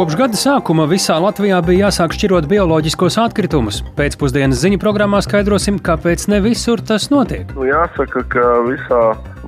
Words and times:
Kopš 0.00 0.14
gada 0.16 0.38
sākuma 0.40 0.86
visā 0.88 1.12
Latvijā 1.20 1.58
bija 1.60 1.90
jāsāk 1.90 2.14
šķirot 2.16 2.46
bioloģiskos 2.48 3.18
atkritumus. 3.20 3.82
Pēcpusdienas 3.98 4.62
ziņu 4.62 4.78
programmā 4.80 5.18
skaidrosim, 5.20 5.76
kāpēc 5.76 6.24
ne 6.32 6.38
visur 6.40 6.80
tas 6.80 7.10
notiek. 7.12 7.52
Nu, 7.52 7.66
jāsaka, 7.68 8.22
ka 8.32 8.46
visā 8.64 9.02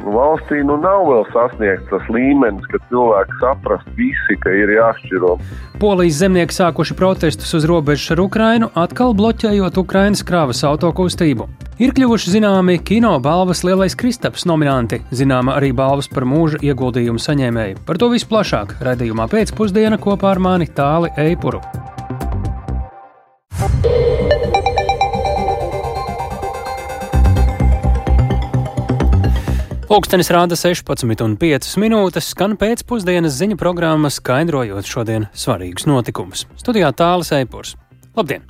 valstī 0.06 0.62
nu, 0.66 0.76
nav 0.80 1.06
vēl 1.08 1.24
sasniegts 1.32 1.90
tas 1.90 2.06
līmenis, 2.12 2.66
ka 2.72 2.80
cilvēki 2.90 3.38
saprast 3.40 3.88
visi, 3.98 4.36
ka 4.42 4.52
ir 4.54 4.72
jāšķiro. 4.76 5.36
Polijas 5.82 6.20
zemnieki 6.22 6.56
sākuši 6.56 6.96
protestus 6.98 7.52
uz 7.58 7.66
robežas 7.68 8.14
ar 8.14 8.22
Ukrainu, 8.24 8.70
atkal 8.78 9.14
bloķējot 9.18 9.78
Ukrainas 9.82 10.24
krāvas 10.26 10.62
autokustību. 10.68 11.48
Ir 11.82 11.94
kļuvuši 11.96 12.36
zināmi 12.36 12.78
kino 12.84 13.14
balvas 13.22 13.64
Lielais 13.66 13.96
Kristaps 13.98 14.46
nominanti, 14.46 15.00
zināma 15.10 15.56
arī 15.58 15.72
balvas 15.74 16.10
par 16.12 16.26
mūža 16.28 16.60
ieguldījumu 16.62 17.22
saņēmēju. 17.22 17.82
Par 17.88 17.98
to 17.98 18.12
visu 18.12 18.28
plašāk 18.30 18.76
raidījumā 18.84 19.26
pēcpusdiena 19.32 19.98
kopā 20.02 20.36
ar 20.36 20.42
mani 20.42 20.70
Tāli 20.70 21.10
Eipuru. 21.18 21.62
Pūkstens 29.92 30.30
rāda 30.32 30.56
16,5 30.56 31.74
minūtes, 31.76 32.30
skan 32.32 32.54
pēcpusdienas 32.56 33.34
ziņu 33.36 33.58
programma, 33.60 34.08
skaidrojot 34.08 34.88
šodien 34.88 35.26
svarīgus 35.36 35.84
notikumus. 35.84 36.46
Studijā 36.56 36.88
tālāk 36.96 37.28
Eipurs. 37.42 37.74
Labdien! 38.16 38.46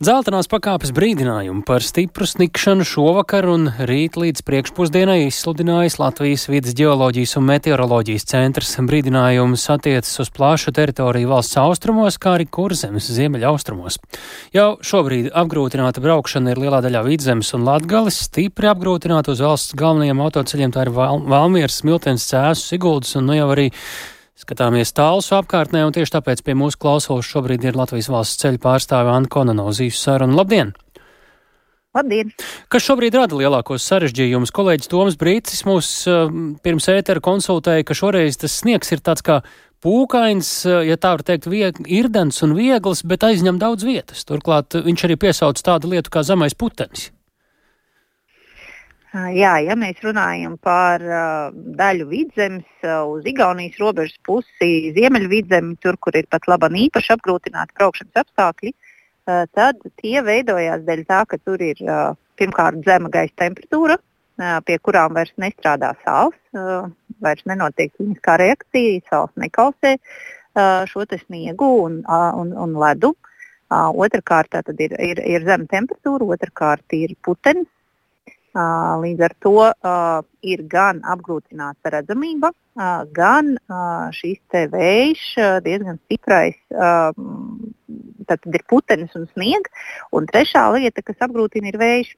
Zeltenās 0.00 0.46
pakāpes 0.48 0.94
brīdinājumu 0.96 1.60
par 1.68 1.84
stipru 1.84 2.24
snikšanu 2.24 2.86
šovakar 2.88 3.44
un 3.52 3.66
rīt 3.84 4.14
līdz 4.16 4.40
priekšpusdienai 4.48 5.26
izsludinājis 5.26 5.98
Latvijas 6.00 6.46
vidas 6.48 6.72
geoloģijas 6.78 7.34
un 7.36 7.44
meteoroloģijas 7.50 8.24
centrs. 8.30 8.70
Brīdinājums 8.88 9.66
attiecas 9.74 10.22
uz 10.24 10.30
plašu 10.32 10.72
teritoriju 10.72 11.28
valsts 11.34 11.58
austrumos, 11.60 12.16
kā 12.16 12.38
arī 12.38 12.46
kurzemes 12.48 13.10
ziemeļaustrumos. 13.12 13.98
Jau 14.56 14.70
šobrīd 14.80 15.34
apgrūtināta 15.36 16.00
braukšana 16.00 16.54
ir 16.54 16.62
lielā 16.64 16.80
daļā 16.86 17.02
vidzemes 17.04 17.52
un 17.58 17.68
latgales, 17.68 18.22
stipri 18.30 18.70
apgrūtināta 18.72 19.34
uz 19.34 19.42
valsts 19.44 19.76
galvenajiem 19.76 20.24
autoceļiem, 20.24 20.72
tā 20.72 20.86
ir 20.86 20.94
Valmieras, 20.96 21.76
Smiltens, 21.82 22.24
Cēzus, 22.32 22.72
Siguldas 22.72 23.12
un 23.20 23.28
nu 23.28 23.36
jau 23.36 23.50
arī 23.52 23.68
Skatāmies 24.40 24.94
tālus 24.96 25.26
apkārtnē, 25.36 25.82
un 25.84 25.92
tieši 25.92 26.14
tāpēc 26.14 26.40
pie 26.46 26.54
mūsu 26.56 26.78
klausulas 26.80 27.28
šobrīd 27.28 27.66
ir 27.66 27.76
Latvijas 27.76 28.08
valsts 28.08 28.40
ceļu 28.40 28.60
pārstāve 28.62 29.12
Anna 29.12 29.28
Konanovzīšu 29.28 30.00
saruna. 30.00 30.38
Labdien! 30.38 30.72
Labdien! 31.92 32.32
Kas 32.72 32.86
šobrīd 32.86 33.18
rada 33.18 33.36
lielākos 33.36 33.84
sarežģījumus? 33.90 34.54
Kolēģis 34.56 34.88
Toms 34.88 35.18
Brīcis 35.20 35.66
mūs 35.68 35.90
uh, 36.08 36.32
pirms 36.64 36.88
ētera 36.88 37.20
konsultēja, 37.20 37.84
ka 37.84 37.98
šoreiz 37.98 38.40
tas 38.40 38.56
sniegs 38.62 38.94
ir 38.96 39.04
tāds 39.04 39.26
kā 39.26 39.42
pūkains, 39.84 40.54
uh, 40.70 40.80
ja 40.88 40.96
tā 40.96 41.12
var 41.18 41.26
teikt, 41.26 41.50
vieg, 41.50 41.84
irdens 41.84 42.40
un 42.46 42.56
viegls, 42.56 43.04
bet 43.04 43.28
aizņem 43.28 43.60
daudz 43.60 43.84
vietas. 43.84 44.24
Turklāt 44.24 44.72
uh, 44.78 44.86
viņš 44.88 45.08
arī 45.10 45.20
piesauc 45.20 45.60
tādu 45.60 45.92
lietu 45.92 46.16
kā 46.16 46.24
zemais 46.24 46.56
putenis. 46.56 47.10
Jā, 49.10 49.56
ja 49.58 49.74
mēs 49.74 49.98
runājam 50.04 50.52
par 50.62 51.02
uh, 51.02 51.50
daļu 51.50 52.04
vidzemes 52.12 52.66
uh, 52.86 53.08
uz 53.10 53.24
Igaunijas 53.26 53.80
robežas 53.82 54.14
pusi, 54.22 54.92
ziemeļvidzemi, 54.94 55.74
tur, 55.82 55.96
kur 55.98 56.14
ir 56.14 56.28
pat 56.30 56.46
laba 56.46 56.68
īpaši 56.70 57.16
apgrūtināti 57.16 57.74
braukšanas 57.74 58.20
apstākļi, 58.22 58.70
uh, 58.70 59.48
tad 59.50 59.82
tie 59.98 60.22
veidojās 60.22 60.84
dēļ 60.86 61.02
tā, 61.08 61.24
ka 61.26 61.40
tur 61.42 61.58
ir 61.58 61.82
uh, 61.88 62.12
pirmkārt 62.38 62.86
zema 62.86 63.10
gaisa 63.10 63.34
temperatūra, 63.42 63.96
uh, 63.98 64.60
pie 64.62 64.78
kurām 64.78 65.18
vairs 65.18 65.34
nestrādā 65.42 65.90
sāls, 66.04 66.38
uh, 66.54 66.86
vairs 67.18 67.42
nenotiek 67.50 67.90
ķīmiskā 67.98 68.38
reakcija, 68.44 69.02
sāls 69.10 69.34
nekausē 69.34 69.96
uh, 69.98 70.86
šo 70.86 71.08
sniegu 71.24 71.72
un, 71.88 71.98
uh, 72.06 72.30
un, 72.38 72.54
un 72.54 72.78
ledu. 72.78 73.16
Uh, 73.70 73.90
otrakārt, 73.90 74.54
ir, 74.78 74.94
ir, 75.02 75.18
ir 75.18 75.50
zema 75.50 75.66
temperatūra, 75.66 76.30
otrkārt 76.38 76.94
ir 76.94 77.18
putenis 77.26 77.66
Līdz 78.50 79.22
ar 79.22 79.34
to 79.38 79.58
ir 80.42 80.62
gan 80.66 81.00
apgrūtināta 81.06 81.92
redzamība, 81.94 82.50
gan 83.14 83.52
šīs 84.16 84.40
vējš 84.72 85.26
diezgan 85.62 86.00
stiprais. 86.06 86.56
Tad 88.30 88.46
ir 88.46 88.64
putenis 88.66 89.14
un 89.14 89.28
sniegs. 89.30 89.70
Un 90.12 90.26
trešā 90.26 90.66
lieta, 90.74 91.02
kas 91.02 91.22
apgrūtina, 91.22 91.70
ir 91.70 91.78
vējš. 91.78 92.16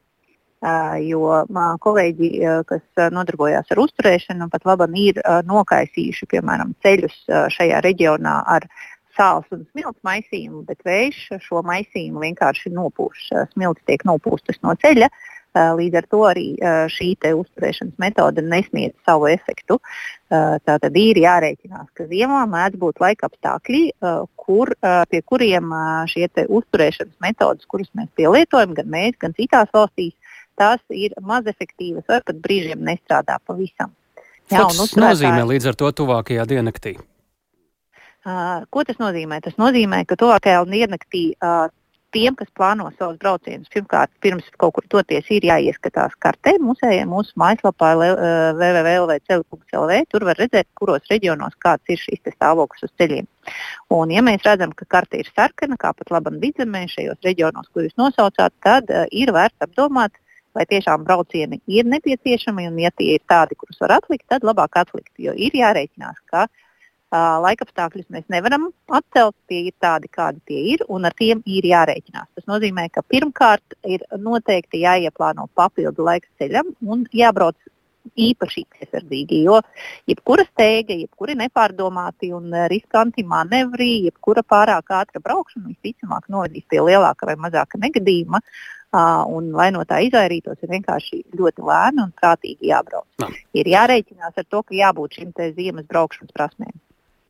Jo 1.02 1.42
kolēģi, 1.82 2.30
kas 2.70 3.04
nodarbojās 3.12 3.68
ar 3.74 3.82
uzturēšanu, 3.82 4.48
pat 4.48 4.64
labi 4.64 5.08
ir 5.10 5.20
nokaisījuši 5.44 6.28
piemēram, 6.32 6.72
ceļus 6.80 7.18
šajā 7.52 7.82
reģionā 7.82 8.36
ar 8.46 8.68
sāls 9.12 9.44
un 9.52 9.66
smilts 9.66 10.00
maisījumu, 10.06 10.62
bet 10.64 10.80
vējš 10.86 11.42
šo 11.44 11.60
maisījumu 11.66 12.22
vienkārši 12.22 12.72
nopūš. 12.72 13.26
Smilts 13.52 13.82
tiek 13.90 14.06
nopūstas 14.08 14.62
no 14.62 14.72
ceļa, 14.80 15.10
uh, 15.10 15.41
Līdz 15.52 15.98
ar 16.00 16.06
to 16.08 16.20
arī 16.24 16.46
šī 16.92 17.10
uzturēšanas 17.36 17.98
metode 18.00 18.44
nesniedz 18.44 18.94
savu 19.04 19.28
efektu. 19.28 19.76
Tātad 20.32 20.96
ir 20.96 21.20
jārēķinās, 21.20 21.90
ka 21.92 22.06
ziemā 22.08 22.46
mēdz 22.48 22.80
būt 22.80 23.02
laika 23.04 23.28
apstākļi, 23.28 23.82
kur, 24.40 24.72
pie 25.12 25.20
kuriem 25.28 25.74
šie 26.08 26.30
uzturēšanas 26.48 27.18
metodes, 27.20 27.68
kuras 27.68 27.92
mēs 27.92 28.08
pielietojam, 28.16 28.72
gan 28.78 28.88
mēs, 28.88 29.18
gan 29.20 29.36
citās 29.36 29.68
valstīs, 29.76 30.16
tās 30.56 30.80
ir 30.88 31.12
maz 31.20 31.44
efektīvas 31.50 32.08
vai 32.08 32.22
pat 32.24 32.40
brīžiem 32.40 32.80
nestrādā 32.88 33.36
pavisam. 33.44 33.92
Jā, 34.52 34.64
Ko 34.64 34.72
tas 34.72 34.96
nozīmē 34.98 35.44
līdz 35.48 35.70
ar 35.70 35.78
to 35.80 35.92
tuvākajā 36.02 36.44
diennaktī? 36.48 36.96
Uh, 38.22 38.62
ko 38.70 38.84
tas 38.86 38.98
nozīmē? 39.02 39.40
Tas 39.42 39.56
nozīmē, 39.58 40.04
ka 40.06 40.14
tuvākajā 40.18 40.60
diennaktī 40.70 41.22
uh, 41.34 41.66
tiem, 42.12 42.36
kas 42.38 42.50
plāno 42.56 42.88
savus 42.94 43.18
braucienus, 43.20 43.70
pirmkārt, 43.72 44.12
pirms 44.24 44.46
kaut 44.60 44.74
kur 44.76 44.86
doties, 44.94 45.28
ir 45.34 45.46
jāieskatās 45.48 46.14
kartē. 46.22 46.54
Mūsējā, 46.62 47.04
mūsu 47.10 47.34
mājaslapā 47.40 47.92
www.ceļu.lv 48.60 49.98
tur 50.12 50.26
var 50.28 50.40
redzēt, 50.40 50.68
kuros 50.78 51.08
reģionos 51.10 51.56
kāds 51.62 51.92
ir 51.92 52.00
šīs 52.00 52.22
stāvoklis 52.36 52.86
uz 52.88 52.92
ceļiem. 53.00 53.28
Un, 53.94 54.12
ja 54.14 54.24
mēs 54.24 54.44
redzam, 54.46 54.74
ka 54.76 54.88
karte 54.96 55.22
ir 55.22 55.30
sarkana, 55.34 55.78
kā 55.80 55.92
pat 55.98 56.12
labam 56.14 56.40
vidzemē 56.42 56.84
šajos 56.92 57.22
reģionos, 57.26 57.70
ko 57.72 57.86
jūs 57.86 57.96
nosaucāt, 58.00 58.54
tad 58.64 58.90
uh, 58.92 59.06
ir 59.10 59.32
vērts 59.34 59.66
apdomāt, 59.66 60.16
vai 60.52 60.66
tiešām 60.68 61.06
braucieni 61.06 61.62
ir 61.66 61.86
nepieciešami, 61.88 62.68
un 62.68 62.76
ja 62.82 62.90
tie 62.92 63.14
ir 63.16 63.22
tādi, 63.28 63.56
kurus 63.56 63.80
var 63.80 63.96
atlikt, 63.96 64.26
tad 64.28 64.44
labāk 64.44 64.76
atlikt, 64.82 65.14
jo 65.16 65.32
ir 65.32 65.56
jārēķinās, 65.56 66.20
ka 66.28 66.44
uh, 66.44 66.58
Laikapstākļus 67.12 68.08
mēs 68.12 68.24
nevaram 68.32 68.70
atcelt, 68.88 69.34
tie 69.50 69.66
ir 69.68 69.74
tādi, 69.82 70.08
kādi 70.12 70.40
tie 70.48 70.62
ir, 70.74 70.84
un 70.88 71.04
ar 71.04 71.14
tiem 71.18 71.42
ir 71.44 71.68
jārēķinās. 71.68 72.30
Tas 72.38 72.48
nozīmē, 72.48 72.88
ka 72.92 73.04
pirmkārt 73.04 73.76
ir 73.84 74.04
noteikti 74.16 74.80
jāieplāno 74.86 75.48
papildu 75.54 76.06
laika 76.08 76.28
ceļam 76.40 76.72
un 76.88 77.04
jābrauc 77.12 77.58
īpaši 78.18 78.64
piesardzīgi, 78.74 79.42
jo 79.46 79.60
jebkura 80.10 80.44
steiga, 80.48 80.96
jebkuri 80.98 81.36
nepārdomāti 81.38 82.32
un 82.34 82.50
riskanti 82.72 83.22
manevri, 83.22 84.08
jebkura 84.08 84.42
pārāk 84.42 84.90
ātra 84.90 85.22
braukšana 85.22 85.70
visticamāk 85.70 86.26
novedīs 86.32 86.66
pie 86.68 86.82
lielāka 86.82 87.28
vai 87.28 87.38
mazāka 87.38 87.78
negadījuma. 87.78 88.42
Uh, 88.92 89.24
un, 89.32 89.52
lai 89.56 89.70
no 89.72 89.86
tā 89.88 90.02
izvairītos, 90.04 90.58
ir 90.60 90.68
vienkārši 90.74 91.22
ļoti 91.38 91.64
lēni 91.64 92.02
un 92.04 92.10
prātīgi 92.12 92.68
jābrauc. 92.68 93.06
No. 93.22 93.30
Ir 93.56 93.70
jārēķinās 93.72 94.36
ar 94.36 94.44
to, 94.44 94.60
ka 94.62 94.76
jābūt 94.76 95.16
šim 95.16 95.30
ziemas 95.56 95.86
braukšanas 95.88 96.34
prasmēm. 96.36 96.74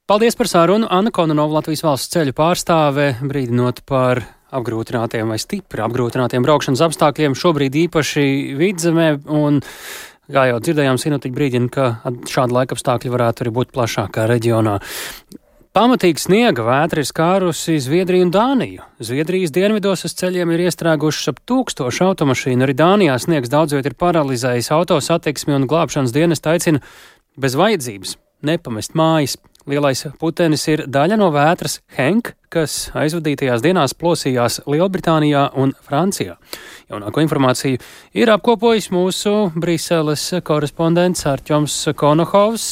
Paldies 0.03 0.35
par 0.35 0.49
sarunu. 0.51 0.89
Anna 0.91 1.13
Kononova, 1.15 1.61
Latvijas 1.61 1.85
valsts 1.87 2.11
ceļu 2.11 2.33
pārstāve, 2.35 3.05
brīdinot 3.23 3.85
par 3.87 4.19
apgrūtinātiem 4.51 5.29
vai 5.31 5.37
stipri 5.39 5.85
apgrūtinātiem 5.85 6.43
braukšanas 6.43 6.83
apstākļiem, 6.89 7.37
šobrīd 7.39 7.77
īpaši 7.85 8.25
vidzemē. 8.59 9.07
Kā 10.33 10.49
jau 10.49 10.57
dzirdējām, 10.59 10.99
sinoptiķi 10.99 11.37
brīdina, 11.37 11.71
ka 11.71 11.87
šāda 12.27 12.57
laika 12.57 12.75
apstākļi 12.75 13.13
varētu 13.15 13.45
arī 13.45 13.53
būt 13.61 13.71
plašākā 13.77 14.27
reģionā. 14.33 14.81
Pamatīgi 15.73 16.25
sniega 16.25 16.67
vētra 16.67 17.01
ir 17.05 17.09
skārusi 17.09 17.79
Zviedriju 17.81 18.27
un 18.27 18.35
Dāniju. 18.35 18.83
Zviedrijas 19.07 19.55
dienvidos 19.55 20.03
uz 20.11 20.17
ceļiem 20.19 20.51
ir 20.57 20.65
iestrēgušas 20.67 21.31
ap 21.31 21.41
tūkstošu 21.47 22.09
automašīnu. 22.11 22.67
Arī 22.67 22.75
Dānijā 22.75 23.15
sniegs 23.23 23.55
daudz 23.55 23.79
viet 23.79 23.87
ir 23.87 23.97
paralizējis 24.03 24.75
autosatiksmi 24.75 25.55
un 25.61 25.71
glābšanas 25.71 26.13
dienas 26.13 26.43
aicina 26.43 26.83
bez 27.39 27.55
vajadzības 27.57 28.19
nepamest 28.43 28.99
mājas. 28.99 29.39
Lielais 29.71 30.01
putenis 30.19 30.65
ir 30.73 30.81
daļa 30.91 31.17
no 31.21 31.29
vētras 31.31 31.79
Henk, 31.95 32.33
kas 32.53 32.91
aizvadītajās 32.99 33.63
dienās 33.63 33.95
plosījās 33.95 34.59
Lielbritānijā 34.67 35.45
un 35.63 35.71
Francijā. 35.87 36.35
Jaunāko 36.91 37.23
informāciju 37.23 37.79
ir 38.19 38.33
apkopojis 38.35 38.91
mūsu 38.93 39.53
Briseles 39.55 40.25
korespondents 40.45 41.23
Arčoms 41.31 41.77
Konohovs. 41.97 42.67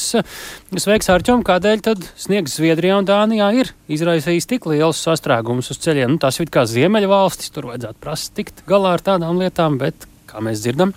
Sveiks, 0.74 1.12
Arčom, 1.14 1.44
kādēļ 1.46 1.84
tad 1.86 2.08
sniegs 2.18 2.58
Zviedrijā 2.58 2.98
un 2.98 3.06
Dānijā 3.08 3.52
ir 3.62 3.70
izraisījis 3.88 4.50
tik 4.50 4.66
liels 4.72 5.00
sastrēgums 5.06 5.70
uz 5.70 5.78
ceļiem? 5.86 6.16
Nu, 6.16 6.20
tas 6.20 6.42
ir 6.42 6.50
kā 6.50 6.66
ziemeļvalstis, 6.68 7.54
tur 7.54 7.70
vajadzētu 7.70 8.02
prast 8.02 8.34
tikt 8.34 8.64
galā 8.68 8.96
ar 8.98 9.06
tādām 9.12 9.38
lietām, 9.40 9.78
bet, 9.80 10.10
kā 10.28 10.42
mēs 10.42 10.66
dzirdam, 10.66 10.92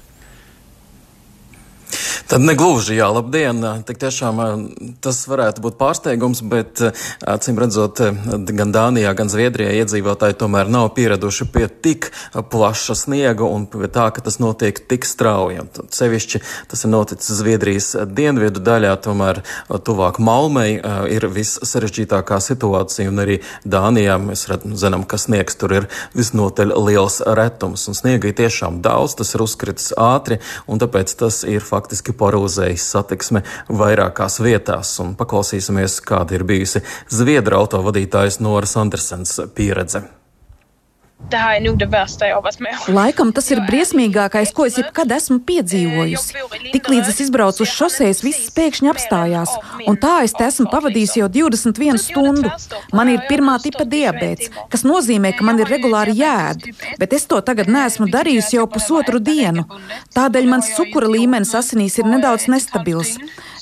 Tad 2.28 2.42
negluži, 2.42 2.95
jā, 2.98 3.07
labdien. 3.13 3.60
Tik 3.86 4.00
tiešām 4.01 4.40
tas 5.04 5.19
varētu 5.30 5.62
būt 5.63 5.75
pārsteigums, 5.78 6.42
bet 6.50 6.81
acīm 7.30 7.60
redzot, 7.62 8.00
gan 8.57 8.72
Dānijā, 8.74 9.12
gan 9.18 9.30
Zviedrijā 9.30 9.74
iedzīvotāji 9.84 10.38
tomēr 10.42 10.72
nav 10.72 10.90
pieraduši 10.98 11.48
pie 11.54 11.68
tik 11.69 12.10
plaša 12.34 12.95
sniega 12.98 13.45
un 13.45 13.68
pie 13.69 13.90
tā, 13.92 14.07
ka 14.16 14.24
tas 14.25 14.40
notiek 14.42 14.80
tik 14.90 15.06
strauji. 15.06 15.62
Sevišķi 15.94 16.42
tas 16.72 16.86
ir 16.86 16.94
noticis 16.94 17.38
Zviedrijas 17.38 17.92
dienvidu 18.10 18.63
daļā, 18.63 18.95
tomēr 19.06 19.44
tuvāk 19.69 20.18
Malmei 20.24 20.80
ir 21.13 21.28
vissarežģītākā 21.30 22.40
situācija 22.44 23.12
un 23.12 23.24
arī 23.25 23.40
Dānijā 23.68 24.18
mēs 24.22 24.48
zinām, 24.80 25.06
ka 25.06 25.22
sniegs 25.22 25.60
tur 25.60 25.78
ir 25.81 25.90
visnotaļ 26.18 26.75
liels 26.88 27.22
retums 27.38 27.86
un 27.92 28.00
sniega 28.00 28.31
ir 28.31 28.38
tiešām 28.42 28.81
daudz, 28.86 29.19
tas 29.22 29.36
ir 29.36 29.45
uzkritis 29.45 29.92
ātri 30.00 30.40
un 30.66 30.81
tāpēc 30.81 31.13
tas 31.19 31.44
ir 31.45 31.62
faktiski 31.62 31.82
paralizējis 32.18 32.89
satiksme 32.95 33.44
vairākās 33.69 34.39
vietās. 34.44 34.95
Un 35.03 35.15
paklausīsimies, 35.19 36.00
kāda 36.07 36.39
ir 36.39 36.47
bijusi 36.47 36.83
Zviedru 37.12 37.59
autovadītājas 37.62 38.39
Noras 38.44 38.77
Andersens 38.80 39.39
pieredze. 39.56 40.23
Tā 41.31 41.44
ir 41.58 41.64
nu 41.66 41.74
det 41.80 41.88
vērsta 41.92 42.28
jau 42.30 42.42
varit 42.44 42.60
med 42.64 42.88
Laikam 42.94 43.31
tas 43.36 43.48
ir 43.54 43.62
briesmīgākais, 43.68 44.52
ko 44.56 44.66
es 44.70 44.78
jebkad 44.80 45.12
esmu 45.16 45.40
piedzīvojusi. 45.48 46.42
Tiklīdz 46.74 47.12
es 47.14 47.22
izbraucu 47.25 47.64
uz 47.66 47.72
šoseis, 47.72 48.22
viss 48.25 48.52
pēkšņi 48.56 48.92
apstājās, 48.92 49.54
un 49.88 49.98
tā 50.02 50.20
es 50.28 50.36
te 50.38 50.46
esmu 50.50 50.68
pavadījusi 50.74 51.22
jau 51.22 51.30
21 51.38 52.02
stundu. 52.02 52.52
Man 52.94 53.14
ir 53.14 53.24
pirmā 53.30 53.58
tipa 53.64 53.88
diabetes, 53.90 54.52
kas 54.74 54.86
nozīmē, 54.88 55.34
ka 55.38 55.48
man 55.48 55.62
ir 55.64 55.72
regulāri 55.72 56.18
jāēd, 56.20 56.68
bet 57.02 57.16
es 57.18 57.26
to 57.30 57.40
tagad 57.46 57.72
neesmu 57.72 58.10
darījusi 58.14 58.60
jau 58.60 58.68
pusotru 58.76 59.24
dienu. 59.24 59.66
Tādēļ 60.18 60.52
mans 60.52 60.74
cukura 60.78 61.10
līmenis 61.10 61.56
asinīs 61.58 61.98
ir 62.02 62.10
nedaudz 62.10 62.50
nestabils. 62.52 63.18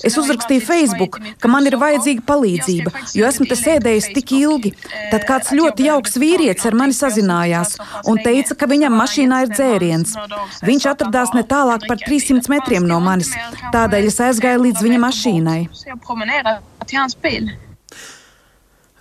Es 0.08 0.18
uzrakstīju 0.18 0.64
Facebook, 0.66 1.20
ka 1.42 1.50
man 1.52 1.68
ir 1.70 1.78
vajadzīga 1.82 2.26
palīdzība, 2.28 2.94
jo 3.18 3.28
esmu 3.28 3.48
te 3.50 3.58
sēdējusi 3.60 4.14
tik 4.18 4.34
ilgi. 4.38 4.74
Tad 5.14 5.26
kāds 5.30 5.54
ļoti 5.56 5.88
jauks 5.90 6.18
vīrietis 6.22 6.68
ar 6.70 6.78
mani 6.78 6.96
sazinājās 6.98 7.78
un 8.10 8.22
teica, 8.26 8.58
ka 8.58 8.70
viņam 8.72 8.98
mašīnā 8.98 9.44
ir 9.46 9.56
dzēriens. 9.56 10.16
Viņš 10.66 10.88
atradās 10.94 11.36
ne 11.38 11.46
tālāk 11.48 11.88
par 11.90 12.02
300 12.02 12.52
metriem 12.54 12.88
no 12.88 13.02
manis, 13.04 13.34
tādēļ 13.76 14.12
es 14.12 14.22
aizgāju 14.30 14.66
līdz 14.68 14.88
viņa 14.88 15.04
mašīnai. 15.08 15.60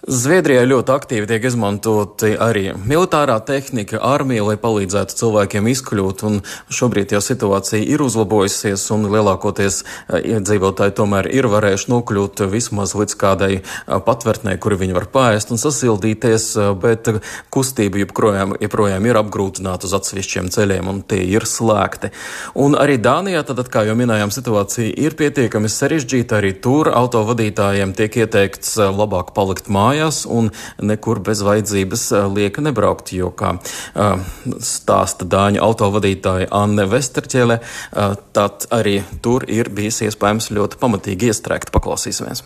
Zviedrijā 0.00 0.62
ļoti 0.64 0.92
aktīvi 0.94 1.26
tiek 1.28 1.44
izmantoti 1.44 2.30
arī 2.40 2.70
militārā 2.88 3.34
tehnika, 3.44 3.98
armija, 4.00 4.46
lai 4.48 4.54
palīdzētu 4.56 5.12
cilvēkiem 5.18 5.66
izkļūt, 5.74 6.22
un 6.24 6.38
šobrīd 6.72 7.12
jau 7.12 7.20
situācija 7.20 7.84
ir 7.84 8.00
uzlabojusies, 8.00 8.86
un 8.96 9.04
lielākoties 9.12 9.82
eh, 9.84 10.30
iedzīvotāji 10.38 10.94
tomēr 10.96 11.28
ir 11.28 11.50
varējuši 11.52 11.92
nokļūt 11.92 12.44
vismaz 12.48 12.94
līdz 12.96 13.16
kādai 13.20 13.50
eh, 13.58 13.64
patvērtnē, 14.06 14.54
kuri 14.56 14.78
viņi 14.80 14.96
var 14.96 15.06
pāriest 15.12 15.52
un 15.52 15.60
sasildīties, 15.60 16.48
eh, 16.56 16.70
bet 16.80 17.12
kustība 17.52 18.00
joprojām, 18.00 18.56
joprojām 18.56 19.10
ir 19.10 19.20
apgrūtināta 19.20 19.84
uz 19.84 19.94
atsevišķiem 20.00 20.48
ceļiem, 20.56 20.88
un 20.94 21.04
tie 21.04 21.20
ir 21.28 21.44
slēgti. 21.44 22.08
Un 22.56 22.78
arī 22.80 22.96
Dānijā, 22.96 23.44
tad, 23.44 23.60
kā 23.68 23.84
jau 23.84 23.98
minējām, 24.00 24.32
situācija 24.32 24.96
ir 24.96 25.20
pietiekami 25.20 25.68
sarežģīta, 25.68 26.40
arī 26.40 26.56
tur 26.56 26.88
autovadītājiem 26.88 27.92
tiek 28.00 28.20
ieteikts 28.24 28.78
labāk 28.80 29.36
palikt 29.36 29.68
mājās 29.68 29.89
mājās 29.90 30.24
un 30.30 30.50
nekur 30.82 31.20
bez 31.26 31.42
vajadzības 31.46 32.06
eh, 32.12 32.28
lieka 32.38 32.64
nebraukt. 32.64 33.12
Jo, 33.16 33.32
kā 33.34 33.56
eh, 33.58 34.30
stāsta 34.64 35.28
Dāņu 35.28 35.62
autovadītāja 35.66 36.50
Anne 36.54 36.86
Vesterķele, 36.90 37.60
eh, 37.60 38.16
tad 38.36 38.70
arī 38.74 39.00
tur 39.22 39.46
ir 39.50 39.72
bijis 39.74 40.02
iespējams 40.08 40.52
ļoti 40.56 40.80
pamatīgi 40.80 41.30
iestrēgt. 41.30 41.74
Paklausīsimies! 41.74 42.44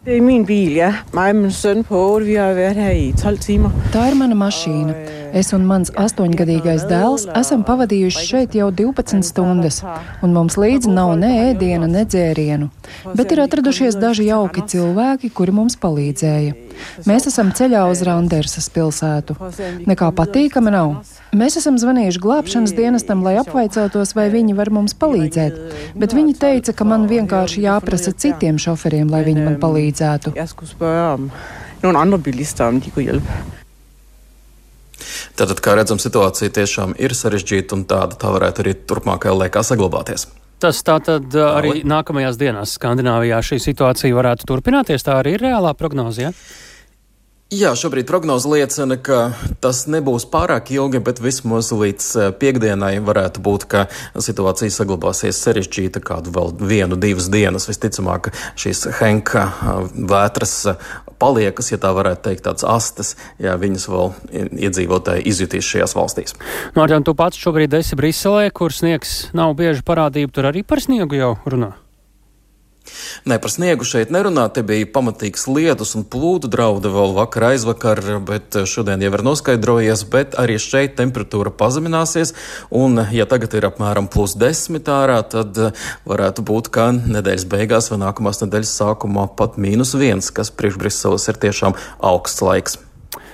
Det 0.00 0.14
er 0.16 0.22
min 0.24 0.46
bil, 0.48 0.78
ja. 0.78 0.94
Mig 1.12 1.34
og 1.34 1.42
min 1.42 1.50
søn 1.52 1.82
på 1.84 1.98
8, 2.16 2.24
vi 2.24 2.38
har 2.40 2.54
været 2.56 2.80
her 2.80 2.94
i 2.96 3.10
12 3.12 3.42
timer. 3.44 3.74
Tā 3.92 4.06
ir 4.08 4.16
mana 4.16 4.38
mašīna. 4.46 4.94
Es 5.36 5.52
un 5.54 5.66
mans 5.68 5.92
astoņgadīgais 5.94 6.86
dēls 6.90 7.26
esam 7.38 7.62
pavadījuši 7.66 8.24
šeit 8.26 8.56
jau 8.58 8.70
12 8.74 9.22
stundas, 9.26 9.80
un 10.24 10.34
mums 10.34 10.56
līdzi 10.60 10.90
nav 10.90 11.12
ne 11.20 11.30
ēdiena, 11.50 11.86
ne 11.90 12.04
dzērienu. 12.08 12.70
Bet 13.18 13.34
ir 13.34 13.42
atradušies 13.44 13.98
daži 14.00 14.26
jauki 14.30 14.64
cilvēki, 14.72 15.30
kuri 15.34 15.54
mums 15.54 15.78
palīdzēja. 15.80 16.56
Mēs 17.08 17.28
esam 17.30 17.52
ceļā 17.56 17.84
uz 17.92 18.02
Randersas 18.06 18.70
pilsētu. 18.74 19.36
Nekā 19.90 20.10
patīkama 20.16 20.72
nav. 20.74 20.96
Mēs 21.36 21.60
esam 21.60 21.78
zvanījuši 21.78 22.22
glābšanas 22.24 22.74
dienestam, 22.74 23.22
lai 23.26 23.36
apvaicotos, 23.42 24.16
vai 24.18 24.26
viņi 24.32 24.56
var 24.58 24.72
mums 24.74 24.96
palīdzēt, 24.98 25.60
bet 26.00 26.16
viņi 26.16 26.34
teica, 26.40 26.74
ka 26.74 26.88
man 26.88 27.06
vienkārši 27.10 27.64
jāprasa 27.68 28.14
citiem 28.16 28.58
šoferiem, 28.58 29.12
lai 29.12 29.22
viņi 29.28 29.46
man 29.46 29.60
palīdzētu. 29.62 30.34
Tātad, 35.40 35.62
kā 35.64 35.72
redzam, 35.78 35.96
situācija 35.96 36.52
tiešām 36.52 36.90
ir 37.00 37.14
sarežģīta 37.16 37.72
un 37.72 37.86
tāda 37.88 38.18
tā 38.20 38.28
varētu 38.34 38.60
arī 38.60 38.74
turpmākajā 38.84 39.32
laikā 39.40 39.62
saglabāties. 39.64 40.26
Tas 40.60 40.82
tā 40.84 40.98
tad 41.00 41.32
uh, 41.32 41.54
arī 41.56 41.78
nākamajās 41.88 42.36
dienās 42.36 42.74
Skandināvijā 42.76 43.38
šī 43.48 43.56
situācija 43.64 44.12
varētu 44.18 44.44
turpināties. 44.50 45.06
Tā 45.06 45.16
arī 45.22 45.38
ir 45.38 45.46
reālā 45.46 45.72
prognoze. 45.78 46.26
Ja? 46.26 46.34
Jā, 47.50 47.72
šobrīd 47.74 48.06
prognoze 48.06 48.46
liecina, 48.46 48.94
ka 48.94 49.32
tas 49.58 49.80
nebūs 49.90 50.22
pārāk 50.30 50.68
ilgi, 50.70 51.00
bet 51.02 51.18
vismaz 51.18 51.72
līdz 51.74 52.06
eh, 52.14 52.28
piekdienai 52.38 52.92
varētu 53.02 53.42
būt, 53.42 53.66
ka 53.66 53.80
situācija 54.14 54.70
saglabāsies 54.70 55.40
sarežģīta 55.42 55.98
kādu 55.98 56.30
vēl 56.36 56.54
vienu, 56.62 56.94
divas 56.94 57.26
dienas. 57.26 57.66
Visticamāk, 57.66 58.30
šīs 58.54 58.84
Henka 59.00 59.48
eh, 59.50 59.82
vētras 60.14 60.54
eh, 60.70 60.86
paliekas, 61.18 61.72
ja 61.74 61.82
tā 61.82 61.90
varētu 61.98 62.28
teikt, 62.28 62.46
tādas 62.46 62.68
astes, 62.70 63.16
ja 63.42 63.58
viņas 63.58 63.90
vēl 63.90 64.14
iedzīvotāji 64.70 65.26
izjutīs 65.34 65.74
šajās 65.74 65.98
valstīs. 65.98 66.38
Mārķis, 66.78 67.02
tu 67.10 67.18
pats 67.18 67.46
šobrīd 67.48 67.74
esi 67.82 67.98
Briselē, 67.98 68.46
kur 68.54 68.70
sniegs 68.70 69.24
nav 69.34 69.58
bieži 69.58 69.82
parādība, 69.82 70.30
tur 70.38 70.52
arī 70.54 70.62
par 70.62 70.86
sniegu 70.86 71.18
jau 71.18 71.34
runā. 71.50 71.74
Nē, 73.28 73.38
par 73.42 73.52
sniegu 73.52 73.86
šeit 73.86 74.12
nerunā. 74.14 74.46
Te 74.54 74.64
bija 74.66 74.88
pamatīgs 74.90 75.46
lietus 75.50 75.94
un 75.98 76.06
plūdu 76.08 76.50
draudu 76.50 76.92
vēl 76.94 77.14
vakar 77.18 77.50
aizvakar, 77.52 78.02
bet 78.26 78.58
šodien 78.70 79.02
jau 79.04 79.12
ir 79.16 79.24
noskaidrojies, 79.26 80.04
bet 80.12 80.36
arī 80.40 80.58
šeit 80.62 80.96
temperatūra 81.00 81.52
pazemināsies. 81.54 82.34
Un, 82.70 83.00
ja 83.14 83.28
tagad 83.30 83.56
ir 83.58 83.68
apmēram 83.70 84.10
plus 84.12 84.36
10 84.40 84.90
ārā, 84.90 85.20
tad 85.36 85.58
varētu 86.08 86.46
būt, 86.46 86.70
ka 86.74 86.90
nedēļas 86.98 87.48
beigās 87.50 87.90
vai 87.92 88.02
nākamās 88.06 88.44
nedēļas 88.44 88.76
sākumā 88.82 89.30
pat 89.38 89.58
mīnus 89.60 89.96
viens, 89.98 90.32
kas 90.34 90.52
priekš 90.54 90.80
Briseles 90.80 91.28
ir 91.28 91.42
tiešām 91.42 91.76
augsts 92.12 92.44
laiks. 92.44 92.80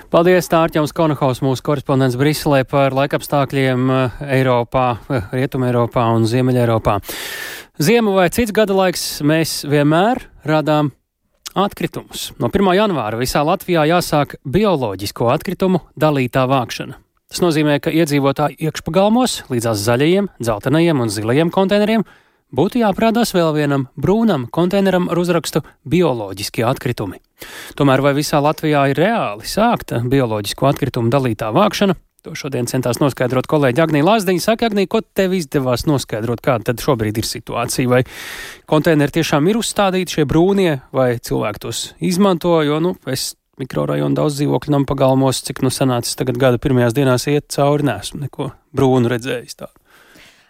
Paldies, 0.07 0.47
Tārķams 0.47 0.93
Konahaus, 0.95 1.41
mūsu 1.43 1.59
korespondents 1.67 2.15
Briselē 2.15 2.61
par 2.63 2.93
laikapstākļiem 2.95 3.89
eh, 3.91 4.21
Eiropā, 4.37 4.85
eh, 5.11 5.25
Rietumē 5.35 5.67
Eiropā 5.67 6.05
un 6.15 6.23
Ziemeļa 6.31 6.61
Eiropā. 6.63 6.93
Ziemu 7.77 8.15
vai 8.17 8.25
cits 8.33 8.49
gada 8.49 8.73
laiks 8.73 9.19
mēs 9.21 9.59
vienmēr 9.69 10.23
radām 10.49 10.87
atkritumus. 11.53 12.31
No 12.41 12.49
1. 12.49 12.71
janvāra 12.73 13.19
visā 13.19 13.43
Latvijā 13.45 13.83
jāsāk 13.85 14.33
bioloģisko 14.49 15.27
atkritumu 15.29 15.83
dalītā 15.93 16.47
vākšana. 16.49 16.97
Tas 17.29 17.43
nozīmē, 17.43 17.75
ka 17.77 17.93
iedzīvotāji 17.93 18.57
iekšpagalmos 18.65 19.43
līdzās 19.53 19.83
zaļajiem, 19.85 20.31
dzeltenajiem 20.41 21.05
un 21.05 21.13
zilajiem 21.13 21.53
konteineriem 21.53 22.07
būtu 22.55 22.81
jāprādās 22.81 23.33
vēl 23.35 23.53
vienam 23.55 23.87
brūnam 23.99 24.47
konteineram 24.51 25.09
ar 25.11 25.19
uzrakstu 25.19 25.63
bioloģiskie 25.87 26.65
atkritumi. 26.67 27.21
Tomēr 27.77 28.01
vai 28.01 28.13
visā 28.17 28.41
Latvijā 28.41 28.87
ir 28.91 28.99
reāli 28.99 29.47
sākta 29.47 30.01
bioloģisko 30.05 30.69
atkritumu 30.69 31.11
dalītā 31.13 31.51
vākšana? 31.55 31.97
To 32.25 32.33
šodien 32.35 32.65
centās 32.67 32.97
noskaidrot 32.99 33.47
kolēģi 33.47 33.79
Agnija 33.83 34.03
Lāsdiņa. 34.03 34.41
Saka, 34.43 34.67
Agnija, 34.67 34.89
ko 34.91 34.99
tev 35.15 35.35
izdevās 35.37 35.85
noskaidrot, 35.87 36.41
kāda 36.43 36.71
tad 36.71 36.81
šobrīd 36.83 37.21
ir 37.21 37.27
situācija? 37.29 37.87
Vai 37.91 38.01
konteineri 38.67 39.19
tiešām 39.19 39.47
ir 39.47 39.59
uzstādīti 39.61 40.17
šie 40.17 40.25
brūnie, 40.27 40.79
vai 40.91 41.13
cilvēki 41.23 41.63
tos 41.63 41.83
izmanto? 42.03 42.57
Jo, 42.67 42.81
nu, 42.83 42.95
es 43.07 43.35
mikrorajonu 43.61 44.17
daudz 44.17 44.41
dzīvokļu 44.41 44.73
nam 44.73 44.85
pagalmos, 44.89 45.39
cik 45.47 45.63
nu 45.63 45.71
sanācis 45.73 46.17
tagad 46.19 46.41
gada 46.41 46.59
pirmajās 46.61 46.97
dienās 46.97 47.29
iet 47.31 47.47
cauri, 47.53 47.87
nesmu 47.87 48.25
neko 48.25 48.51
brūnu 48.75 49.13
redzējis 49.13 49.61
tādu. 49.61 49.86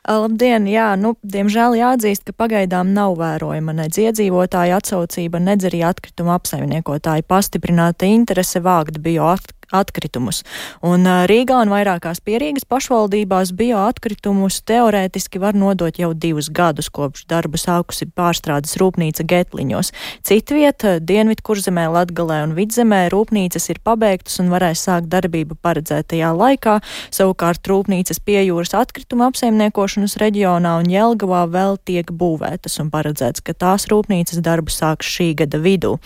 Labdien! 0.07 0.69
Jā, 0.71 0.93
nu, 0.95 1.17
diemžēl 1.19 1.75
jāatzīst, 1.81 2.29
ka 2.29 2.35
pagaidām 2.45 2.93
nav 2.95 3.17
vērojama 3.19 3.75
nedz 3.75 3.99
iedzīvotāja 3.99 4.79
atsaucība, 4.79 5.41
nedz 5.43 5.67
arī 5.67 5.83
atkrituma 5.83 6.37
apsaimniekotāja 6.39 7.27
pastiprināta 7.27 8.07
interese 8.07 8.63
vākt 8.63 9.01
bioatkritumus 9.03 9.56
atkritumus. 9.75 10.43
Un 10.85 11.03
Rīgā 11.27 11.59
un 11.63 11.71
vairākās 11.71 12.21
pierīgas 12.23 12.65
pašvaldībās 12.69 13.51
bioatkritumus 13.57 14.61
teorētiski 14.67 15.41
var 15.43 15.57
nodot 15.57 15.99
jau 15.99 16.13
divus 16.15 16.49
gadus, 16.53 16.89
kopš 16.93 17.25
darbu 17.27 17.59
sākusi 17.59 18.07
pārstrādes 18.07 18.77
rūpnīca 18.79 19.25
Getliņos. 19.27 19.91
Citviet, 20.27 20.85
Dienvidkurzemē, 21.03 21.87
Latgalē 21.91 22.41
un 22.45 22.55
Vidzemē 22.57 23.07
rūpnīcas 23.11 23.67
ir 23.73 23.81
pabeigtas 23.83 24.39
un 24.43 24.51
varēs 24.53 24.85
sākt 24.87 25.11
darbību 25.11 25.59
paredzētajā 25.59 26.31
laikā. 26.37 26.77
Savukārt 27.11 27.67
rūpnīcas 27.67 28.21
pie 28.23 28.39
jūras 28.47 28.75
atkrituma 28.77 29.27
apsaimniekošanas 29.31 30.17
reģionā 30.21 30.77
un 30.81 30.91
Jelgavā 30.91 31.43
vēl 31.51 31.79
tiek 31.83 32.11
būvētas 32.11 32.79
un 32.83 32.91
paredzēts, 32.93 33.43
ka 33.43 33.55
tās 33.57 33.89
rūpnīcas 33.91 34.39
darbu 34.43 34.71
sāks 34.71 35.11
šī 35.17 35.33
gada 35.43 35.59
vidū. 35.59 35.97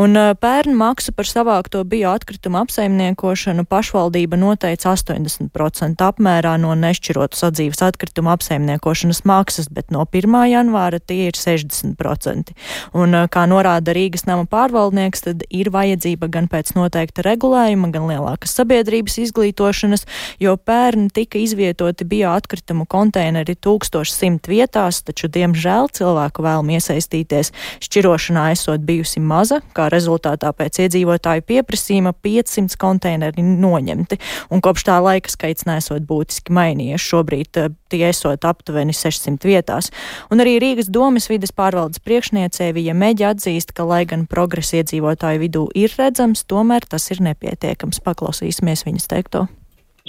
Un 0.00 0.16
pērn 0.40 0.76
maksu 0.78 1.12
par 1.16 1.28
savākto 1.28 1.84
bioatkritumu 1.84 2.62
apsaimniekošanu 2.62 3.01
apsaimniekošanu 3.02 3.64
pašvaldība 3.64 4.36
noteica 4.36 4.92
80% 4.94 6.02
apmērā 6.02 6.54
no 6.60 6.74
nešķirotu 6.74 7.36
sadzīves 7.36 7.82
atkritumu 7.82 8.30
apsaimniekošanas 8.30 9.24
maksas, 9.24 9.68
bet 9.68 9.90
no 9.90 10.04
1. 10.06 10.30
janvāra 10.50 11.00
tie 11.00 11.28
ir 11.28 11.34
60%. 11.34 12.52
Un, 12.94 13.14
kā 13.28 13.46
norāda 13.46 13.92
Rīgas 13.94 14.26
nama 14.26 14.46
pārvaldnieks, 14.46 15.24
tad 15.26 15.42
ir 15.50 15.70
vajadzība 15.70 16.28
gan 16.30 16.48
pēc 16.48 16.74
noteikta 16.76 17.24
regulējuma, 17.26 17.90
gan 17.92 18.06
lielākas 18.10 18.54
sabiedrības 18.54 19.18
izglītošanas, 19.26 20.06
jo 20.40 20.56
pērn 20.56 21.10
tika 21.10 21.38
izvietoti 21.38 22.04
bioatkritumu 22.04 22.86
konteineri 22.86 23.56
1100 23.56 24.48
vietās, 24.48 25.02
taču, 25.02 25.28
diemžēl, 25.32 25.90
cilvēku 25.92 26.42
vēlmi 26.44 26.78
iesaistīties 26.78 27.52
šķirošanā 27.82 28.50
esot 28.54 28.84
bijusi 28.86 29.20
maza, 29.20 29.62
kā 29.74 29.88
rezultātā 29.92 30.52
pēc 30.54 30.84
iedzīvotāju 30.86 31.46
pieprasījuma 31.48 32.14
500 32.22 32.78
konteineri 32.78 32.91
konteineri 32.92 33.42
noņemti, 33.42 34.20
un 34.52 34.62
kopš 34.64 34.86
tā 34.88 34.98
laika 35.02 35.32
skaits 35.32 35.66
nesot 35.68 36.04
būtiski 36.08 36.54
mainījies. 36.54 37.08
Šobrīd 37.12 37.60
uh, 37.60 37.72
tie 37.92 38.04
esot 38.10 38.44
aptuveni 38.48 38.94
600 38.96 39.48
vietās. 39.48 39.90
Un 40.32 40.44
arī 40.44 40.58
Rīgas 40.62 40.92
domas 40.92 41.30
vides 41.32 41.54
pārvaldes 41.56 42.02
priekšniecē 42.04 42.72
Vija 42.76 42.96
Meģa 42.96 43.32
atzīst, 43.34 43.74
ka, 43.76 43.86
lai 43.88 44.04
gan 44.08 44.28
progress 44.30 44.76
iedzīvotāju 44.76 45.42
vidū 45.46 45.66
ir 45.78 45.96
redzams, 45.98 46.46
tomēr 46.48 46.86
tas 46.88 47.10
ir 47.14 47.24
nepietiekams. 47.24 48.02
Paklausīsimies 48.04 48.86
viņas 48.88 49.10
teikto. 49.12 49.48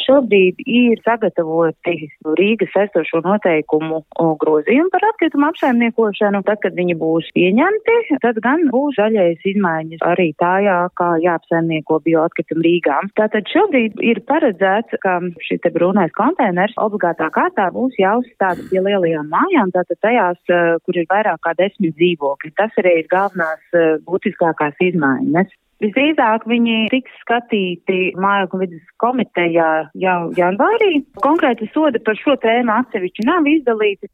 Šobrīd 0.01 0.61
ir 0.65 1.01
sagatavoti 1.05 2.09
Rīgas 2.39 2.73
esošo 2.85 3.21
noteikumu 3.25 4.01
grozījumi 4.41 4.89
par 4.93 5.05
atkritumu 5.11 5.47
apsaimniekošanu. 5.51 6.41
Tad, 6.47 6.59
kad 6.63 6.73
viņi 6.77 6.95
būs 6.97 7.29
pieņemti, 7.37 7.97
tad 8.23 8.39
gan 8.43 8.65
būs 8.73 8.97
zaļais 8.97 9.45
izmaiņas 9.53 10.03
arī 10.09 10.31
tajā, 10.41 10.79
kā 10.97 11.09
jāapsaimnieko 11.23 11.99
bioatkritumu 12.07 12.65
Rīgā. 12.65 12.99
Tātad 13.19 13.49
šobrīd 13.53 14.01
ir 14.01 14.23
paredzēts, 14.29 14.97
ka 15.03 15.19
šī 15.45 15.59
te 15.63 15.73
brūnais 15.75 16.13
konteiners 16.17 16.75
obligātā 16.81 17.29
kārtā 17.35 17.69
būs 17.75 17.97
jāuzstāda 18.01 18.65
pie 18.71 18.81
lielajām 18.81 19.29
mājām, 19.29 19.73
tātad 19.75 20.01
tajās, 20.01 20.39
eh, 20.49 20.77
kur 20.85 20.97
ir 20.97 21.09
vairāk 21.09 21.43
kā 21.45 21.53
desmit 21.59 21.95
dzīvokļi. 21.99 22.55
Tas 22.57 22.81
arī 22.81 22.99
ir 23.03 23.11
galvenās 23.11 23.61
eh, 23.77 23.99
būtiskākās 24.07 24.81
izmaiņas. 24.89 25.53
Visdrīzāk 25.83 26.45
viņi 26.47 26.75
tiks 26.93 27.15
skatīti 27.25 28.13
Māju 28.15 28.61
vidas 28.61 28.83
komitejā 29.03 29.69
jau 29.99 30.19
janvārī. 30.37 31.01
Konkrēti 31.23 31.67
sodi 31.73 31.99
par 32.03 32.15
šo 32.19 32.37
tēmu 32.39 32.71
atsevišķi 32.77 33.25
nav 33.27 33.49
izdalīti. 33.51 34.07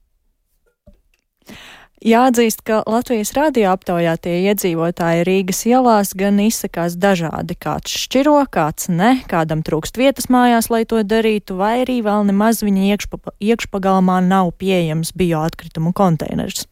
Jāatzīst, 2.00 2.62
ka 2.64 2.78
Latvijas 2.88 3.34
radio 3.36 3.74
aptaujātie 3.74 4.38
iedzīvotāji 4.48 5.26
Rīgas 5.28 5.60
ielās 5.68 6.14
gan 6.16 6.40
izsakās 6.40 6.96
dažādi. 6.96 7.58
Kāds 7.60 7.92
šķiro, 8.06 8.38
kāds 8.48 8.88
ne, 8.88 9.18
kādam 9.28 9.66
trūkst 9.68 10.00
vietas 10.00 10.30
mājās, 10.32 10.72
lai 10.72 10.86
to 10.88 11.04
darītu, 11.04 11.60
vai 11.60 11.82
arī 11.84 12.00
vēl 12.06 12.24
nemaz 12.32 12.64
viņa 12.64 12.88
iekšpa, 12.96 13.36
iekšpagalmā 13.44 14.22
nav 14.24 14.56
pieejams 14.64 15.12
bioatkritumu 15.12 15.92
konteiners. 15.92 16.70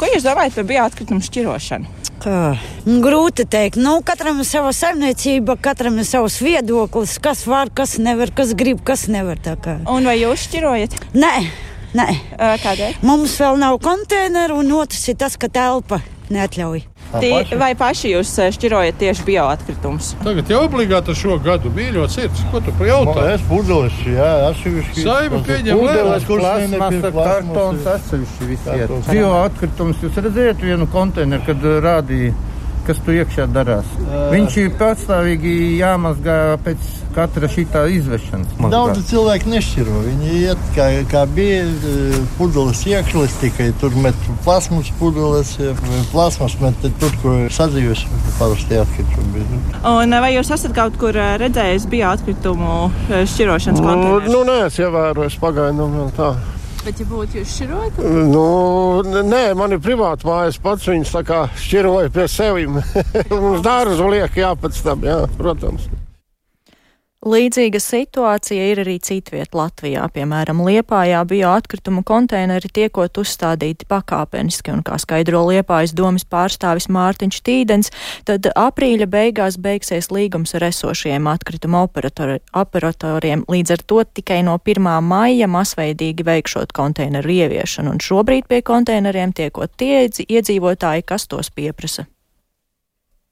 Ko 0.00 0.08
jūs 0.08 0.24
domājat 0.24 0.54
par 0.56 0.64
bioatkritumu 0.64 1.20
šķirošanu? 1.20 1.90
Kā? 2.24 2.54
Grūti 3.04 3.44
teikt. 3.48 3.76
Nu, 3.80 3.98
katram 4.04 4.40
ir 4.40 4.46
sava 4.48 4.70
saimniecība, 4.76 5.58
katram 5.60 5.98
ir 6.00 6.06
savs 6.08 6.38
viedoklis, 6.40 7.18
kas 7.20 7.42
var, 7.48 7.68
kas 7.68 7.98
nevar, 8.00 8.32
kas 8.32 8.54
grib, 8.56 8.80
kas 8.84 9.06
nevar. 9.12 9.40
Un 9.92 10.08
vai 10.08 10.16
jūs 10.22 10.46
šķirojat? 10.48 10.96
Nē, 11.20 11.34
nē. 12.00 12.08
Kādēļ? 12.64 13.02
Mums 13.04 13.36
vēl 13.40 13.60
nav 13.60 13.76
konteineru, 13.84 14.62
un 14.64 14.72
otrs 14.80 15.04
ir 15.12 15.20
tas, 15.20 15.36
ka 15.36 15.52
telpa 15.52 16.00
neatļauj. 16.32 16.86
Tī, 17.10 17.30
vai 17.58 17.72
paši 17.78 18.12
jūs 18.12 18.32
šķirojat 18.54 18.98
tieši 19.00 19.24
bioatkritumus? 19.26 20.12
Tagad 20.22 20.52
jau 20.52 20.60
obligāti 20.66 21.14
šo 21.18 21.38
gadu 21.42 21.72
mīļo 21.74 22.06
sirds. 22.12 22.44
Ko 22.52 22.60
tu 22.62 22.74
pajautā? 22.78 23.24
Es 23.34 23.42
budelis, 23.48 23.96
jā, 24.06 24.28
atsevišķi. 24.50 25.06
Saima 25.06 25.40
pieņem 25.48 25.80
budelis, 25.80 26.28
kurš 26.28 26.44
plasmasa, 26.46 27.10
kartons, 27.16 27.90
atsevišķi 27.96 28.50
visi 28.52 28.78
iet. 28.78 28.94
Bioatkritumus 29.10 30.06
jūs 30.06 30.22
redzējat 30.28 30.62
vienu 30.68 30.86
konteineru, 30.94 31.46
kad 31.50 31.68
rādīja 31.88 32.36
kas 32.86 33.02
tur 33.04 33.18
iekšā 33.18 33.46
darās. 33.52 33.88
Viņš 34.32 34.56
ir 34.62 34.72
pastāvīgi 34.80 35.54
jāmazgā 35.80 36.38
pēc 36.64 36.99
katra 37.14 37.48
šitā 37.50 37.84
izvešanas. 37.94 38.54
Daudz 38.72 39.02
cilvēku 39.10 39.50
nešķiro. 39.52 40.02
Viņi 40.06 40.34
iet 40.40 40.68
kā, 40.76 40.88
kā 41.10 41.24
bija 41.30 41.64
pudeles 42.38 42.82
iekšlis, 42.88 43.38
tikai 43.42 43.70
tur 43.80 43.96
met 44.04 44.16
plasmas 44.44 44.92
pudeles, 45.00 45.56
plasmas 46.12 46.56
met 46.62 46.78
tur, 47.02 47.16
kur 47.22 47.42
sadzīves 47.52 48.06
parasti 48.38 48.78
atkritumi. 48.80 49.44
Un 49.90 50.16
vai 50.22 50.34
jūs 50.36 50.52
esat 50.54 50.76
kaut 50.76 50.96
kur 51.00 51.16
redzējis 51.16 51.88
bioatkritumu 51.90 52.78
šķirošanas 53.10 53.84
konteineru? 53.84 54.30
Nu, 54.30 54.46
nē, 54.48 54.62
es 54.70 54.80
ievēroju 54.80 55.42
pagaidu 55.42 55.90
vēl 55.96 56.16
tā. 56.16 56.32
Bet, 56.80 56.96
ja 56.96 57.04
būtu 57.10 57.40
jūs 57.40 57.54
šķirojat? 57.58 57.98
Nu, 58.32 58.44
nē, 59.04 59.42
man 59.58 59.76
ir 59.76 59.82
privāti 59.84 60.24
mājas, 60.28 60.56
pats 60.64 60.88
viņas 60.88 61.12
tā 61.12 61.24
kā 61.28 61.42
šķiroja 61.60 62.12
pie 62.14 62.28
sevis. 62.32 62.94
Mums 63.34 63.64
dārzu 63.66 64.08
liek 64.08 64.40
jāpēc 64.40 64.84
tam, 64.86 65.04
jā, 65.04 65.24
protams. 65.36 65.90
Līdzīga 67.20 67.76
situācija 67.84 68.70
ir 68.70 68.78
arī 68.80 68.94
citviet 69.04 69.52
Latvijā, 69.52 70.06
piemēram, 70.08 70.62
Liepājā 70.64 71.18
bioatkritumu 71.28 72.00
konteineri 72.08 72.70
tiekot 72.72 73.18
uzstādīti 73.20 73.84
pakāpeniski, 73.90 74.72
un 74.72 74.80
kā 74.80 74.96
skaidro 74.96 75.42
Liepājas 75.50 75.92
domas 75.92 76.24
pārstāvis 76.24 76.88
Mārtiņš 76.88 77.40
Tīdens, 77.44 77.92
tad 78.24 78.48
aprīļa 78.48 79.04
beigās 79.12 79.58
beigsies 79.60 80.08
līgums 80.08 80.56
ar 80.56 80.64
esošiem 80.70 81.28
atkritumu 81.28 81.82
operatori, 81.82 82.38
operatoriem, 82.56 83.42
līdz 83.52 83.74
ar 83.76 83.84
to 83.84 84.00
tikai 84.20 84.38
no 84.46 84.54
1. 84.56 84.88
maija 85.04 85.50
masveidīgi 85.52 86.24
veikšot 86.24 86.72
konteineru 86.72 87.34
ieviešanu, 87.36 87.92
un 87.98 88.00
šobrīd 88.00 88.48
pie 88.48 88.62
konteineriem 88.64 89.36
tiekot 89.36 89.76
tie 89.76 90.06
iedzīvotāji, 90.08 91.04
kas 91.04 91.28
tos 91.28 91.52
pieprasa. 91.52 92.06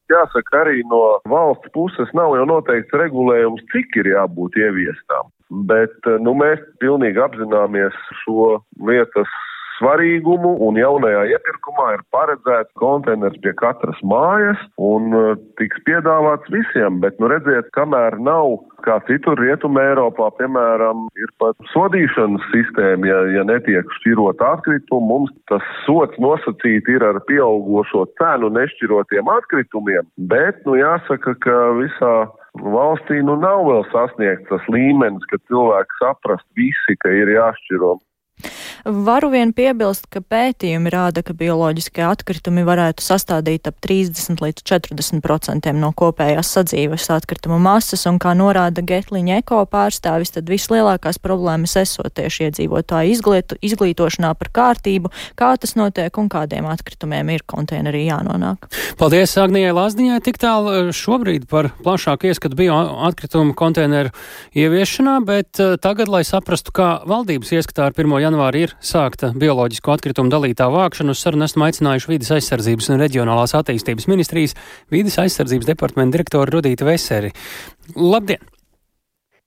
Jāsaka, 0.09 0.63
arī 0.63 0.83
no 0.89 1.19
valsts 1.29 1.69
puses 1.75 2.13
nav 2.17 2.33
jau 2.39 2.47
noteikts 2.49 2.97
regulējums, 2.97 3.65
cik 3.75 3.99
ir 4.01 4.15
jābūt 4.15 4.57
ieviestām. 4.61 5.29
Bet 5.69 6.09
nu, 6.25 6.35
mēs 6.37 6.63
pilnīgi 6.83 7.21
apzināmies 7.25 7.97
šo 8.23 8.59
lietas 8.89 9.33
svarīgumu, 9.79 10.57
un 10.67 10.79
jaunajā 10.79 11.25
iepirkumā 11.35 11.93
ir 11.97 12.05
paredzēts 12.15 12.75
konteiners 12.81 13.39
pie 13.45 13.55
katras 13.59 13.99
mājas 14.03 14.61
un 14.77 15.13
uh, 15.17 15.35
tiks 15.61 15.81
piedāvāts 15.89 16.51
visiem, 16.53 17.01
bet, 17.03 17.19
nu, 17.23 17.31
redziet, 17.33 17.71
kamēr 17.77 18.19
nav 18.23 18.59
kā 18.87 18.99
citur 19.09 19.39
Rietumē 19.41 19.89
Eiropā, 19.93 20.31
piemēram, 20.39 21.07
ir 21.19 21.31
pat 21.43 21.57
sodīšanas 21.73 22.45
sistēma, 22.53 23.09
ja, 23.11 23.21
ja 23.39 23.47
netiek 23.47 23.89
šķirot 23.99 24.43
atkritumu, 24.45 25.07
mums 25.09 25.35
tas 25.51 25.65
sots 25.85 26.19
nosacīt 26.23 26.89
ir 26.91 27.05
ar 27.07 27.21
pieaugošo 27.31 28.07
cenu 28.21 28.53
nešķirotiem 28.55 29.31
atkritumiem, 29.39 30.07
bet, 30.31 30.61
nu, 30.67 30.79
jāsaka, 30.79 31.35
ka 31.45 31.57
visā 31.79 32.15
valstī 32.59 33.21
nu 33.23 33.37
nav 33.39 33.65
vēl 33.69 33.85
sasniegts 33.93 34.49
tas 34.51 34.65
līmenis, 34.73 35.27
ka 35.31 35.41
cilvēki 35.51 36.01
saprast 36.03 36.47
visi, 36.59 36.97
ka 37.03 37.13
ir 37.15 37.31
jāšķiro 37.35 37.97
Varu 38.89 39.29
vien 39.29 39.51
piebilst, 39.53 40.07
ka 40.09 40.23
pētījumi 40.25 40.89
rāda, 40.89 41.21
ka 41.21 41.35
bioloģiskie 41.37 42.01
atkritumi 42.09 42.63
varētu 42.65 43.05
sastādīt 43.05 43.69
ap 43.69 43.77
30 43.85 44.41
līdz 44.41 44.63
40 44.65 45.21
procentiem 45.21 45.77
no 45.77 45.91
kopējās 45.93 46.55
sadzīves 46.57 47.11
atkrituma 47.13 47.59
masas, 47.61 48.07
un 48.09 48.17
kā 48.23 48.33
norāda 48.39 48.81
Getliņa 48.81 49.43
eko 49.43 49.59
pārstāvis, 49.69 50.33
tad 50.33 50.49
vislielākās 50.49 51.21
problēmas 51.21 51.77
esot 51.77 52.15
tieši 52.17 52.47
iedzīvotāju 52.47 53.13
izglītu, 53.13 53.59
izglītošanā 53.69 54.31
par 54.41 54.53
kārtību, 54.57 55.13
kā 55.37 55.51
tas 55.61 55.77
notiek 55.77 56.17
un 56.17 56.33
kādiem 56.33 56.71
atkritumiem 56.73 57.35
ir 57.37 57.45
konteinerī 57.45 58.07
jānonāk. 58.07 58.71
Paldies 58.97 59.37
Agnijai 59.37 59.77
Lazdiņai 59.77 60.23
tik 60.25 60.41
tālu 60.41 60.73
eh, 60.73 60.91
šobrīd 60.97 61.45
par 61.53 61.75
plašāku 61.85 62.33
ieskatu 62.33 62.57
bio 62.57 62.81
atkritumu 63.11 63.53
konteineru 63.53 64.17
ieviešanā, 64.57 65.21
bet 65.29 65.61
eh, 65.61 65.77
tagad, 65.77 66.09
lai 66.09 66.25
saprastu, 66.25 66.73
kā 66.73 66.91
valdības 67.05 67.53
ieskatā 67.61 67.91
ar 67.91 68.01
1. 68.01 68.17
janvāru 68.25 68.65
ir 68.65 68.78
sākta 68.85 69.33
bioloģisko 69.37 69.95
atkritumu 69.97 70.31
dalītā 70.33 70.69
vākšana. 70.73 71.15
Uz 71.15 71.23
sarunu 71.23 71.47
esam 71.49 71.65
aicinājuši 71.67 72.13
vidas 72.13 72.31
aizsardzības 72.37 72.93
un 72.93 73.03
reģionālās 73.03 73.57
attīstības 73.59 74.09
ministrijas 74.11 74.55
vidas 74.93 75.19
aizsardzības 75.25 75.73
departamenta 75.73 76.19
direktoru 76.19 76.59
Rudītu 76.59 76.89
Veseri. 76.89 77.33
Labdien! 77.97 78.45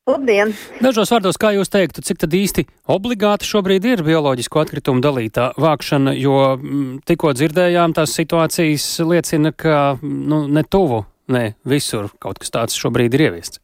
Labdien! 0.09 0.49
Dažos 0.81 1.11
vārdos, 1.13 1.37
kā 1.37 1.51
jūs 1.53 1.69
teiktu, 1.69 2.01
cik 2.01 2.23
tad 2.23 2.33
īsti 2.33 2.65
obligāti 2.89 3.45
šobrīd 3.45 3.85
ir 3.85 4.01
bioloģisko 4.07 4.63
atkritumu 4.63 5.03
dalītā 5.03 5.51
vākšana, 5.61 6.15
jo 6.17 6.39
m, 6.55 6.57
mm, 6.57 6.95
tikko 7.05 7.35
dzirdējām, 7.37 7.93
tās 7.93 8.17
situācijas 8.17 8.87
liecina, 9.05 9.53
ka 9.53 9.99
nu, 10.01 10.47
ne 10.49 10.65
tuvu, 10.65 11.03
ne 11.31 11.51
visur 11.69 12.09
kaut 12.17 12.41
kas 12.41 12.49
tāds 12.57 12.81
šobrīd 12.81 13.13
ir 13.13 13.29
ieviests. 13.29 13.60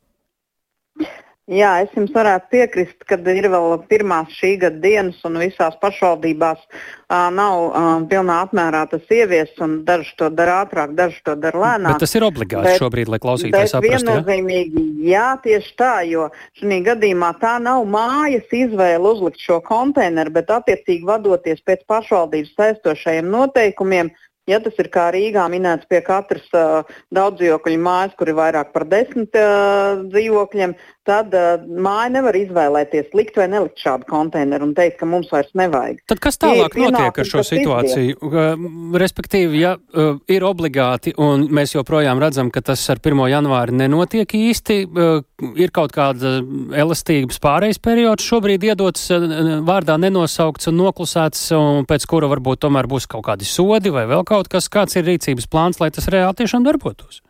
Jā, 1.48 1.77
es 1.86 1.94
jums 1.96 2.12
varētu 2.12 2.50
piekrist, 2.51 2.98
ka 3.08 3.16
ir 3.32 3.46
vēl 3.48 3.77
pirmās 3.88 4.34
šī 4.36 4.58
gada 4.66 4.82
dienas, 4.84 5.22
un 5.24 5.38
visās 5.39 5.77
pašvaldībās 5.80 6.60
uh, 6.60 7.30
nav 7.32 7.62
uh, 7.70 7.86
pilnā 8.10 8.42
apmērā 8.44 8.82
tas 8.92 9.13
ieviests, 9.16 9.56
un 9.63 9.77
daži 9.88 10.12
to 10.20 10.27
dara 10.27 10.66
ātrāk, 10.66 10.92
daži 10.98 11.22
to 11.24 11.38
dara 11.39 11.62
lēnāk. 11.63 11.96
Bet 11.96 12.04
tas 12.04 12.18
ir 12.20 12.25
obligāti 12.27 12.68
bet, 12.68 12.82
šobrīd, 12.84 13.13
lai 13.13 13.22
klausītājs 13.24 13.77
saprastu. 13.77 14.10
Viennozīmīgi, 14.10 14.84
jā? 15.08 15.08
jā, 15.18 15.27
tieši 15.46 15.74
tā, 15.80 15.94
jo 16.08 16.27
šī 16.60 16.82
gadījumā 16.88 17.32
tā 17.42 17.56
nav 17.63 17.86
mājas 17.96 18.51
izvēle 18.51 19.16
uzlikt 19.16 19.39
šo 19.44 19.62
konteineru, 19.66 20.36
bet 20.36 20.51
attiecīgi 20.51 21.08
vadoties 21.08 21.63
pēc 21.68 21.88
pašvaldības 21.88 22.56
saistošajiem 22.60 23.32
noteikumiem. 23.32 24.12
Ja 24.48 24.62
tas 24.63 24.77
ir 24.80 24.88
kā 24.88 25.10
Rīgā 25.12 25.44
minēts 25.51 25.88
pie 25.92 26.00
katras 26.06 26.46
uh, 26.56 26.88
daudzdzīvokļu 27.12 27.80
mājas, 27.84 28.13
kur 28.16 28.30
ir 28.32 28.38
vairāk 28.38 28.70
par 28.72 28.86
desmit 28.88 29.36
uh, 29.36 30.06
dzīvokļiem, 30.08 30.75
tad 31.08 31.36
uh, 31.36 31.66
māja 31.68 32.13
nevar 32.16 32.36
izvēlēties 32.39 33.12
likt 33.18 33.36
vai 33.39 33.50
nelikt 33.51 33.84
šādu 33.84 34.08
konteineru 34.08 34.70
un 34.70 34.72
teikt, 34.77 35.01
ka 35.01 35.10
mums 35.10 35.27
vairs 35.34 35.51
nevajag. 35.58 36.00
Tad 36.08 36.22
kas 36.24 36.39
tālāk 36.39 36.77
ja 36.80 36.92
notiek 36.96 37.20
ar 37.24 37.27
šo 37.27 37.44
situāciju? 37.44 38.16
Uh, 38.24 38.63
respektīvi, 39.04 39.60
ja 39.66 39.74
uh, 39.75 40.16
ir 40.32 40.48
obligāti 40.48 41.12
un 41.20 41.50
mēs 41.51 41.75
joprojām 41.75 42.24
redzam, 42.24 42.48
ka 42.48 42.63
tas 42.72 42.86
ar 42.94 43.04
1. 43.04 43.25
janvāri 43.34 43.75
nenotiek 43.84 44.32
īsti, 44.32 44.80
uh, 44.88 45.20
ir 45.60 45.75
kaut 45.75 45.92
kāda 45.96 46.38
elastības 46.72 47.44
pārejas 47.44 47.84
periods 47.84 48.32
šobrīd 48.32 48.63
iedots 48.72 49.10
uh, 49.12 49.27
vārdā 49.68 50.00
nenosaukts 50.00 50.72
un 50.72 50.80
noklusēts, 50.86 51.50
un 51.60 51.84
pēc 51.92 52.08
kura 52.08 52.32
varbūt 52.32 52.63
tomēr 52.63 52.88
būs 52.88 53.12
kaut 53.12 53.27
kādi 53.27 53.48
sodi 53.48 53.92
vai 53.92 54.08
vēl 54.08 54.24
kaut 54.24 54.37
kas, 54.37 54.37
kāds 54.46 54.96
ir 54.96 55.08
rīcības 55.10 55.50
plāns, 55.50 55.82
lai 55.82 55.89
tas 55.89 56.08
reāli 56.13 56.38
tiešām 56.38 56.63
darbotos? 56.63 57.24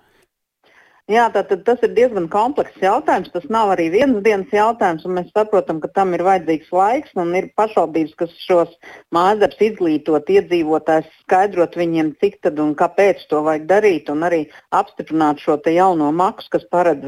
Jā, 1.08 1.30
tātad 1.32 1.62
tas 1.64 1.80
ir 1.88 1.94
diezgan 1.96 2.26
komplekss 2.28 2.82
jautājums. 2.84 3.30
Tas 3.32 3.46
nav 3.48 3.70
arī 3.78 3.86
vienas 3.94 4.20
dienas 4.26 4.52
jautājums, 4.52 5.06
un 5.08 5.14
mēs 5.16 5.30
saprotam, 5.32 5.78
ka 5.80 5.88
tam 5.96 6.12
ir 6.12 6.24
vajadzīgs 6.28 6.74
laiks. 6.76 7.14
Ir 7.40 7.46
pašvaldības, 7.56 8.16
kas 8.20 8.34
šos 8.44 8.74
mājasdarbus 9.16 9.62
izglītot, 9.70 10.28
iedzīvotājs, 10.36 11.08
skaidrot 11.24 11.78
viņiem, 11.80 12.10
cik 12.20 12.42
tad 12.44 12.60
un 12.60 12.74
kāpēc 12.76 13.24
to 13.32 13.40
vajag 13.46 13.70
darīt, 13.70 14.12
un 14.12 14.28
arī 14.28 14.42
apstiprināt 14.76 15.40
šo 15.40 15.56
jauno 15.72 16.12
maksu, 16.12 16.52
kas 16.58 16.68
paredz, 16.76 17.08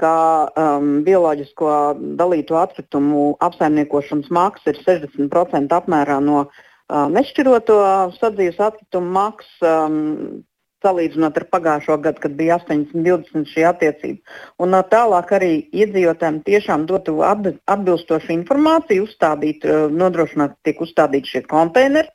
ka 0.00 0.14
um, 0.58 1.04
bioloģisko 1.06 1.70
dalīto 2.18 2.58
atkritumu 2.58 3.36
apsaimniekošanas 3.46 4.34
maksa 4.34 4.74
ir 4.74 4.82
60% 4.82 5.78
apmērā 5.78 6.18
no 6.24 6.48
uh, 6.48 6.66
nešķiroto 6.90 7.80
sadzīves 8.18 8.62
atkritumu 8.70 9.12
maksas. 9.16 9.58
Um, 9.64 10.44
salīdzinot 10.84 11.36
ar 11.36 11.46
pagājušo 11.52 11.98
gadu, 12.04 12.22
kad 12.22 12.36
bija 12.38 12.58
80-20 12.60 13.48
šī 13.52 13.66
attiecība. 13.68 14.38
Un 14.64 14.76
tālāk 14.92 15.34
arī 15.36 15.52
iedzīvotājiem 15.76 16.40
tiešām 16.46 16.86
dotu 16.88 17.18
atbilstošu 17.26 18.32
informāciju, 18.38 19.04
uzstādīt, 19.08 19.66
nodrošināt, 19.92 20.56
tiek 20.64 20.80
uzstādīti 20.80 21.36
šie 21.36 21.44
konteineri. 21.50 22.08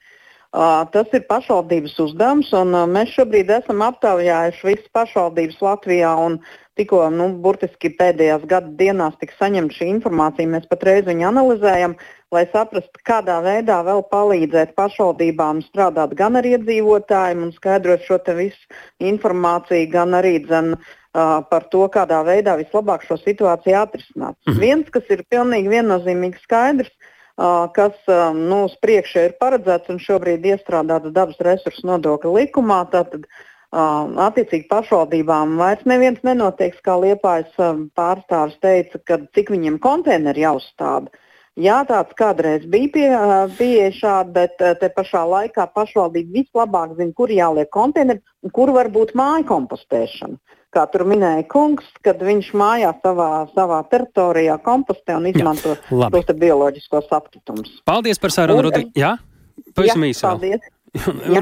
Tas 0.55 1.11
ir 1.11 1.25
pašvaldības 1.27 1.97
uzdevums, 1.99 2.53
un 2.55 2.77
mēs 2.87 3.11
šobrīd 3.17 3.49
esam 3.57 3.81
aptaujājuši 3.83 4.69
visas 4.69 4.93
pašvaldības 4.95 5.57
Latvijā. 5.65 6.13
Tikko 6.79 7.05
nu, 7.11 7.29
burtiski 7.43 7.91
pēdējās 7.95 8.47
gada 8.51 8.71
dienās 8.79 9.15
tika 9.19 9.35
saņemta 9.39 9.77
šī 9.77 9.85
informācija, 9.93 10.49
mēs 10.51 10.65
patreiz 10.71 11.05
viņu 11.07 11.27
analizējam, 11.29 11.93
lai 12.35 12.43
saprastu, 12.51 13.01
kādā 13.07 13.39
veidā 13.45 13.79
vēl 13.87 14.03
palīdzēt 14.11 14.75
pašvaldībām 14.77 15.63
strādāt 15.69 16.13
gan 16.19 16.37
ar 16.39 16.47
iedzīvotājiem 16.49 17.47
un 17.47 17.55
skaidrot 17.55 18.05
šo 18.05 18.19
visu 18.37 18.77
informāciju, 18.99 19.89
gan 19.95 20.13
arī 20.19 20.37
dzen, 20.45 20.75
uh, 20.75 21.41
par 21.49 21.67
to, 21.71 21.87
kādā 21.95 22.21
veidā 22.27 22.57
vislabāk 22.59 23.07
šo 23.07 23.17
situāciju 23.23 23.81
atrisināt. 23.81 24.37
Mhm. 24.47 24.59
Viens, 24.59 24.93
kas 24.93 25.09
ir 25.09 25.25
pilnīgi 25.31 25.73
viennozīmīgi 25.73 26.43
skaidrs, 26.43 26.91
uh, 26.91 27.65
kas 27.73 27.97
um, 28.07 28.45
nu, 28.51 28.65
uz 28.69 28.77
priekšu 28.83 29.27
ir 29.29 29.35
paredzēts 29.41 29.89
un 29.89 29.99
šobrīd 29.99 30.45
iestrādāts 30.53 31.11
dabas 31.15 31.39
resursu 31.39 31.87
nodokļa 31.87 32.37
likumā, 32.39 32.85
tātad 32.91 33.27
Um, 33.75 34.13
attiecīgi 34.23 34.69
pašvaldībām 34.69 35.57
vairs 35.59 35.81
neviens 35.89 36.21
nenotiek, 36.23 36.77
kā 36.85 36.93
Liepājas 37.01 37.57
um, 37.59 37.87
pārstāvis 37.97 38.55
teica, 38.63 39.01
ka 39.03 39.17
cik 39.35 39.49
viņiem 39.51 39.81
konteineri 39.83 40.45
jāuzstāda. 40.45 41.11
Jā, 41.55 41.77
tāds 41.87 42.11
kādreiz 42.19 42.65
bija 42.67 42.89
pie, 42.91 43.05
pieeja 43.55 43.91
šāda, 43.95 44.31
bet 44.35 44.59
te 44.81 44.89
pašā 44.91 45.21
laikā 45.23 45.69
pašvaldība 45.71 46.41
vislabāk 46.41 46.97
zina, 46.97 47.13
kur 47.15 47.31
jāliek 47.31 47.69
konteineri 47.71 48.19
un 48.43 48.51
kur 48.55 48.73
var 48.75 48.89
būt 48.91 49.13
māja 49.15 49.45
kompostēšana. 49.47 50.35
Kā 50.75 50.83
tur 50.91 51.05
minēja 51.07 51.45
kungs, 51.47 51.87
kad 52.03 52.19
viņš 52.19 52.49
mājā 52.59 52.91
savā, 52.99 53.29
savā 53.55 53.79
teritorijā 53.87 54.57
kompostē 54.65 55.15
un 55.15 55.29
izmanto 55.31 55.77
tos 55.87 56.33
bioloģiskos 56.43 57.07
atkritumus. 57.15 57.77
Paldies 57.87 58.19
par 58.19 58.35
sarunu, 58.35 58.67
Rudi. 58.67 58.89
Jā, 58.99 59.15
pavisam 59.71 60.03
īsi. 60.03 60.25
Paldies. 60.27 60.67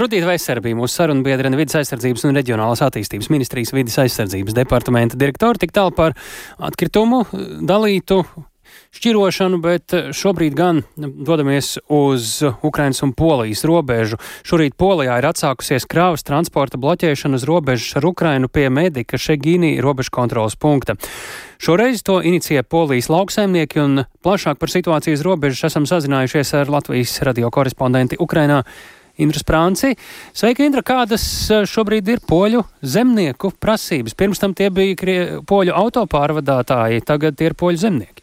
Rudīta 0.04 0.30
Veisera 0.30 0.62
bija 0.66 0.78
mūsu 0.78 0.98
sarunbiedrene 0.98 1.58
vidas 1.58 1.80
aizsardzības 1.82 2.26
un 2.30 2.38
reģionālās 2.38 2.86
attīstības 2.86 3.30
ministrijas 3.34 3.74
vidas 3.74 4.00
aizsardzības 4.06 4.56
departamenta 4.58 5.18
direktora 5.18 5.62
tik 5.62 5.74
tālu 5.74 5.94
par 5.98 6.14
atkritumu 6.70 7.26
dalītu 7.66 8.22
šķirošanu, 8.94 9.60
bet 9.64 9.94
šobrīd 10.14 10.56
gan 10.58 10.82
dodamies 10.96 11.78
uz 11.90 12.44
Ukrainas 12.62 13.04
un 13.06 13.14
Polijas 13.18 13.64
robežu. 13.68 14.20
Šorīt 14.46 14.78
Polijā 14.80 15.18
ir 15.20 15.28
atsākusies 15.30 15.88
krāvas 15.90 16.26
transporta 16.28 16.78
bloķēšana 16.82 17.40
uz 17.40 17.48
robežas 17.50 17.98
ar 18.00 18.08
Ukrainu 18.10 18.50
pie 18.54 18.70
Medika 18.70 19.18
Šegīnī 19.18 19.76
robežu 19.82 20.14
kontrolas 20.14 20.56
punkta. 20.56 20.96
Šoreiz 21.64 22.04
to 22.04 22.22
inicijē 22.22 22.64
Polijas 22.64 23.10
lauksaimnieki 23.10 23.80
un 23.82 24.04
plašāk 24.24 24.60
par 24.62 24.72
situāciju 24.72 25.18
uz 25.18 25.24
robežas 25.26 25.72
esam 25.72 25.88
sazinājušies 25.90 26.54
ar 26.62 26.74
Latvijas 26.80 27.22
radio 27.26 27.52
korespondenti 27.52 28.20
Ukrainā. 28.20 28.64
Indra 29.18 29.38
Sprānci. 29.38 29.94
Sveika, 30.34 30.66
Indra, 30.66 30.82
kādas 30.82 31.22
eh, 31.54 31.68
šobrīd 31.70 32.10
ir 32.10 32.24
poļu 32.26 32.64
zemnieku 32.82 33.54
prasības? 33.62 34.18
Pirms 34.18 34.42
tam 34.42 34.58
tie 34.58 34.72
bija 34.74 35.40
poļu 35.46 35.78
autopārvadātāji, 35.78 37.06
tagad 37.06 37.38
tie 37.38 37.52
ir 37.52 37.58
poļu 37.60 37.84
zemnieki. 37.86 38.23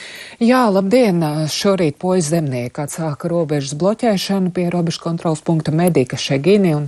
Jā, 0.41 0.63
labdien! 0.73 1.21
Šorīt 1.53 1.99
poļu 2.01 2.23
zemnieki 2.25 2.81
atsāka 2.81 3.29
robežas 3.29 3.75
bloķēšanu 3.77 4.49
pie 4.55 4.63
robežu 4.73 5.03
kontrols 5.03 5.43
punkta 5.45 5.69
Medika 5.69 6.17
Šegini 6.17 6.71
un 6.73 6.87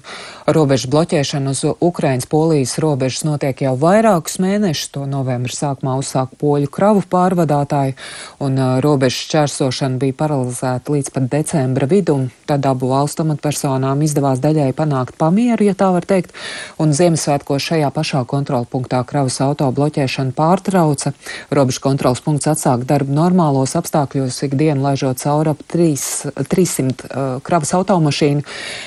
robežu 0.50 0.90
bloķēšana 0.90 1.54
uz 1.54 1.62
Ukrainas-Polijas 1.78 2.80
robežas 2.82 3.22
notiek 3.28 3.62
jau 3.62 3.76
vairākus 3.78 4.40
mēnešus. 4.42 4.88
To 4.96 5.04
novembra 5.06 5.54
sākumā 5.54 6.00
uzsāk 6.02 6.34
poļu 6.42 6.72
kravu 6.74 7.04
pārvadātāji 7.12 7.94
un 8.42 8.58
robežas 8.82 9.30
čērsošana 9.36 10.02
bija 10.02 10.18
paralizēta 10.24 10.96
līdz 10.98 11.14
pat 11.14 11.30
decembra 11.36 11.86
vidum. 11.94 12.32
Tad 12.50 12.66
abu 12.66 12.90
valstu 12.90 13.22
amatpersonām 13.22 14.02
izdevās 14.02 14.42
daļai 14.42 14.72
panākt 14.74 15.14
pamieru, 15.22 15.70
ja 15.70 15.78
tā 15.78 15.92
var 15.94 16.10
teikt, 16.10 16.34
un 16.82 16.98
Ziemassvētkos 16.98 17.70
šajā 17.70 17.94
pašā 17.94 18.26
kontrola 18.26 18.66
punktā 18.66 19.06
kravas 19.06 19.38
auto 19.46 19.70
bloķēšana 19.70 20.34
pārtrauca. 20.42 21.14
Robežu 21.54 21.86
kontrols 21.86 22.26
punkts 22.26 22.50
atsāk 22.50 22.90
darbu 22.90 23.14
normāli 23.14 23.43
normālos 23.44 23.76
apstākļos 23.76 24.38
ikdienu 24.48 24.84
laižot 24.84 25.20
cauri 25.20 25.52
ap 25.52 25.62
3, 25.68 26.34
300 26.48 26.84
uh, 26.88 27.42
kravas 27.44 27.74
automašīnu, 27.76 28.44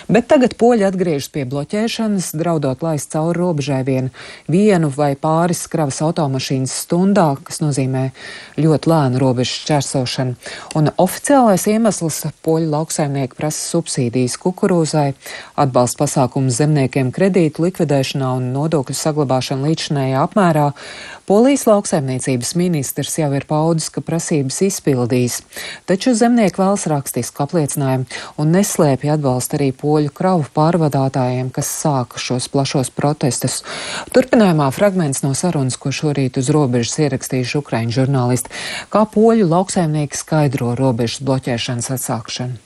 bet 0.09 0.29
tagad 0.31 0.57
poļi 0.57 0.87
atgriežas 0.89 1.29
pie 1.33 1.45
bloķēšanas, 1.45 2.33
draudot 2.37 2.83
laist 2.83 3.13
cauri 3.13 3.39
robežai 3.39 3.83
vien 3.85 4.11
vienu 4.49 4.89
vai 4.89 5.15
pāris 5.17 5.67
kravas 5.69 6.01
automašīnas 6.05 6.73
stundā, 6.87 7.35
kas 7.45 7.61
nozīmē 7.61 8.11
ļoti 8.57 8.93
lēnu 8.93 9.21
robežu 9.21 9.61
šķērsošanu. 9.61 10.37
Un 10.79 10.91
oficiālais 10.97 11.67
iemesls 11.69 12.23
poļu 12.47 12.73
lauksaimnieki 12.73 13.37
prasa 13.37 13.61
subsīdijas 13.75 14.39
kukurūzai, 14.41 15.11
atbalsta 15.61 16.05
pasākumus 16.05 16.63
zemniekiem 16.63 17.13
kredītu 17.13 17.67
likvidēšanā 17.67 18.33
un 18.41 18.51
nodokļu 18.57 18.97
saglabāšanu 18.97 19.69
līdzinējā 19.69 20.25
apmērā. 20.25 20.71
Polijas 21.27 21.65
lauksaimniecības 21.67 22.53
ministrs 22.55 23.17
jau 23.19 23.33
ir 23.35 23.43
paudis, 23.51 23.89
ka 23.91 23.99
prasība 23.99 24.46
saistības 24.51 24.77
izpildījis. 24.77 25.37
Taču 25.87 26.15
zemnieki 26.15 26.61
vēlas 26.61 26.87
rakstisku 26.91 27.43
apliecinājumu 27.45 28.07
un 28.41 28.53
neslēpja 28.55 29.17
atbalstu 29.17 29.59
arī 29.59 29.71
poļu 29.73 30.13
kravu 30.15 30.47
pārvadātājiem, 30.55 31.51
kas 31.51 31.71
sāka 31.83 32.19
šos 32.19 32.49
plašos 32.53 32.91
protestus. 32.91 33.63
Turpinājumā 34.13 34.71
fragments 34.75 35.23
no 35.25 35.35
sarunas, 35.35 35.77
ko 35.77 35.93
šorīt 35.95 36.39
uz 36.39 36.51
robežas 36.55 36.99
ierakstījuši 37.07 37.59
ukraiņu 37.63 37.99
žurnālisti, 38.01 38.53
kā 38.91 39.07
poļu 39.07 39.49
lauksaimnieki 39.51 40.17
skaidro 40.17 40.75
robežas 40.79 41.23
bloķēšanas 41.27 41.93
atsākšanu. 41.97 42.66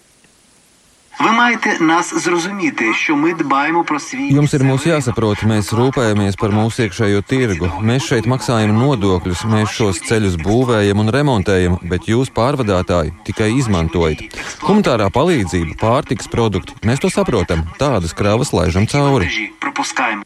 Ви 1.19 1.31
маєте 1.31 1.77
нас 1.79 2.23
зрозуміти, 2.23 2.93
що 2.93 3.15
ми 3.15 3.33
dbaємо 3.33 3.83
про 3.83 3.99
свій 3.99 4.35
Jums 4.35 4.51
ir 4.53 4.63
mūs 4.67 4.83
jāsaprot, 4.83 5.45
mēs 5.47 5.71
rūpējamies 5.71 6.35
par 6.35 6.51
mūsu 6.51 6.85
iekšējo 6.85 7.21
tirgu. 7.23 7.69
Mēs 7.79 8.03
šeit 8.09 8.27
maksājam 8.27 8.75
nodokļus, 8.75 9.45
mēs 9.47 9.71
šos 9.77 10.03
ceļus 10.09 10.35
būvējam 10.43 10.99
un 10.99 11.13
remontējam, 11.15 11.79
bet 11.91 12.11
jūs 12.11 12.33
pārvadātāji 12.35 13.15
tikai 13.27 13.53
izmantojat. 13.55 14.27
Humanitārā 14.67 15.07
palīdzība, 15.17 15.79
pārtiks 15.79 16.27
produkti, 16.27 16.75
mēs 16.83 16.99
to 16.99 17.09
saprotam. 17.09 17.63
Tādas 17.79 18.11
kravas 18.11 18.51
laižam 18.51 18.85
cauri. 18.87 19.31
пропускаємо. 19.59 20.23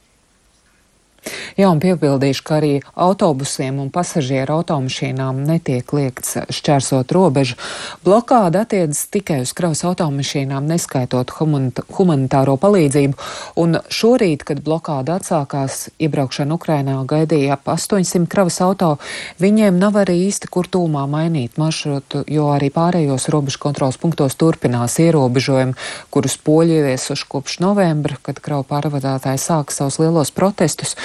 Jā, 1.54 1.68
un 1.70 1.80
piebildīšu, 1.82 2.42
ka 2.46 2.58
arī 2.58 2.72
autobusiem 2.98 3.78
un 3.82 3.90
pasažieru 3.94 4.58
automašīnām 4.58 5.44
netiek 5.46 5.92
liekts 5.94 6.36
šķērsot 6.50 7.12
robežu. 7.14 7.56
Blokāda 8.04 8.64
attiecas 8.64 9.04
tikai 9.14 9.40
uz 9.44 9.52
kravas 9.56 9.84
automašīnām, 9.86 10.66
neskaitot 10.68 11.30
humanitāro 11.38 12.56
palīdzību. 12.60 13.18
Un 13.62 13.78
šorīt, 13.86 14.44
kad 14.48 14.62
blokāda 14.66 15.18
atsākās, 15.20 15.88
iebraukšana 16.02 16.58
Ukrainā 16.58 16.96
gaidīja 17.08 17.54
ap 17.56 17.70
800 17.76 18.26
kravas 18.30 18.60
auto, 18.64 18.96
viņiem 19.42 19.78
nav 19.78 20.00
arī 20.02 20.18
īsti 20.26 20.50
kur 20.50 20.68
tūmā 20.70 21.06
mainīt 21.10 21.58
maršrutu, 21.60 22.24
jo 22.30 22.50
arī 22.54 22.72
pārējos 22.74 23.28
robežu 23.32 23.62
kontrols 23.62 24.00
punktos 24.00 24.34
turpinās 24.40 24.98
ierobežojumi, 25.02 25.78
kurus 26.10 26.36
poļi 26.42 26.80
ieviesuši 26.80 27.30
kopš 27.30 27.60
novembra, 27.62 28.18
kad 28.26 28.42
kravu 28.42 28.66
pārvadātāji 28.68 29.40
sāka 29.40 29.74
savus 29.74 30.00
lielos 30.02 30.34
protestus. 30.34 30.96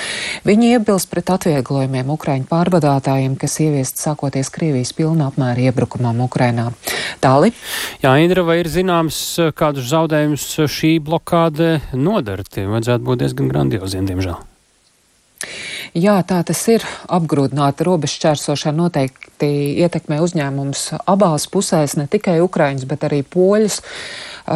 Viņi 0.47 0.73
iebilst 0.75 1.09
pret 1.11 1.31
atvieglojumiem 1.35 2.11
Ukraiņu 2.15 2.47
pārvadātājiem, 2.49 3.37
kas 3.39 3.59
ieviest 3.63 4.01
sākoties 4.01 4.51
Krievijas 4.53 4.93
pilna 4.97 5.29
apmēra 5.29 5.69
iebrukumam 5.69 6.23
Ukrainā. 6.25 6.69
Tāli. 7.23 7.53
Jā, 8.03 8.15
Indra, 8.23 8.45
vai 8.47 8.61
ir 8.63 8.71
zināms, 8.71 9.19
kādus 9.59 9.91
zaudējumus 9.93 10.47
šī 10.71 10.95
blokāde 11.03 11.77
nodara? 11.93 12.47
Tie 12.47 12.65
vajadzētu 12.69 13.05
būt 13.05 13.25
diezgan 13.25 13.51
grandioziem, 13.53 14.09
diemžēl. 14.09 14.48
Jā, 15.95 16.17
tā 16.27 16.41
tas 16.43 16.61
ir. 16.67 16.83
Apgrūtināta 17.07 17.85
robežu 17.87 18.19
čērsošana 18.25 18.75
noteikti 18.83 19.49
ietekmē 19.79 20.19
uzņēmums 20.25 20.81
abās 21.07 21.47
pusēs, 21.51 21.95
ne 21.95 22.09
tikai 22.11 22.41
Ukraiņus, 22.43 22.89
bet 22.89 23.07
arī 23.07 23.23
poļus 23.23 23.79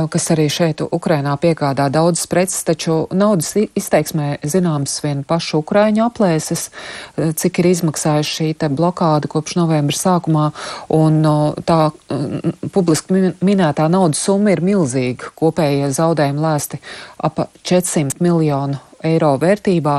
kas 0.10 0.30
arī 0.34 0.48
šeit 0.52 0.82
Ukrainā 0.84 1.36
piegādā 1.41 1.88
daudzas 1.93 2.28
preces, 2.30 2.63
taču 2.65 3.04
naudas 3.13 3.54
izteiksmē 3.56 4.39
zināms 4.41 4.96
vien 5.04 5.24
pašu 5.28 5.62
Ukraiņu 5.62 6.06
aplēses, 6.08 6.69
cik 7.15 7.62
ir 7.62 7.69
izmaksājuši 7.74 8.38
šī 8.38 8.48
te 8.63 8.69
blokāda 8.74 9.30
kopš 9.32 9.58
novembra 9.60 9.98
sākumā, 9.98 10.48
un 10.93 11.22
tā 11.67 11.82
publiski 12.74 13.34
minētā 13.43 13.89
naudas 13.91 14.24
summa 14.26 14.56
ir 14.56 14.63
milzīga. 14.65 15.34
Kopējie 15.38 15.91
zaudējumi 15.93 16.43
lēsti 16.48 16.82
ap 17.24 17.46
400 17.62 18.24
miljonu 18.24 18.82
eiro 19.03 19.33
vērtībā, 19.41 19.95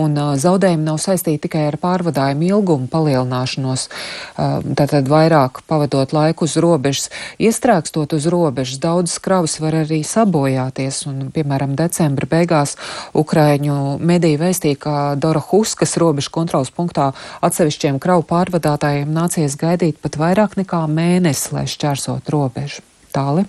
un 0.00 0.16
uh, 0.18 0.32
zaudējumi 0.40 0.86
nav 0.86 1.00
saistīti 1.02 1.46
tikai 1.46 1.66
ar 1.70 1.78
pārvadājumu 1.82 2.48
ilgumu 2.48 2.88
palielināšanos, 2.92 3.86
uh, 3.88 4.58
tātad 4.78 5.10
vairāk 5.10 5.62
pavadot 5.68 6.12
laiku 6.16 6.46
uz 6.48 6.56
robežas. 6.62 7.10
Iestrēgstot 7.42 8.16
uz 8.16 8.28
robežas, 8.32 8.80
daudzas 8.82 9.20
kravas 9.22 9.58
var 9.62 9.78
arī 9.82 10.02
sabojāties, 10.06 11.02
un, 11.10 11.28
piemēram, 11.34 11.76
decembra 11.78 12.28
beigās 12.30 12.76
Ukraiņu 13.16 13.98
mediju 14.00 14.42
vēstīja, 14.42 14.80
ka 14.80 14.96
Dora 15.20 15.42
Huskas 15.50 15.96
robežu 16.00 16.32
kontrols 16.34 16.72
punktā 16.74 17.12
atsevišķiem 17.44 18.00
kravu 18.02 18.26
pārvadātājiem 18.28 19.12
nācies 19.12 19.58
gaidīt 19.60 20.00
pat 20.02 20.18
vairāk 20.20 20.58
nekā 20.60 20.84
mēnesi, 20.90 21.52
lai 21.56 21.66
šķērsot 21.70 22.32
robežu. 22.32 22.84
Tāli. 23.14 23.46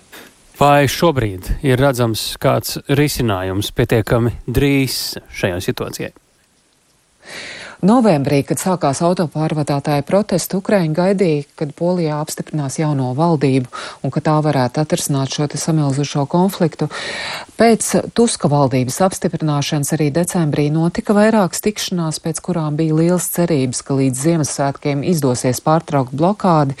Vai 0.58 0.88
šobrīd 0.90 1.52
ir 1.62 1.78
redzams 1.78 2.32
kāds 2.42 2.80
risinājums 2.98 3.68
pietiekami 3.78 4.32
drīz 4.50 4.96
šajā 5.38 5.60
situācijā? 5.62 6.08
Novembrī, 7.78 8.40
kad 8.42 8.58
sākās 8.58 8.98
autopārvadātāja 9.06 10.02
protesti, 10.02 10.58
Ukraiņa 10.58 10.94
gaidīja, 10.96 11.44
kad 11.60 11.70
Polijā 11.78 12.16
apstiprinās 12.18 12.80
jauno 12.80 13.12
valdību 13.14 13.70
un 14.02 14.10
ka 14.10 14.22
tā 14.24 14.34
varētu 14.42 14.82
atrisināt 14.82 15.30
šo 15.30 15.46
samilzušo 15.54 16.24
konfliktu. 16.26 16.88
Pēc 17.58 18.10
Tuska 18.18 18.50
valdības 18.50 18.98
apstiprināšanas 19.06 19.92
arī 19.94 20.08
decembrī 20.14 20.64
notika 20.74 21.14
vairākas 21.14 21.62
tikšanās, 21.62 22.18
pēc 22.24 22.40
kurām 22.42 22.74
bija 22.78 22.96
liels 22.98 23.28
cerības, 23.36 23.84
ka 23.86 23.94
līdz 24.00 24.24
Ziemassvētkiem 24.26 25.06
izdosies 25.06 25.62
pārtraukt 25.62 26.16
blokādi. 26.18 26.74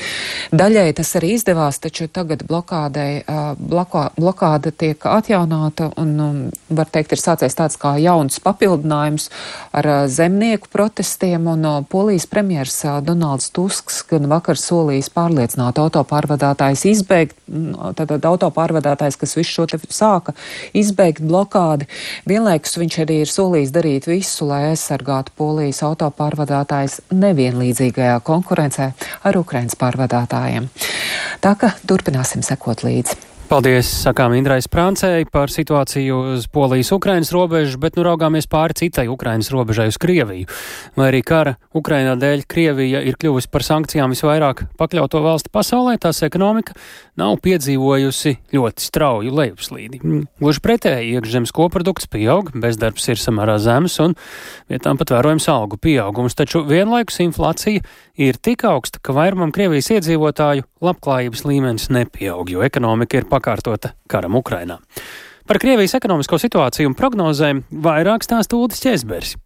Daļai 0.50 0.88
tas 0.98 1.14
arī 1.20 1.36
izdevās, 1.36 1.78
taču 1.78 2.08
tagad 2.10 2.42
blokādei, 2.50 3.22
blokā, 3.58 4.08
blokāda 4.18 4.74
tiek 4.74 5.06
atjaunāta 5.06 5.92
un, 5.94 6.12
um, 6.26 6.42
var 6.74 6.90
teikt, 6.90 7.14
ir 7.14 7.22
sācies 7.22 7.54
tāds 7.54 7.78
kā 7.78 7.94
jauns 8.02 8.42
papildinājums 8.42 9.30
ar 9.78 9.92
zemnieku 10.10 10.66
protestu 10.66 10.87
protestiem, 10.88 11.46
un 11.46 11.84
polijas 11.84 12.26
premjers 12.26 12.84
Donalds 13.04 13.50
Tusks 13.52 14.00
gan 14.08 14.24
vakar 14.30 14.56
solījis 14.56 15.10
pārliecināt 15.12 15.76
autopārvadātājs 15.82 16.86
izbeigt, 16.88 17.36
tātad 17.98 18.24
autopārvadātājs, 18.24 19.18
kas 19.20 19.36
visu 19.36 19.52
šo 19.52 19.66
te 19.68 19.80
sāka, 19.92 20.32
izbeigt 20.72 21.20
blokādi. 21.20 21.84
Vienlaikus 22.28 22.78
viņš 22.80 22.98
arī 23.04 23.20
ir 23.26 23.32
solījis 23.32 23.74
darīt 23.76 24.08
visu, 24.08 24.48
lai 24.48 24.70
aizsargātu 24.72 25.36
polijas 25.36 25.84
autopārvadātājs 25.84 27.02
nevienlīdzīgajā 27.12 28.20
konkurencē 28.24 28.92
ar 29.28 29.42
Ukrainas 29.44 29.76
pārvadātājiem. 29.76 30.72
Tā 31.44 31.58
ka 31.60 31.76
turpināsim 31.84 32.40
sekot 32.46 32.86
līdzi. 32.88 33.27
Paldies, 33.48 33.88
sakām 34.04 34.34
Indrai 34.36 34.58
Sprāncei 34.60 35.24
par 35.24 35.48
situāciju 35.48 36.18
uz 36.34 36.42
Polijas-Ukrainas 36.52 37.30
robežas, 37.32 37.78
bet 37.80 37.94
nu 37.96 38.02
raugāmies 38.04 38.44
pāri 38.44 38.76
citai 38.76 39.06
Ukrainas 39.08 39.48
robežai 39.48 39.86
uz 39.88 39.96
Krieviju. 39.96 40.44
Vai 41.00 41.06
arī 41.08 41.22
kara 41.24 41.54
Ukrainā 41.72 42.12
dēļ 42.20 42.44
Krievija 42.44 43.00
ir 43.08 43.16
kļuvusi 43.16 43.48
par 43.48 43.64
sankcijām 43.64 44.12
visvairāk 44.12 44.66
pakļauto 44.76 45.22
valsti 45.24 45.52
pasaulē, 45.54 45.94
tās 45.96 46.20
ekonomika 46.26 46.76
nav 47.16 47.38
piedzīvojusi 47.40 48.34
ļoti 48.52 48.84
strauju 48.84 49.32
lejupslīdi. 49.40 50.02
Gluži 50.42 50.62
pretēji, 50.68 51.16
iekšzemes 51.16 51.54
koprodukts 51.56 52.10
pieaug, 52.12 52.52
bezdarbs 52.52 53.08
ir 53.08 53.22
samērā 53.22 53.56
zems 53.64 53.96
un 54.04 54.18
vietām 54.68 55.00
pat 55.00 55.14
vērojams 55.16 55.48
algu 55.54 55.80
pieaugums, 55.80 56.36
taču 56.36 56.66
vienlaikus 56.68 57.22
inflācija 57.24 57.80
ir 58.20 58.36
tik 58.44 58.68
augsta, 58.68 59.00
ka 59.00 59.16
vairumam 59.16 59.56
Krievijas 59.56 59.88
iedzīvotāju 59.96 60.68
labklājības 60.84 61.44
līmenis 61.48 61.88
nepieaug, 61.94 62.50
jo 62.52 62.62
ekonomika 62.66 63.18
ir 63.18 63.26
pakārtota 63.38 63.94
karam 64.10 64.36
Ukrainā. 64.38 64.78
Par 65.48 65.56
Krievijas 65.62 65.96
ekonomisko 65.96 66.36
situāciju 66.42 66.90
un 66.90 66.96
prognozēm 66.98 67.64
vairāk 67.72 68.26
stāsta 68.26 68.58
Ulris 68.58 68.82
Česbergs. 68.84 69.38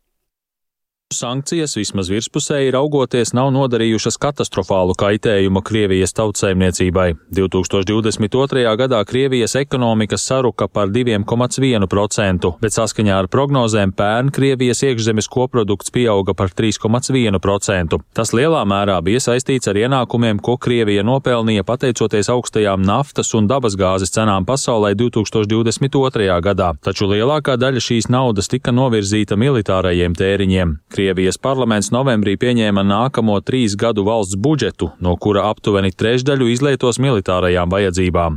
Sankcijas 1.12 1.76
vismaz 1.76 2.08
virspusēji 2.10 2.72
raugoties 2.74 3.30
nav 3.36 3.50
nodarījušas 3.54 4.16
katastrofālu 4.22 4.96
kaitējumu 4.98 5.62
Krievijas 5.64 6.14
tautsēmniecībai. 6.18 7.12
2022. 7.36 8.64
gadā 8.80 9.02
Krievijas 9.08 9.54
ekonomika 9.60 10.18
saruka 10.18 10.68
par 10.68 10.90
2,1%, 10.92 12.52
bet 12.62 12.76
saskaņā 12.76 13.18
ar 13.22 13.28
prognozēm 13.32 13.92
pērn 13.96 14.32
Krievijas 14.34 14.82
iekšzemes 14.88 15.28
koprodukts 15.32 15.92
pieauga 15.94 16.34
par 16.34 16.50
3,1%. 16.56 18.00
Tas 18.16 18.34
lielā 18.36 18.64
mērā 18.68 18.98
bija 19.04 19.20
saistīts 19.22 19.70
ar 19.70 19.80
ienākumiem, 19.84 20.40
ko 20.42 20.56
Krievija 20.56 21.04
nopelnīja 21.06 21.66
pateicoties 21.68 22.32
augstajām 22.32 22.82
naftas 22.86 23.34
un 23.38 23.48
dabasgāzes 23.50 24.12
cenām 24.14 24.48
pasaulē 24.48 24.94
2022. 24.98 26.40
gadā, 26.48 26.72
taču 26.82 27.10
lielākā 27.12 27.58
daļa 27.60 27.86
šīs 27.88 28.10
naudas 28.12 28.50
tika 28.52 28.74
novirzīta 28.74 29.38
militārajiem 29.38 30.16
tēriņiem. 30.18 30.76
Krievijas 31.02 31.34
parlaments 31.34 31.88
novembrī 31.90 32.36
pieņēma 32.38 32.84
nākamo 32.86 33.34
trīs 33.42 33.72
gadu 33.74 34.04
valsts 34.06 34.36
budžetu, 34.38 34.92
no 35.02 35.16
kura 35.18 35.48
aptuveni 35.50 35.90
trešdaļu 35.90 36.46
izlietos 36.52 37.00
militārajām 37.02 37.72
vajadzībām. 37.72 38.36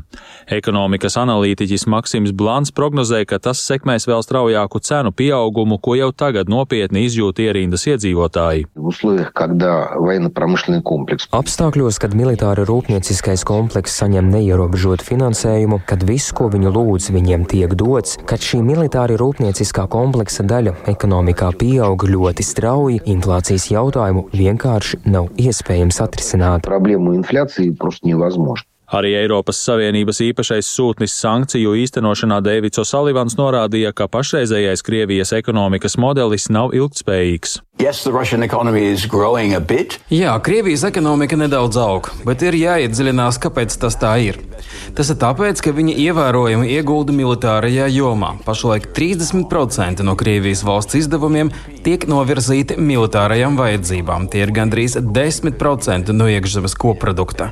Ekonomikas 0.55 1.13
analītiķis 1.21 1.85
Maksims 1.93 2.33
Blāns 2.33 2.73
prognozē, 2.73 3.19
ka 3.29 3.37
tas 3.37 3.61
sekmēs 3.61 4.07
vēl 4.09 4.23
straujāku 4.25 4.81
cenu 4.81 5.11
pieaugumu, 5.13 5.77
ko 5.77 5.93
jau 5.99 6.09
tagad 6.09 6.49
nopietni 6.49 7.03
izjūt 7.05 7.43
ierindas 7.45 7.85
iedzīvotāji. 7.91 8.65
Apstākļos, 11.37 12.01
kad 12.01 12.17
militāra 12.17 12.65
rūpnieciskais 12.65 13.45
komplekss 13.45 14.01
saņem 14.01 14.33
neierobežotu 14.33 15.05
finansējumu, 15.05 15.83
kad 15.85 16.01
viss, 16.09 16.33
ko 16.33 16.49
viņi 16.49 16.73
lūdz, 16.73 17.13
viņiem 17.13 17.45
tiek 17.53 17.77
dots, 17.77 18.17
kad 18.25 18.41
šī 18.41 18.65
militāra 18.65 19.21
rūpnieciskā 19.21 19.85
kompleksa 19.85 20.49
daļa 20.49 20.73
ekonomikā 20.97 21.53
pieaug 21.61 22.09
ļoti 22.09 22.49
strauji, 22.55 23.01
inflācijas 23.11 23.67
jautājumu 23.73 24.29
vienkārši 24.35 25.01
nav 25.11 25.27
iespējams 25.41 25.99
atrisināt. 26.05 26.63
Problēmu 26.67 27.17
inflācija 27.17 27.75
vienkārši 27.75 28.07
nevazmožna. 28.07 28.69
Arī 28.95 29.15
Eiropas 29.17 29.57
Savienības 29.65 30.19
īpašais 30.27 30.67
sūtnis 30.69 31.15
sankciju 31.17 31.73
īstenošanā 31.81 32.37
Dēvids 32.45 32.79
O'Sullivans 32.83 33.33
norādīja, 33.39 33.91
ka 33.97 34.05
pašreizējais 34.13 34.85
Krievijas 34.85 35.33
ekonomikas 35.33 35.97
modelis 35.97 36.45
nav 36.53 36.75
ilgtspējīgs. 36.77 37.57
Yes, 37.75 38.05
Jā, 40.07 40.31
Krievijas 40.39 40.85
ekonomika 40.87 41.35
nedaudz 41.35 41.75
aug, 41.75 42.07
bet 42.23 42.45
ir 42.47 42.55
jāiedziļinās, 42.55 43.35
kāpēc 43.43 43.75
tas 43.81 43.97
tā 43.99 44.13
ir. 44.23 44.37
Tas 44.95 45.09
ir 45.11 45.17
tāpēc, 45.19 45.59
ka 45.59 45.73
viņi 45.75 45.97
ievērojami 46.05 46.69
iegulda 46.71 47.11
militārajā 47.11 47.89
jomā. 47.91 48.29
Pašlaik 48.45 48.87
30% 48.95 50.05
no 50.07 50.15
Krievijas 50.15 50.61
valsts 50.63 50.95
izdevumiem 51.01 51.51
tiek 51.83 52.05
novirzīti 52.07 52.77
militārajām 52.79 53.59
vajadzībām. 53.59 54.29
Tie 54.31 54.45
ir 54.45 54.55
gandrīz 54.55 54.95
10% 55.03 56.15
no 56.15 56.29
iekšzemes 56.31 56.77
koprodukta. 56.79 57.49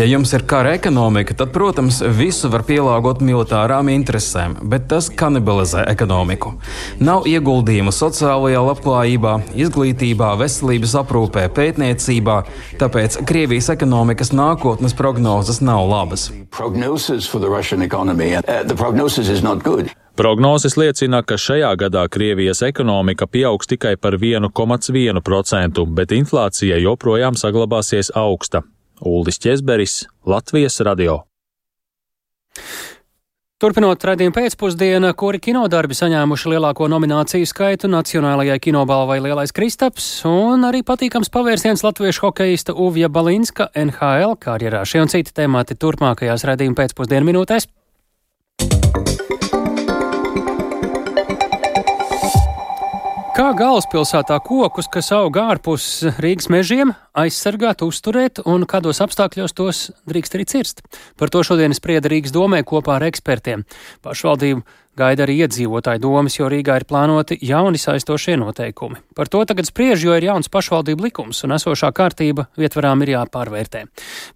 Ja 0.00 0.08
jums 0.08 0.32
ir 0.32 0.46
kara 0.48 0.72
ekonomika, 0.78 1.36
tad, 1.36 1.52
protams, 1.52 2.00
visu 2.16 2.48
var 2.48 2.64
pielāgot 2.64 3.20
militārām 3.20 3.92
interesēm, 3.92 4.56
bet 4.64 4.88
tas 4.88 5.12
kanibalizē 5.12 5.84
ekonomiku. 5.92 6.56
Nav 7.04 7.28
ieguldījumu 7.28 7.92
sociālajā 7.92 8.64
labklājībā, 8.70 9.36
izglītībā, 9.64 10.32
veselības 10.40 10.94
aprūpē, 11.02 11.46
pētniecībā, 11.56 12.36
tāpēc 12.80 13.20
Krievijas 13.28 13.70
ekonomikas 13.74 14.32
nākotnes 14.36 14.96
prognozes 14.98 15.62
nav 15.64 15.84
labas. 15.90 16.28
Prognozes 20.18 20.74
liecina, 20.74 21.20
ka 21.22 21.36
šajā 21.38 21.68
gadā 21.78 22.02
Krievijas 22.10 22.64
ekonomika 22.66 23.28
pieaugs 23.30 23.70
tikai 23.70 23.94
par 23.96 24.16
1,1%, 24.18 25.84
bet 25.94 26.14
inflācija 26.16 26.80
joprojām 26.82 27.38
saglabāsies 27.38 28.10
augsta. 28.18 28.64
Uldis 28.98 29.38
Česberis, 29.38 30.08
Latvijas 30.26 30.80
radio. 30.80 31.20
Turpinot 33.58 34.04
raidījumu 34.06 34.36
pēcpusdienu, 34.36 35.08
kuri 35.18 35.40
kinodarbi 35.42 35.96
saņēmuši 35.98 36.52
lielāko 36.52 36.86
nomināciju 36.92 37.48
skaitu 37.50 37.88
Nacionālajai 37.90 38.54
kinobalvai 38.62 39.16
Lielais 39.24 39.50
Kristaps, 39.50 40.06
un 40.30 40.62
arī 40.68 40.84
patīkams 40.86 41.32
pavērsiens 41.34 41.82
latviešu 41.82 42.28
hokeista 42.28 42.76
Uvja 42.78 43.10
Balinska 43.10 43.66
NHL 43.74 44.38
karjerā. 44.38 44.84
Šie 44.86 45.02
un 45.02 45.10
citi 45.10 45.34
temati 45.34 45.74
turpmākajās 45.74 46.46
raidījuma 46.46 46.78
pēcpusdienu 46.84 47.32
minūtēs. 47.32 47.66
Kā 53.38 53.52
galvaspilsētā 53.54 54.34
kokus, 54.42 54.88
kas 54.90 55.12
aug 55.14 55.36
ārpus 55.38 55.84
Rīgas 56.18 56.48
mežiem, 56.50 56.90
aizsargāt, 57.14 57.84
uzturēt 57.86 58.40
un 58.42 58.64
kādos 58.66 58.98
apstākļos 59.04 59.54
tos 59.54 59.82
drīkst 60.10 60.34
arī 60.34 60.46
cirst? 60.50 60.82
Par 61.14 61.30
to 61.30 61.44
šodien 61.46 61.70
sprieda 61.76 62.10
Rīgas 62.10 62.34
domē 62.34 62.64
kopā 62.66 62.96
ar 62.96 63.06
ekspertiem. 63.06 63.62
Pašvaldību 64.02 64.64
gaida 64.98 65.24
arī 65.24 65.38
iedzīvotāju 65.44 66.02
domas, 66.02 66.38
jo 66.38 66.48
Rīgā 66.50 66.80
ir 66.80 66.86
plānoti 66.88 67.38
jauni 67.46 67.80
saistošie 67.80 68.36
noteikumi. 68.40 69.00
Par 69.16 69.30
to 69.30 69.44
tagad 69.48 69.68
spriež, 69.68 70.02
jo 70.04 70.16
ir 70.18 70.28
jauns 70.28 70.50
pašvaldību 70.52 71.08
likums 71.08 71.44
un 71.46 71.56
esošā 71.58 71.92
kārtība 71.94 72.48
vietvarām 72.58 73.06
ir 73.06 73.14
jāpārvērtē. 73.16 73.86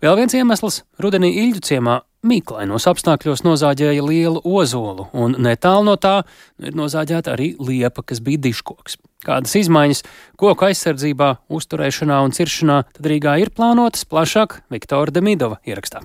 Vēl 0.02 0.18
viens 0.22 0.38
iemesls- 0.38 0.82
rudenī 1.02 1.34
Ilģu 1.42 1.62
ciemā 1.68 2.00
mīklainos 2.22 2.86
apstākļos 2.86 3.42
nozāģēja 3.42 4.02
lielu 4.06 4.42
ozolu, 4.44 5.08
un 5.12 5.34
netālu 5.34 5.84
no 5.90 5.96
tā 5.96 6.22
ir 6.62 6.72
nozāģēta 6.78 7.34
arī 7.34 7.56
liepa, 7.58 8.04
kas 8.06 8.20
bija 8.20 8.38
diškoks. 8.38 8.96
Kādas 9.26 9.54
izmaiņas 9.58 10.02
koku 10.36 10.66
aizsardzībā, 10.66 11.36
uzturēšanā 11.50 12.22
un 12.24 12.34
ciršanā 12.34 12.82
tad 12.94 13.06
Rīgā 13.06 13.38
ir 13.42 13.54
plānotas 13.54 14.06
plašāk 14.06 14.62
Viktora 14.70 15.14
Demidova 15.14 15.60
ierakstā. 15.66 16.02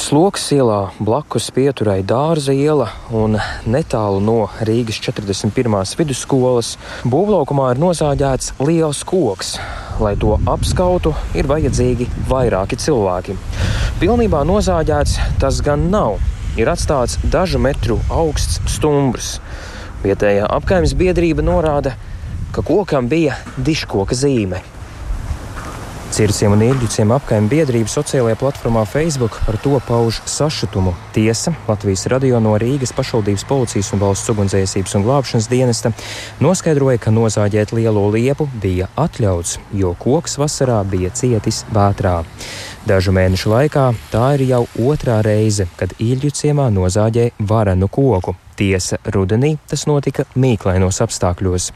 Sloks 0.00 0.46
ielā 0.56 0.94
blakus 0.96 1.50
pieturai 1.52 1.98
Dārza 2.06 2.54
iela 2.56 2.86
un 3.12 3.34
netālu 3.68 4.22
no 4.24 4.36
Rīgas 4.64 4.96
41. 5.04 5.74
vidusskolas 5.98 6.70
būvlaukumā 7.04 7.66
ir 7.74 7.82
nozāģēts 7.82 8.54
liels 8.64 9.02
koks. 9.04 9.52
Lai 10.00 10.14
to 10.22 10.38
apskautu, 10.48 11.12
ir 11.36 11.50
vajadzīgi 11.50 12.08
vairāki 12.32 12.80
cilvēki. 12.80 13.36
Pilnībā 14.00 14.40
nozāģēts 14.48 15.18
tas 15.42 15.60
gan 15.68 15.90
nav. 15.92 16.16
Ir 16.56 16.72
atstāts 16.72 17.20
dažu 17.36 17.60
metru 17.60 18.00
augsts 18.08 18.56
stumbrs. 18.78 19.34
Vietējā 20.00 20.48
apgājuma 20.48 20.96
biedrība 21.04 21.44
norāda, 21.44 21.92
ka 22.56 22.64
kokam 22.64 23.12
bija 23.12 23.36
diškoka 23.68 24.16
zīme. 24.16 24.64
Circiem 26.20 26.52
un 26.52 26.60
īrģiciem 26.60 27.14
apkaimē 27.14 27.48
biedrība 27.48 27.88
sociālajā 27.88 28.36
platformā 28.36 28.82
Facebook 28.84 29.38
par 29.46 29.56
to 29.64 29.78
pauž 29.86 30.18
sašutumu. 30.28 30.92
Tiesa 31.14 31.54
Latvijas 31.64 32.02
radio 32.12 32.36
no 32.44 32.58
Rīgas 32.60 32.92
pašvaldības 32.92 33.46
policijas 33.48 33.88
un 33.96 34.02
valsts 34.02 34.28
ugunsdzēsības 34.28 34.98
un 34.98 35.06
glābšanas 35.06 35.48
dienesta 35.48 35.94
noskaidroja, 36.44 37.00
ka 37.00 37.14
nozāģēt 37.16 37.72
lielo 37.72 38.04
liepu 38.12 38.50
bija 38.60 38.90
atļauts, 39.00 39.56
jo 39.80 39.94
koks 40.04 40.36
vasarā 40.42 40.82
bija 40.84 41.08
cietis 41.16 41.62
vētrā. 41.72 42.18
Dažu 42.84 43.16
mēnešu 43.16 43.54
laikā 43.54 43.88
tā 44.12 44.26
ir 44.36 44.44
jau 44.50 44.66
otrā 44.90 45.22
reize, 45.24 45.70
kad 45.80 45.96
īļu 45.96 46.36
ciemā 46.36 46.68
nozāģē 46.76 47.30
varenu 47.48 47.88
koku. 47.88 48.36
Tiesa 48.60 48.98
rudenī 49.08 49.54
tas 49.70 49.86
notika 49.88 50.26
mīklainos 50.36 51.00
apstākļos. 51.00 51.70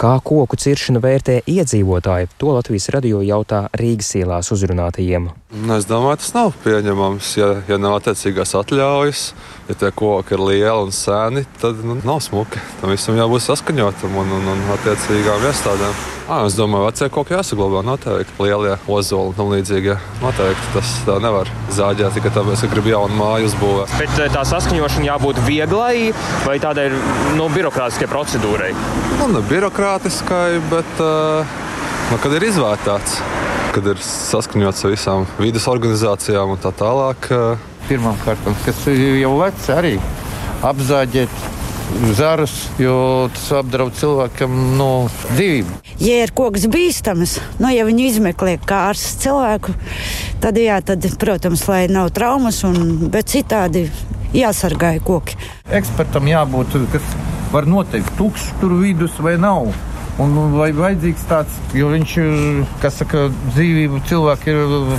Kā 0.00 0.14
koku 0.24 0.56
ciršanu 0.56 1.02
vērtē 1.04 1.42
iedzīvotāji, 1.44 2.30
to 2.40 2.54
Latvijas 2.56 2.88
radio 2.96 3.20
jautā 3.20 3.66
Rīgas 3.76 4.14
ielās 4.16 4.48
uzrunātajiem. 4.54 5.28
Nu, 5.50 5.74
es 5.74 5.84
domāju, 5.84 6.20
tas 6.22 6.30
nav 6.32 6.52
pieņemams, 6.62 7.32
ja, 7.36 7.48
ja 7.68 7.76
nav 7.82 7.98
attiecīgās 7.98 8.54
atļaujas. 8.54 9.24
Ja 9.68 9.74
tie 9.78 9.90
koki 9.94 10.36
ir 10.36 10.44
lieli 10.46 10.86
un 10.86 10.94
seni, 10.94 11.42
tad 11.60 11.82
nu, 11.86 11.98
nav 12.06 12.22
smuki. 12.22 12.62
Tam 12.80 12.94
visam 12.94 13.18
jābūt 13.18 13.44
saskaņotam 13.44 14.16
un, 14.22 14.32
un, 14.38 14.48
un 14.54 14.64
attiecīgām 14.78 15.44
iestādēm. 15.50 16.00
À, 16.30 16.44
es 16.46 16.54
domāju, 16.54 16.84
ka 16.84 16.90
vecie 16.92 17.06
koki 17.10 17.34
jāsaglabā 17.34 17.80
noteikti. 17.82 18.36
Lielie 18.38 18.76
ozoli 18.86 19.32
un 19.32 19.34
tam 19.34 19.50
līdzīgi. 19.50 19.96
Noteikti 20.22 20.68
tas 20.76 20.92
tā 21.02 21.16
nevar 21.22 21.50
zāģēt 21.74 22.14
tikai 22.14 22.30
tāpēc, 22.36 22.62
ka 22.62 22.70
grib 22.70 22.86
jaunu 22.92 23.18
māju 23.18 23.48
uzbūvēt. 23.50 23.96
Bet 23.98 24.22
eh, 24.22 24.30
tā 24.30 24.44
saskaņošana 24.46 25.08
jābūt 25.08 25.42
vieglai 25.48 26.12
vai 26.44 26.56
tādai 26.62 26.88
nu, 27.36 27.48
birokrātiskai 27.52 28.08
procedūrai? 28.10 28.70
Nu, 29.20 29.28
ne 29.34 29.42
birokrātiskai, 29.50 30.60
bet 30.72 31.02
uh, 31.04 31.54
nu, 32.10 32.18
kad 32.22 32.34
ir 32.38 32.48
izvērtāts, 32.48 33.20
kad 33.74 33.86
ir 33.92 34.02
saskaņots 34.04 34.86
ar 34.86 34.94
visām 34.96 35.28
vidas 35.38 35.68
organizācijām 35.70 36.56
un 36.56 36.62
tā 36.62 36.74
tālāk. 36.76 37.30
Uh, 37.34 37.68
Pirmkārt, 37.90 38.50
kas 38.66 38.84
jau 38.90 39.32
vecs 39.40 39.70
arī 39.74 39.96
apzāģēt 40.66 41.40
zarus, 42.14 42.68
jo 42.78 43.28
tas 43.34 43.46
apdraud 43.60 43.94
cilvēkam 43.98 44.52
no 44.78 45.08
dzīvību. 45.32 45.78
Ja 46.00 46.22
ir 46.24 46.32
koks 46.36 46.66
bīstams, 46.70 47.36
nu, 47.60 47.70
ja 47.74 47.84
viņi 47.88 48.06
izmeklē 48.12 48.56
kārtas 48.64 49.18
cilvēku, 49.22 49.74
tad, 50.42 50.58
jā, 50.60 50.78
tad, 50.86 51.04
protams, 51.20 51.66
lai 51.68 51.82
nav 51.92 52.12
traumas, 52.16 52.62
un, 52.68 53.10
bet 53.12 53.32
citādi 53.32 53.88
jāsargā 54.36 54.94
koki. 55.04 55.38
Ekspertam 55.74 56.28
jābūt, 56.30 56.76
kas 56.92 57.14
var 57.52 57.66
noteikt, 57.70 58.12
tukšs 58.18 58.52
tur 58.60 58.76
vidus 58.80 59.18
vai 59.22 59.36
nav. 59.40 59.72
Un 60.20 60.36
vai 60.52 60.70
vajadzīgs 60.76 61.26
tāds, 61.30 61.58
jo 61.72 61.88
viņš, 61.94 62.14
kas 62.82 63.00
saka, 63.00 63.28
dzīvību 63.54 64.02
cilvēku 64.10 64.52
ir 64.52 64.96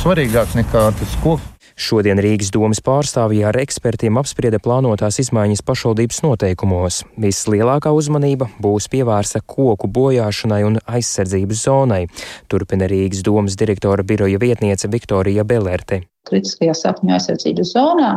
svarīgāks 0.00 0.56
nekā 0.58 0.88
tas 0.98 1.18
koks. 1.22 1.50
Šodien 1.74 2.20
Rīgas 2.22 2.52
domas 2.54 2.78
pārstāvji 2.86 3.40
ar 3.48 3.56
ekspertiem 3.58 4.14
apsprieda 4.20 4.60
plānotās 4.62 5.18
izmaiņas 5.18 5.64
pašvaldības 5.66 6.20
noteikumos. 6.22 7.00
Vislielākā 7.18 7.90
uzmanība 7.90 8.46
būs 8.62 8.86
pievērsta 8.92 9.42
koku 9.42 9.90
bojāšanai 9.90 10.60
un 10.68 10.78
aizsardzības 10.86 11.64
zonai, 11.66 12.04
turpina 12.46 12.86
Rīgas 12.90 13.24
domas 13.26 13.58
direktora 13.58 14.06
biroja 14.06 14.38
vietniece 14.38 14.90
Viktorija 14.90 15.42
Belerte. 15.42 16.04
Kritiskajā 16.30 16.78
sapņu 16.78 17.16
aizsardzības 17.18 17.74
zonā 17.74 18.12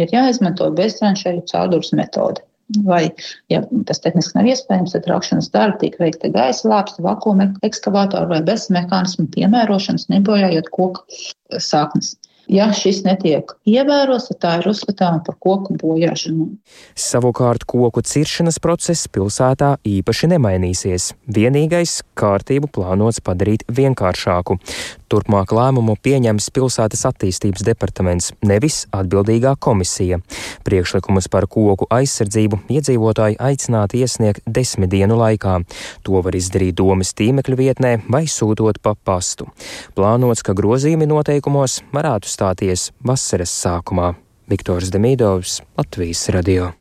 ir 0.00 0.14
jāizmanto 0.14 0.70
beztranšēju 0.78 1.44
caurdurs 1.50 1.92
metode. 1.96 2.44
Vai, 2.86 3.10
ja 3.52 3.60
tas 3.88 4.00
tehniski 4.00 4.38
nav 4.38 4.46
iespējams, 4.48 4.94
tad 4.94 5.08
rakšanas 5.10 5.50
darbi 5.52 5.82
tiek 5.82 5.98
veikti 6.00 6.30
gaisa 6.32 6.70
lāpsta, 6.70 7.02
vakuma 7.04 7.50
ekskavātoru 7.66 8.30
vai 8.30 8.40
bez 8.46 8.68
mehānismu 8.72 9.26
piemērošanas, 9.34 10.08
nebojājot 10.12 10.70
koku 10.72 11.04
saknes. 11.60 12.14
Ja 12.52 12.66
šis 12.76 12.98
netiek 13.06 13.54
ievērots, 13.64 14.26
tad 14.28 14.38
tā 14.42 14.50
ir 14.60 14.66
uzskatāma 14.68 15.22
par 15.24 15.38
koku 15.40 15.78
bojāšanu. 15.80 16.50
Savukārt 16.92 17.64
koku 17.64 18.02
ciršanas 18.04 18.60
process 18.60 19.08
pilsētā 19.08 19.78
īpaši 19.88 20.28
nemainīsies. 20.34 21.12
Vienīgais 21.32 22.02
kārtību 22.18 22.68
plānots 22.76 23.22
padarīt 23.24 23.64
vienkāršāku. 23.72 24.58
Turpmāk 25.12 25.50
lēmumu 25.52 25.98
pieņems 26.00 26.46
pilsētas 26.56 27.02
attīstības 27.04 27.64
departaments, 27.66 28.30
nevis 28.48 28.86
atbildīgā 28.96 29.54
komisija. 29.60 30.16
Priekšlikumus 30.64 31.28
par 31.32 31.44
koku 31.52 31.84
aizsardzību 31.92 32.62
iedzīvotāji 32.72 33.36
aicināti 33.36 34.00
iesniegt 34.00 34.40
desmit 34.48 34.88
dienu 34.94 35.18
laikā. 35.20 35.58
To 36.08 36.22
var 36.24 36.36
izdarīt 36.36 36.78
domas 36.80 37.12
tīmekļa 37.16 37.60
vietnē 37.60 37.92
vai 38.08 38.22
sūtot 38.24 38.80
pa 38.80 38.94
pastu. 38.96 39.50
Plānots, 39.96 40.40
ka 40.44 40.56
grozījumi 40.56 41.10
noteikumos 41.12 41.82
varētu 41.92 42.32
stāties 42.42 42.90
vasaras 43.06 43.54
sākumā. 43.62 44.12
Viktors 44.50 44.90
Demīdovs, 44.90 45.60
Latvijas 45.78 46.26
radio. 46.34 46.72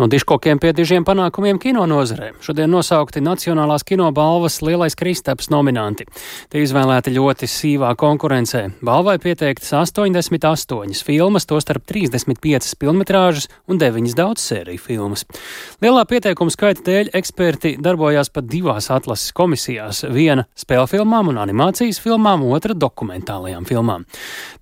No 0.00 0.06
diškokiem 0.08 0.56
pie 0.56 0.70
dižiem 0.72 1.04
panākumiem 1.04 1.58
kino 1.60 1.82
nozarē. 1.84 2.30
Šodien 2.40 2.70
nosaukti 2.72 3.20
Nacionālās 3.20 3.82
kino 3.84 4.06
balvas 4.16 4.62
Lielais 4.64 4.94
Kristaps 4.96 5.50
nominanti. 5.52 6.06
Tie 6.48 6.62
izvēlēti 6.64 7.12
ļoti 7.12 7.44
sīvā 7.44 7.90
konkurencē. 8.00 8.62
Balvai 8.80 9.18
pieteiktas 9.20 9.74
88 9.76 11.04
filmas, 11.04 11.44
tostarp 11.44 11.84
35 11.84 12.78
filmetrāžas 12.80 13.50
un 13.68 13.76
9 13.82 14.16
daudzsēriju 14.16 14.80
filmas. 14.80 15.26
Lielā 15.84 16.06
pieteikuma 16.08 16.54
skaita 16.54 16.86
dēļ 16.86 17.12
eksperti 17.20 17.74
darbojās 17.76 18.32
pat 18.32 18.48
divās 18.48 18.88
atlases 18.88 19.36
komisijās- 19.36 20.06
viena 20.16 20.46
spēļu 20.56 20.88
filmām 20.94 21.28
un 21.28 21.42
animācijas 21.44 22.00
filmām, 22.00 22.48
otra 22.48 22.72
dokumentālajām 22.72 23.68
filmām. 23.68 24.08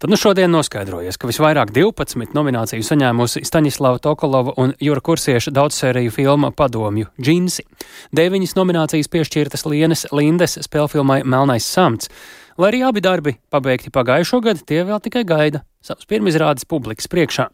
Tad 0.00 0.10
nu 0.10 0.16
šodien 0.16 0.50
noskaidrojies, 0.50 1.16
ka 1.16 1.28
visvairāk 1.28 1.70
12 1.70 2.34
nomināciju 2.34 2.82
saņēmusi 2.82 3.46
Staņislava 3.46 4.00
Tokolova 4.00 4.54
un 4.56 4.74
Jura 4.80 5.00
Kurs 5.00 5.27
Vāciešu 5.28 5.50
daudzsēriju 5.52 6.08
filma 6.08 6.48
Padomju 6.56 7.10
džinsi. 7.20 7.66
Deviņas 8.16 8.54
nominācijas 8.56 9.10
piešķirtas 9.12 9.66
Lienes 9.68 10.06
Lindes 10.08 10.56
spēlfilmai 10.64 11.20
Melnais 11.28 11.66
samts. 11.68 12.08
Lai 12.56 12.70
arī 12.70 12.80
abi 12.88 13.02
darbi 13.04 13.34
pabeigti 13.52 13.92
pagājušo 13.92 14.40
gadu, 14.40 14.64
tie 14.64 14.80
vēl 14.88 15.02
tikai 15.04 15.26
gaida 15.28 15.60
savas 15.84 16.08
pirmizrādes 16.08 16.64
publikas 16.64 17.10
priekšā. 17.12 17.50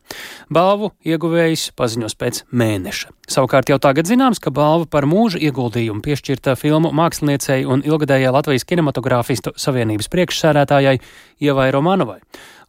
Balvu 0.55 0.93
ieguvējs 1.03 1.73
paziņos 1.75 2.15
pēc 2.15 2.41
mēneša. 2.55 3.11
Savukārt 3.35 3.75
jau 3.75 3.81
tagad 3.83 4.07
zināms, 4.07 4.39
ka 4.39 4.55
balva 4.55 4.87
par 4.87 5.11
mūža 5.11 5.43
ieguldījumu 5.43 5.99
piešķirta 6.07 6.55
filmu 6.61 6.95
māksliniecei 6.95 7.67
un 7.67 7.83
ilgadējai 7.83 8.33
Latvijas 8.39 8.67
kinematogrāfistu 8.71 9.57
savienības 9.59 10.13
priekšsērētājai 10.15 11.01
Ievai 11.43 11.73
Romanovai. 11.75 12.21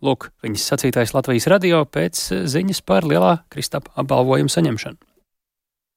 Lūk, 0.04 0.30
viņas 0.44 0.70
sacītais 0.72 1.14
Latvijas 1.16 1.48
radio 1.52 1.84
pēc 1.88 2.22
ziņas 2.52 2.82
par 2.86 3.08
lielā 3.08 3.38
Kristapa 3.54 3.94
apbalvojumu 4.02 4.52
saņemšanu. 4.52 4.98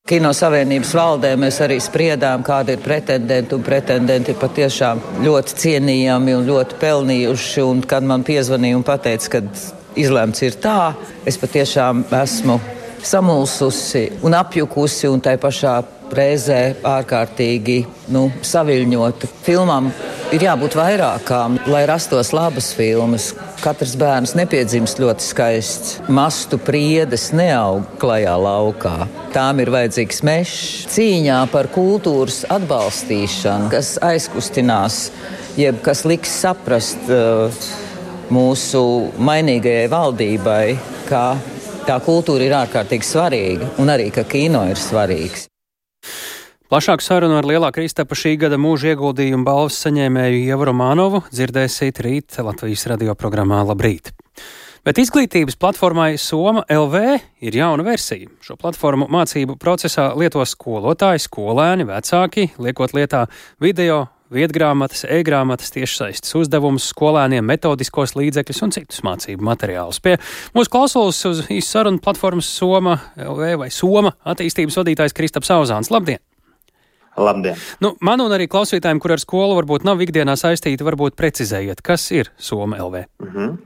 Kino 0.09 0.31
savienības 0.33 0.95
valdē 0.97 1.35
mēs 1.37 1.59
arī 1.61 1.77
spriedām, 1.85 2.41
kādi 2.47 2.79
ir 2.79 2.81
pretendenti, 2.81 3.59
pretendenti 3.61 4.33
patiešām 4.41 5.03
ļoti 5.21 5.59
cienījami 5.61 6.33
un 6.39 6.47
ļoti 6.49 6.79
pelnījuši. 6.81 7.65
Un, 7.67 7.83
kad 7.85 8.07
man 8.09 8.25
piezvanīja 8.25 8.79
un 8.79 8.87
teica, 8.89 9.35
ka 9.35 9.43
izlemts 10.01 10.41
ir 10.47 10.57
tā, 10.63 10.95
es 11.29 11.37
patiešām 11.37 12.07
esmu 12.23 12.57
samulsusi 13.05 14.07
un 14.25 14.39
apjukusi 14.39 15.11
un 15.13 15.21
tai 15.21 15.37
pašā 15.41 15.77
reizē 16.17 16.61
ārkārtīgi 16.89 17.79
nu, 18.15 18.29
saviļņota. 18.41 19.29
Filmām 19.45 19.91
ir 20.35 20.43
jābūt 20.45 20.75
vairākām, 20.77 21.57
lai 21.71 21.85
rastos 21.88 22.35
labas 22.37 22.71
filmas. 22.77 23.31
Katrs 23.62 23.95
bērns 23.99 24.35
nepiedzimst 24.38 25.01
ļoti 25.01 25.25
skaists. 25.25 25.95
Mastu 26.12 26.59
priedes 26.61 27.31
neaug 27.37 27.87
klajā 28.03 28.35
laukā. 28.43 28.95
Tām 29.35 29.62
ir 29.62 29.73
vajadzīgs 29.73 30.23
mežs. 30.27 30.61
Cīņā 30.93 31.41
par 31.53 31.71
kultūras 31.73 32.43
atbalstīšanu, 32.53 33.71
kas 33.73 33.97
aizkustinās, 34.05 35.01
jeb 35.59 35.81
kas 35.85 36.05
liks 36.09 36.35
saprast 36.45 37.09
uh, 37.12 37.61
mūsu 38.35 38.83
mainīgajai 39.17 39.88
valdībai, 39.93 40.64
ka 41.09 41.25
tā 41.88 42.01
kultūra 42.05 42.45
ir 42.45 42.59
ārkārtīgi 42.64 43.14
svarīga 43.14 43.73
un 43.81 43.95
arī 43.95 44.11
ka 44.12 44.29
kino 44.29 44.67
ir 44.69 44.81
svarīgs. 44.81 45.49
Plašāku 46.69 47.01
sarunu 47.01 47.39
ar 47.39 47.47
lielā 47.49 47.71
Kristapa 47.73 48.13
šī 48.13 48.35
gada 48.43 48.59
mūža 48.61 48.91
ieguldījumu 48.91 49.47
balvas 49.47 49.79
saņēmēju 49.87 50.43
Ievu 50.51 50.67
Romānovu 50.69 51.23
dzirdēsiet 51.31 52.01
rīt 52.05 52.37
Latvijas 52.45 52.85
radio 52.91 53.15
programmā 53.17 53.63
Labrīt. 53.65 54.11
Bet 54.85 55.01
izglītības 55.01 55.57
platformai 55.57 56.11
Soma 56.21 56.67
LV 56.69 57.01
ir 57.49 57.57
jauna 57.57 57.89
versija. 57.89 58.29
Šo 58.45 58.59
platformu 58.61 59.09
mācību 59.09 59.57
procesā 59.57 60.11
lieto 60.13 60.45
skolotāji, 60.45 61.25
skolēni, 61.25 61.89
vecāki, 61.89 62.51
liekot 62.61 62.93
lietā 62.93 63.25
video, 63.65 64.03
vietgrāmatas, 64.29 65.07
e-grāmatas, 65.09 65.73
tiešsaistes 65.73 66.37
uzdevumus, 66.37 66.93
skolēniem, 66.93 67.49
metodiskos 67.49 68.13
līdzekļus 68.21 68.65
un 68.69 68.77
citus 68.77 69.07
mācību 69.09 69.53
materiālus. 69.55 70.05
Pie 70.05 70.19
mūsu 70.53 70.77
klausulas 70.77 71.25
uz 71.33 71.47
īsu 71.49 71.79
sarunu 71.79 72.05
platformas 72.05 72.53
Soma 72.61 73.01
LV 73.17 73.55
vai 73.65 73.73
Soma 73.73 74.19
attīstības 74.29 74.83
vadītājs 74.83 75.17
Kristaps 75.17 75.57
Auzāns. 75.57 75.89
Labdien! 75.89 76.28
Labdien! 77.19 77.57
Nu, 77.83 77.95
man 78.05 78.23
un 78.23 78.35
arī 78.35 78.47
klausītājiem, 78.51 79.01
kur 79.03 79.17
ar 79.17 79.23
skolu 79.23 79.57
varbūt 79.59 79.87
nav 79.87 80.03
ikdienā 80.05 80.37
saistīti, 80.39 80.87
varbūt 80.87 81.17
precizējiet, 81.19 81.83
kas 81.83 82.11
ir 82.15 82.31
Soma 82.39 82.79
LV. 82.79 83.09
Mm 83.23 83.33
-hmm. 83.35 83.57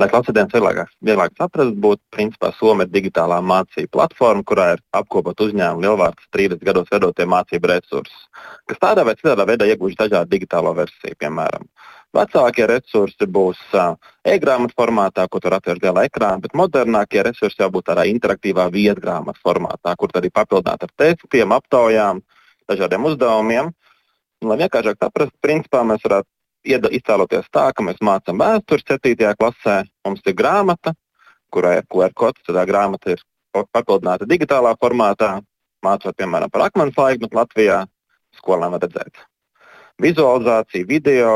Lai 0.00 0.08
klausītājiem 0.08 0.48
vieglāk, 0.48 0.88
vieglāk 1.04 1.34
saprast, 1.36 1.74
būtu 1.76 2.00
principā 2.16 2.52
Soma 2.56 2.84
digitālā 2.84 3.40
mācību 3.44 3.90
platforma, 3.92 4.42
kurā 4.42 4.72
ir 4.72 4.80
apkopot 4.96 5.40
uzņēmumu 5.40 5.82
lielvārds 5.84 6.30
30 6.32 6.64
gados 6.64 6.88
vedotie 6.90 7.26
mācību 7.26 7.68
resursi, 7.68 8.16
kas 8.66 8.78
tādā 8.80 9.04
vai 9.04 9.14
citā 9.14 9.44
veidā 9.44 9.68
iegūst 9.68 10.00
dažādu 10.00 10.30
digitālo 10.30 10.74
versiju, 10.74 11.14
piemēram. 11.20 11.68
Vecākie 12.16 12.66
resursi 12.66 13.26
būs 13.26 13.60
uh, 13.74 13.94
e-grāmatas 14.24 14.74
formātā, 14.74 15.28
ko 15.28 15.38
tur 15.38 15.54
atver 15.54 15.76
lielā 15.82 16.08
ekrānā, 16.08 16.40
bet 16.40 16.54
modernākie 16.54 17.22
resursi 17.22 17.62
jābūt 17.62 17.84
tādā 17.84 18.04
interaktīvā 18.04 18.70
vietgrāmatas 18.72 19.42
formātā, 19.42 19.94
kur 19.96 20.08
arī 20.14 20.30
papildināt 20.30 20.82
ar 20.82 20.90
testiem, 20.96 21.52
aptaujām, 21.52 22.16
uh, 22.16 22.39
dažādiem 22.70 23.06
uzdevumiem. 23.10 23.70
Un, 24.40 24.48
lai 24.50 24.58
vienkāršāk 24.62 25.00
saprastu, 25.02 25.36
principā 25.44 25.82
mēs 25.84 26.04
varētu 26.06 26.92
iztēloties 26.96 27.50
tā, 27.52 27.70
ka 27.76 27.84
mēs 27.84 28.00
mācām 28.04 28.40
vēsturi 28.40 28.86
7. 28.88 29.32
klasē. 29.40 29.76
Mums 30.06 30.24
ir 30.24 30.36
grāmata, 30.38 30.94
kurai 31.52 31.80
ir 31.80 31.88
QR 31.92 32.14
kods. 32.14 32.42
Tad 32.46 32.60
grāmata 32.68 33.16
ir 33.16 33.24
papildināta 33.52 34.28
digitālā 34.28 34.76
formātā. 34.80 35.40
Mācot, 35.84 36.12
piemēram, 36.16 36.52
par 36.52 36.68
akmens 36.68 36.96
laikmetu 36.96 37.36
Latvijā, 37.40 37.82
skolēniem 38.36 38.76
var 38.76 38.82
redzēt 38.84 39.26
vizualizāciju, 40.00 40.88
video, 40.88 41.32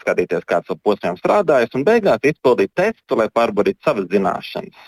skatīties, 0.00 0.46
kāds 0.48 0.70
ar 0.72 0.78
posmiem 0.84 1.16
strādājas, 1.18 1.74
un 1.76 1.84
beigās 1.86 2.24
izpildīt 2.26 2.72
testu, 2.78 3.18
lai 3.18 3.28
pārbaudītu 3.34 3.84
savas 3.84 4.08
zināšanas. 4.12 4.78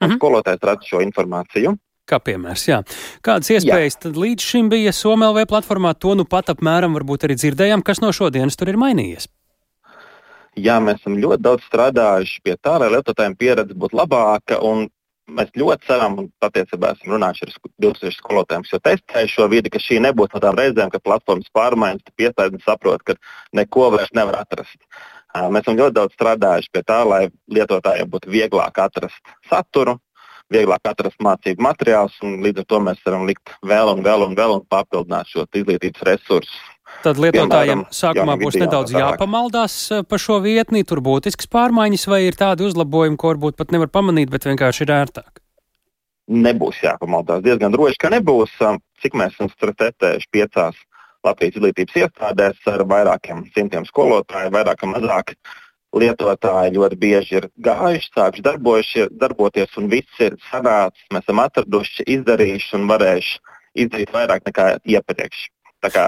Mm 0.00 0.06
-hmm. 0.06 0.16
Skolotājs 0.18 0.66
redz 0.68 0.88
šo 0.88 1.00
informāciju. 1.04 1.76
Kā 2.10 2.18
piemērs, 2.18 2.64
jā. 2.66 2.80
Kādas 3.22 3.52
iespējas 3.54 3.94
jā. 3.94 4.04
tad 4.06 4.16
līdz 4.18 4.46
šim 4.52 4.70
bija 4.72 4.92
SOMLV 4.94 5.44
platformā, 5.50 5.94
to 5.94 6.16
nu 6.18 6.26
pat 6.26 6.50
apmēram 6.50 6.96
varbūt 6.98 7.28
arī 7.28 7.36
dzirdējām, 7.38 7.84
kas 7.86 8.02
no 8.02 8.10
šodienas 8.14 8.58
tur 8.58 8.72
ir 8.72 8.80
mainījies? 8.80 9.28
Jā, 10.58 10.80
mēs 10.82 10.98
esam 10.98 11.20
ļoti 11.22 11.44
daudz 11.44 11.66
strādājuši 11.68 12.40
pie 12.42 12.56
tā, 12.58 12.80
lai 12.82 12.90
lietotājiem 12.96 13.36
pieredze 13.38 13.76
būtu 13.78 14.00
labāka. 14.00 14.58
Mēs 15.30 15.52
ļoti 15.54 15.86
ceram, 15.86 16.16
un 16.18 16.26
patiesībā 16.42 16.90
esam 16.96 17.14
runājuši 17.14 17.46
ar 17.46 17.52
2000 17.84 18.16
skolotājiem, 18.16 18.66
jo 18.66 18.80
testēju 18.82 19.30
šo 19.30 19.46
vidi, 19.52 19.70
ka 19.70 19.78
šī 19.78 20.00
nebūs 20.02 20.34
no 20.34 20.42
tām 20.42 20.58
reizēm, 20.58 20.90
kad 20.90 21.04
platformas 21.06 21.46
pārmaiņas, 21.54 22.02
tu 22.02 22.16
piesaist 22.18 22.56
un 22.58 22.64
saproti, 22.64 23.12
ka 23.12 23.60
neko 23.60 23.92
vairs 23.94 24.10
nevar 24.18 24.40
atrast. 24.40 24.80
Mēs 25.30 25.62
esam 25.62 25.78
ļoti 25.78 25.94
daudz 26.00 26.16
strādājuši 26.18 26.72
pie 26.74 26.82
tā, 26.82 26.98
lai 27.06 27.22
lietotājiem 27.54 28.10
būtu 28.10 28.34
vieglāk 28.34 28.82
atrast 28.82 29.34
saturu, 29.46 30.00
vieglāk 30.52 30.90
atrast 30.90 31.20
mācību 31.22 31.62
materiālus, 31.64 32.18
un 32.26 32.40
līdz 32.44 32.64
ar 32.64 32.68
to 32.72 32.82
mēs 32.88 33.00
varam 33.06 33.26
likt 33.28 33.54
vēl 33.66 33.94
un 33.94 34.04
vēl 34.06 34.26
un 34.26 34.36
vēl 34.38 34.56
un 34.58 34.66
papildināt 34.70 35.30
šo 35.30 35.46
izglītības 35.46 36.06
resursu. 36.08 36.60
Tad 37.04 37.20
lietotājiem 37.22 37.84
sākumā 37.94 38.34
būs 38.40 38.58
nedaudz 38.60 38.92
jāpamaldās 38.92 39.76
eh, 39.94 40.02
par 40.02 40.20
šo 40.20 40.40
vietni, 40.42 40.82
tur 40.84 41.00
būtisks 41.06 41.48
pārmaiņas, 41.52 42.06
vai 42.10 42.24
ir 42.26 42.38
tādi 42.38 42.66
uzlabojumi, 42.66 43.16
ko 43.20 43.30
varbūt 43.30 43.56
pat 43.60 43.70
nevar 43.74 43.92
pamanīt, 43.94 44.32
bet 44.32 44.48
vienkārši 44.48 44.84
ir 44.84 44.94
ērtāk? 44.98 45.40
Nebūs 46.30 46.82
jāpamaldās. 46.82 47.42
Diezgan 47.46 47.72
droši, 47.74 47.98
ka 48.02 48.10
nebūs. 48.12 48.52
Cik 49.00 49.16
mēs 49.16 49.32
esam 49.34 49.48
strādājuši 49.54 50.28
piecās 50.34 50.76
Latvijas 51.24 51.56
izglītības 51.56 51.96
iestādēs 52.02 52.68
ar 52.70 52.84
vairākiem 52.88 53.42
simtiem 53.54 53.86
skolotāju, 53.88 54.52
vairāk 54.54 54.84
vai 54.84 54.92
mazāk 54.94 55.34
lietotāji 55.96 56.76
ļoti 56.76 56.98
bieži 57.00 57.38
ir 57.40 57.48
gājuši, 57.64 58.10
sākuši 58.14 59.06
darboties, 59.20 59.76
un 59.80 59.88
viss 59.90 60.22
ir 60.22 60.36
sanācis. 60.50 61.06
Mēs 61.10 61.26
esam 61.26 61.42
atraduši, 61.42 62.06
izdarījuši 62.16 62.76
un 62.78 62.88
varējuši 62.90 63.38
izdarīt 63.84 64.12
vairāk 64.14 64.46
nekā 64.46 64.66
iepriekš. 64.86 65.46
Tā 65.82 65.90
kā 65.94 66.04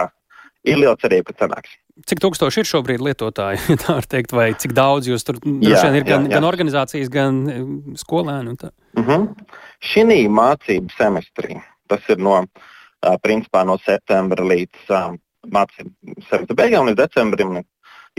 ir 0.69 0.79
liela 0.79 0.95
cerība, 1.01 1.33
ka 1.33 1.47
sanāks. 1.47 1.75
Cik 2.09 2.23
tūkstoši 2.25 2.63
ir 2.63 2.69
šobrīd 2.71 3.03
lietotāji, 3.05 3.75
tā 3.83 3.99
var 3.99 4.07
teikt, 4.09 4.33
vai 4.37 4.53
cik 4.59 4.75
daudz 4.77 5.11
jūs 5.11 5.27
tur 5.29 5.41
droši 5.43 5.89
vien 5.89 5.99
ir 5.99 6.07
gan, 6.07 6.25
jā, 6.25 6.31
jā. 6.31 6.37
gan 6.37 6.49
organizācijas, 6.49 7.11
gan 7.13 7.43
eh, 7.51 7.67
skolēni? 8.01 8.55
Mm 8.97 9.05
-hmm. 9.09 9.27
Šī 9.83 10.23
mācību 10.31 10.95
semestrī, 10.97 11.59
tas 11.89 12.01
ir 12.09 12.19
no, 12.19 12.39
uh, 12.41 13.17
principā, 13.23 13.67
no 13.67 13.77
septembra 13.85 14.45
līdz 14.45 14.89
uh, 14.89 15.13
mācību 15.53 16.25
semestra 16.31 16.57
beigām, 16.57 16.87
līdz 16.87 17.03
decembrim, 17.03 17.61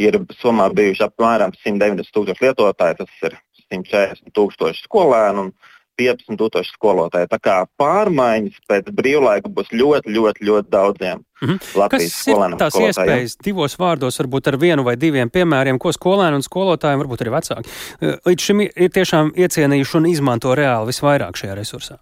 ir 0.02 0.20
Somā 0.42 0.70
bijuši 0.74 1.06
apmēram 1.08 1.54
190 1.60 2.14
tūkstoši 2.16 2.48
lietotāji, 2.48 3.00
tas 3.02 3.28
ir 3.28 3.38
140 3.70 4.34
tūkstoši 4.36 4.86
skolēnu 4.88 5.48
un 5.48 5.54
15 6.00 6.38
tūkstoši 6.40 6.74
skolotāju. 6.74 7.30
Tā 7.30 7.40
kā 7.44 7.56
pārmaiņas 7.78 8.64
pēc 8.70 8.90
brīvlaika 8.98 9.52
būs 9.54 9.70
ļoti, 9.74 10.14
ļoti, 10.16 10.48
ļoti 10.50 10.74
daudziem 10.74 11.22
mm 11.22 11.50
-hmm. 11.50 11.60
Latvijas 11.78 12.16
skolēniem. 12.24 12.58
Tās 12.58 12.80
iespējas 12.82 13.38
divos 13.46 13.78
vārdos, 13.80 14.18
varbūt 14.22 14.50
ar 14.50 14.58
vienu 14.58 14.84
vai 14.84 14.96
diviem 14.98 15.30
piemēriem, 15.30 15.78
ko 15.78 15.94
skolēni 15.94 16.42
un 16.42 16.46
skolotājiem, 16.46 17.04
varbūt 17.04 17.22
arī 17.22 17.36
vecāki, 17.38 17.70
eh, 18.02 18.18
līdz 18.26 18.42
šim 18.42 18.62
ir 18.62 18.90
tiešām 18.90 19.32
iecienījuši 19.38 19.98
un 19.98 20.06
izmanto 20.06 20.56
reāli 20.56 20.90
visvairāk 20.90 21.38
šajā 21.38 21.56
resursā. 21.56 21.98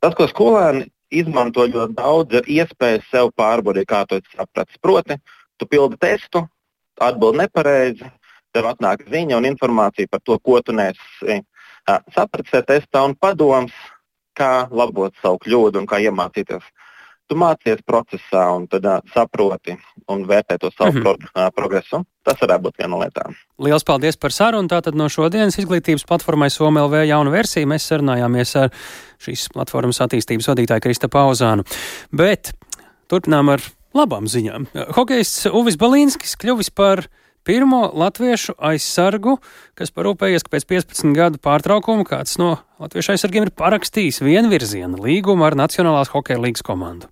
Tas, 0.00 0.14
ko 0.14 0.28
skolēni 0.28 0.86
izmanto 1.10 1.66
ļoti 1.66 1.94
daudz, 1.94 2.34
ir 2.34 2.44
iespējas 2.46 3.08
sev 3.10 3.32
pārbaudīt, 3.36 3.88
kā 3.88 4.06
to 4.06 4.20
saprast. 4.36 4.78
Proti, 4.80 5.16
tu 5.58 5.66
pildi 5.66 5.96
testu, 6.00 6.46
atbild 7.00 7.38
nepareizi, 7.40 8.10
tev 8.54 8.68
atnāk 8.70 9.06
ziņa 9.10 9.38
un 9.38 9.48
informācija 9.48 10.10
par 10.10 10.22
to, 10.24 10.38
ko 10.38 10.60
tu 10.64 10.74
nesi 10.76 11.40
sapratis 12.14 12.66
testā 12.68 13.04
un 13.06 13.16
padoms, 13.18 13.72
kā 14.36 14.68
labot 14.70 15.14
savu 15.22 15.40
kļūdu 15.44 15.82
un 15.82 15.88
kā 15.90 16.00
iemācīties. 16.04 16.62
Tu 17.30 17.36
mācies 17.38 17.78
procesā 17.86 18.48
un 18.56 18.64
tad 18.66 18.86
uh, 18.90 18.98
saproti 19.14 19.76
un 20.10 20.24
vērtē 20.26 20.56
to 20.58 20.70
savu 20.74 20.90
mm 20.90 20.96
-hmm. 20.96 21.02
pro, 21.02 21.42
uh, 21.42 21.50
progresu. 21.54 22.04
Tas 22.24 22.40
varētu 22.42 22.62
būt 22.62 22.78
viena 22.78 22.90
no 22.90 22.98
lietām. 22.98 23.34
Lielas 23.58 23.84
paldies 23.84 24.16
par 24.16 24.32
sarunu. 24.32 24.68
Tātad 24.68 24.94
no 24.94 25.08
šodienas 25.08 25.58
izglītības 25.58 26.06
platformai 26.06 26.50
SOMLV 26.50 27.06
jauna 27.06 27.30
versija. 27.30 27.66
Mēs 27.66 27.86
sarunājāmies 27.86 28.56
ar 28.62 28.70
šīs 29.18 29.48
platformas 29.52 30.00
attīstības 30.00 30.48
vadītāju 30.48 30.80
Krista 30.80 31.08
Pauzānu. 31.08 31.62
Bet 32.12 32.52
turpinām 33.08 33.48
ar 33.48 33.60
labām 33.96 34.28
ziņām. 34.30 34.68
Hokejists 34.96 35.48
Uvis 35.50 35.78
Balīnskis 35.80 36.36
kļuvis 36.40 36.70
par 36.74 37.06
pirmo 37.46 37.86
latviešu 37.96 38.54
aizsargu, 38.58 39.38
kas 39.78 39.92
parūpējies, 39.96 40.44
ka 40.44 40.52
pēc 40.54 40.66
15 40.68 41.16
gadu 41.16 41.40
pārtraukuma 41.42 42.04
kāds 42.08 42.36
no 42.40 42.52
latviešu 42.82 43.14
aizsargiem 43.14 43.48
ir 43.48 43.52
parakstījis 43.56 44.20
vienvirziena 44.24 45.00
līgumu 45.00 45.46
ar 45.48 45.56
Nacionālās 45.58 46.12
hokeja 46.12 46.40
līgas 46.42 46.64
komandu. 46.66 47.08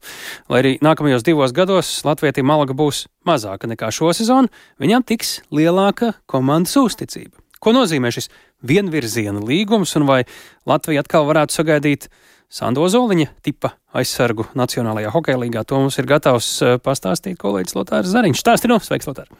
Lai 0.53 0.62
arī 0.62 0.74
nākamajos 0.85 1.26
divos 1.26 1.55
gados 1.57 1.91
Latvijam 2.07 2.53
alga 2.55 2.76
būs 2.76 3.07
mazāka 3.29 3.70
nekā 3.70 3.91
šo 3.95 4.12
sezonu, 4.16 4.53
viņam 4.81 5.07
tiks 5.09 5.39
lielāka 5.55 6.14
komandas 6.31 6.76
uzticība. 6.81 7.39
Ko 7.59 7.72
nozīmē 7.74 8.12
šis 8.14 8.29
vienvirziena 8.62 9.43
līgums 9.43 9.97
un 9.99 10.07
vai 10.07 10.22
Latvija 10.68 11.03
atkal 11.03 11.26
varētu 11.26 11.57
sagaidīt 11.57 12.11
Sando 12.49 12.87
Zoliņa 12.89 13.33
tipa 13.45 13.74
aizsargu 13.97 14.45
Nacionālajā 14.59 15.09
hokeja 15.14 15.39
līgā. 15.41 15.62
To 15.64 15.78
mums 15.80 15.97
ir 16.01 16.07
gatavs 16.09 16.49
eh, 16.61 16.74
pastāstīt 16.84 17.39
kolēģis 17.41 17.76
Lotārs 17.78 18.11
Zariņš. 18.12 18.41
Stāsti 18.43 18.68
no, 18.68 18.76
sveiks, 18.84 19.09
Lotār! 19.09 19.30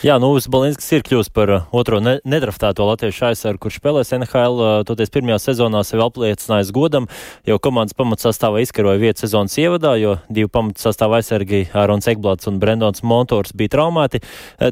Jā, 0.00 0.16
nu, 0.22 0.30
Balinskis 0.48 0.88
ir 0.96 1.04
kļūst 1.04 1.32
par 1.36 1.52
eh, 1.52 1.66
otro 1.76 2.00
ne 2.00 2.16
nedraftēto 2.24 2.86
latviešu 2.88 3.26
aizsargu, 3.28 3.60
kurš 3.66 3.80
spēlēs 3.82 4.14
NHL, 4.16 4.62
eh, 4.64 4.76
toties 4.88 5.12
pirmajā 5.12 5.36
sezonā 5.44 5.82
sevi 5.84 6.04
apliecinājis 6.06 6.72
godam, 6.72 7.08
jo 7.48 7.58
komandas 7.60 7.96
pamatsastāvā 7.98 8.62
izkaroja 8.64 9.02
vietu 9.02 9.26
sezonas 9.26 9.58
ievadā, 9.60 9.92
jo 10.00 10.16
divi 10.32 10.48
pamatsastāvā 10.56 11.20
aizsargi 11.20 11.66
Ārons 11.76 12.08
Ekblats 12.08 12.48
un 12.48 12.62
Brendons 12.62 13.04
Montors 13.04 13.52
bija 13.52 13.74
traumēti. 13.76 14.22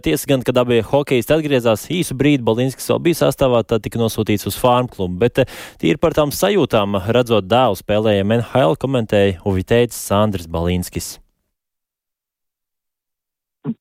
Tiesa 0.07 0.31
gan, 0.31 0.47
kad 0.47 0.57
abi 0.63 0.81
hokeisti 0.87 1.35
atgriezās 1.37 1.87
īsu 1.93 2.17
brīdi, 2.17 2.45
Balinskis 2.47 2.89
vēl 2.89 3.03
bija 3.05 3.21
sastāvā, 3.21 3.61
tad 3.69 3.85
tika 3.85 4.01
nosūtīts 4.01 4.49
uz 4.49 4.57
farm 4.57 4.89
klubu, 4.89 5.21
bet 5.27 5.45
tīri 5.83 6.01
par 6.01 6.17
tām 6.17 6.33
sajūtām, 6.33 6.97
redzot 7.13 7.49
dēlus 7.51 7.85
spēlējiem 7.85 8.39
NHL 8.39 8.79
komentēja 8.81 9.26
Uviteicis 9.49 9.99
Sandrs 10.09 10.49
Balīnskis. 10.51 11.17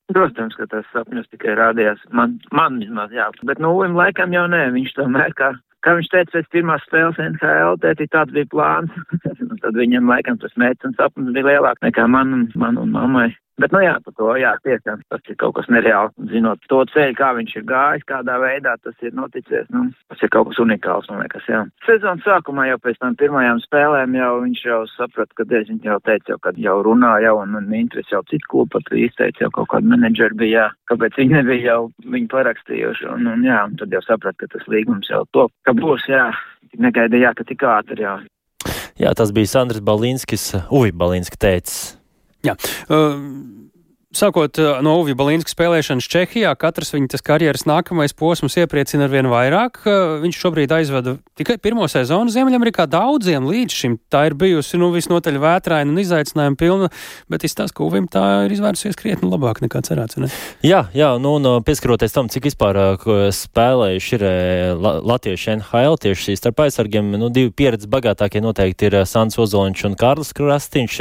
Protams, 0.10 0.56
ka 0.58 0.66
tas 0.72 0.86
sapņus 0.93 1.30
tikai 1.34 1.54
rādījās. 1.60 2.02
Man, 2.16 2.39
man 2.56 2.80
vismaz 2.82 3.14
jā, 3.14 3.28
bet 3.46 3.62
nu, 3.62 3.74
Uvim 3.78 3.98
laikam 3.98 4.34
jau 4.34 4.46
nē, 4.50 4.64
viņš 4.74 4.93
tomēr 4.98 5.36
kā, 5.38 5.52
kā 5.86 5.96
viņš 5.98 6.10
teica 6.14 6.38
pēc 6.38 6.52
pirmās 6.56 6.86
spēles 6.88 7.22
NHL, 7.22 7.78
tēti 7.84 8.10
tāds 8.14 8.34
bija 8.34 8.50
plāns. 8.54 8.96
tad 9.64 9.78
viņam 9.78 10.10
laikam 10.10 10.39
tas 10.41 10.56
mērķis 10.62 10.89
un 10.89 10.98
sapnis 10.98 11.34
bija 11.36 11.52
lielāks 11.52 11.86
nekā 11.86 12.08
man, 12.10 12.48
man 12.58 12.82
un 12.82 12.93
mammai. 12.96 13.30
Bet, 13.56 13.72
nu 13.72 13.80
jā, 13.80 13.93
par 14.03 14.14
to, 14.20 14.34
jā, 14.36 14.51
tiešām 14.68 15.03
tas 15.08 15.30
ir 15.32 15.38
kaut 15.39 15.53
kas 15.56 15.70
nereāls. 15.72 16.12
Zinot 16.28 16.60
to 16.68 16.82
ceļu, 16.91 17.16
kā 17.16 17.30
viņš 17.38 17.53
ir 17.56 17.64
gājis, 17.70 18.03
kādā 18.10 18.36
veidā 18.41 18.74
tas 18.84 18.95
ir 19.06 19.14
noticis, 19.16 19.70
nu, 19.72 19.86
tas 20.12 20.26
ir 20.26 20.32
kaut 20.34 20.49
kas 20.49 20.60
unikāls, 20.60 21.08
man 21.08 21.24
liekas, 21.24 21.47
jā. 21.47 21.62
Sezonas 21.88 22.28
sākumā 22.28 22.68
jau 22.68 22.82
pēc 22.84 22.99
tam 22.99 23.16
pirmajām 23.22 23.64
spēlēm 23.64 24.20
jau 24.20 24.32
viņš 24.43 24.66
jau 24.68 24.82
saprata, 24.91 25.32
ka 25.39 25.47
es 25.47 25.72
viņu 25.72 25.88
jau 25.88 25.97
teicu, 26.03 26.34
jau, 26.34 26.39
kad 26.43 26.60
jau 26.60 26.76
runāja 26.84 27.30
jau 27.30 27.39
un, 27.45 27.56
un 27.62 27.74
interesi 27.80 28.12
jau 28.12 28.24
citu 28.28 28.51
klubu 28.51 28.76
pat 28.76 28.91
izteica, 28.91 29.45
jau 29.45 29.51
kaut 29.56 29.72
kādu 29.72 29.91
menedžeru 29.93 30.39
bija, 30.43 30.68
jā, 30.68 30.68
kāpēc 30.91 31.20
viņi 31.24 31.39
nebija 31.39 31.72
jau 31.72 31.82
viņu 32.03 32.32
parakstījuši, 32.36 33.10
un, 33.16 33.34
un 33.38 33.47
jā, 33.47 33.64
un 33.70 33.80
tad 33.80 33.95
jau 33.95 34.03
saprata, 34.03 34.43
ka 34.43 34.58
tas 34.58 34.68
līgums 34.72 35.12
jau 35.12 35.24
to, 35.32 35.47
ka 35.64 35.76
būs, 35.80 36.10
jā, 36.12 36.28
negaidīja, 36.76 37.32
ka 37.38 37.47
tik 37.47 37.64
ātri, 37.64 38.03
jā. 38.03 38.20
Jā, 38.99 39.12
tas 39.16 39.32
bija 39.36 39.51
Sandrs 39.51 39.84
Balīnskis, 39.84 40.51
Uvi 40.76 40.91
Balīnski 40.95 41.39
teicis. 41.39 42.05
Jā. 42.46 42.56
Uh, 42.89 43.64
Sākot 44.16 44.55
no 44.80 44.93
Uvija 45.01 45.18
Balīnska 45.20 45.51
spēlēšanas 45.51 46.05
Čehijā, 46.07 46.53
katrs 46.55 46.93
viņa 46.93 47.20
karjeras 47.26 47.66
nākamais 47.68 48.13
posms 48.16 48.55
iepriecina 48.61 49.09
ar 49.09 49.11
vien 49.11 49.28
vairāk. 49.28 49.82
Viņš 50.22 50.38
šobrīd 50.39 50.72
aizveda 50.72 51.18
tikai 51.36 51.57
pirmo 51.59 51.84
sezonu 51.91 52.32
Ziemeļamerikā. 52.32 52.86
Daudziem 52.88 53.43
līdz 53.49 53.76
šim 53.76 53.97
tā 54.07 54.22
ir 54.30 54.38
bijusi 54.39 54.80
nu, 54.80 54.88
visnotaļ 54.93 55.39
vētraina 55.43 55.91
un 55.91 55.99
izaicinājuma 55.99 56.59
pilna, 56.59 56.88
bet 57.28 57.43
izstāsta, 57.43 57.76
ka 57.76 57.84
Uvim 57.84 58.07
tā 58.07 58.24
ir 58.45 58.55
izvērsusies 58.55 58.95
krietni 58.95 59.28
labāk 59.28 59.59
nekā 59.66 59.82
cerēts. 59.84 60.16
Ne? 60.24 60.32
Jā, 60.63 60.86
jā, 60.95 61.11
nu, 61.20 61.36
un 61.41 61.66
pieskaroties 61.68 62.16
tam, 62.16 62.32
cik 62.32 62.47
vispār 62.47 62.80
spēlējuši 63.36 64.16
ir 64.16 64.26
latvieši 64.80 65.57
NHL 65.57 65.99
tieši 66.05 66.30
šīs 66.30 66.43
starp 66.45 66.63
aizsargiem, 66.70 67.11
nu, 67.20 67.28
divi 67.36 67.51
pieredzes 67.51 67.91
bagātākie 67.91 68.39
noteikti 68.45 68.88
ir 68.88 69.01
Sans 69.11 69.36
Ozoliņš 69.43 69.86
un 69.91 69.99
Kārlis 69.99 70.32
Krastīņš. 70.39 70.97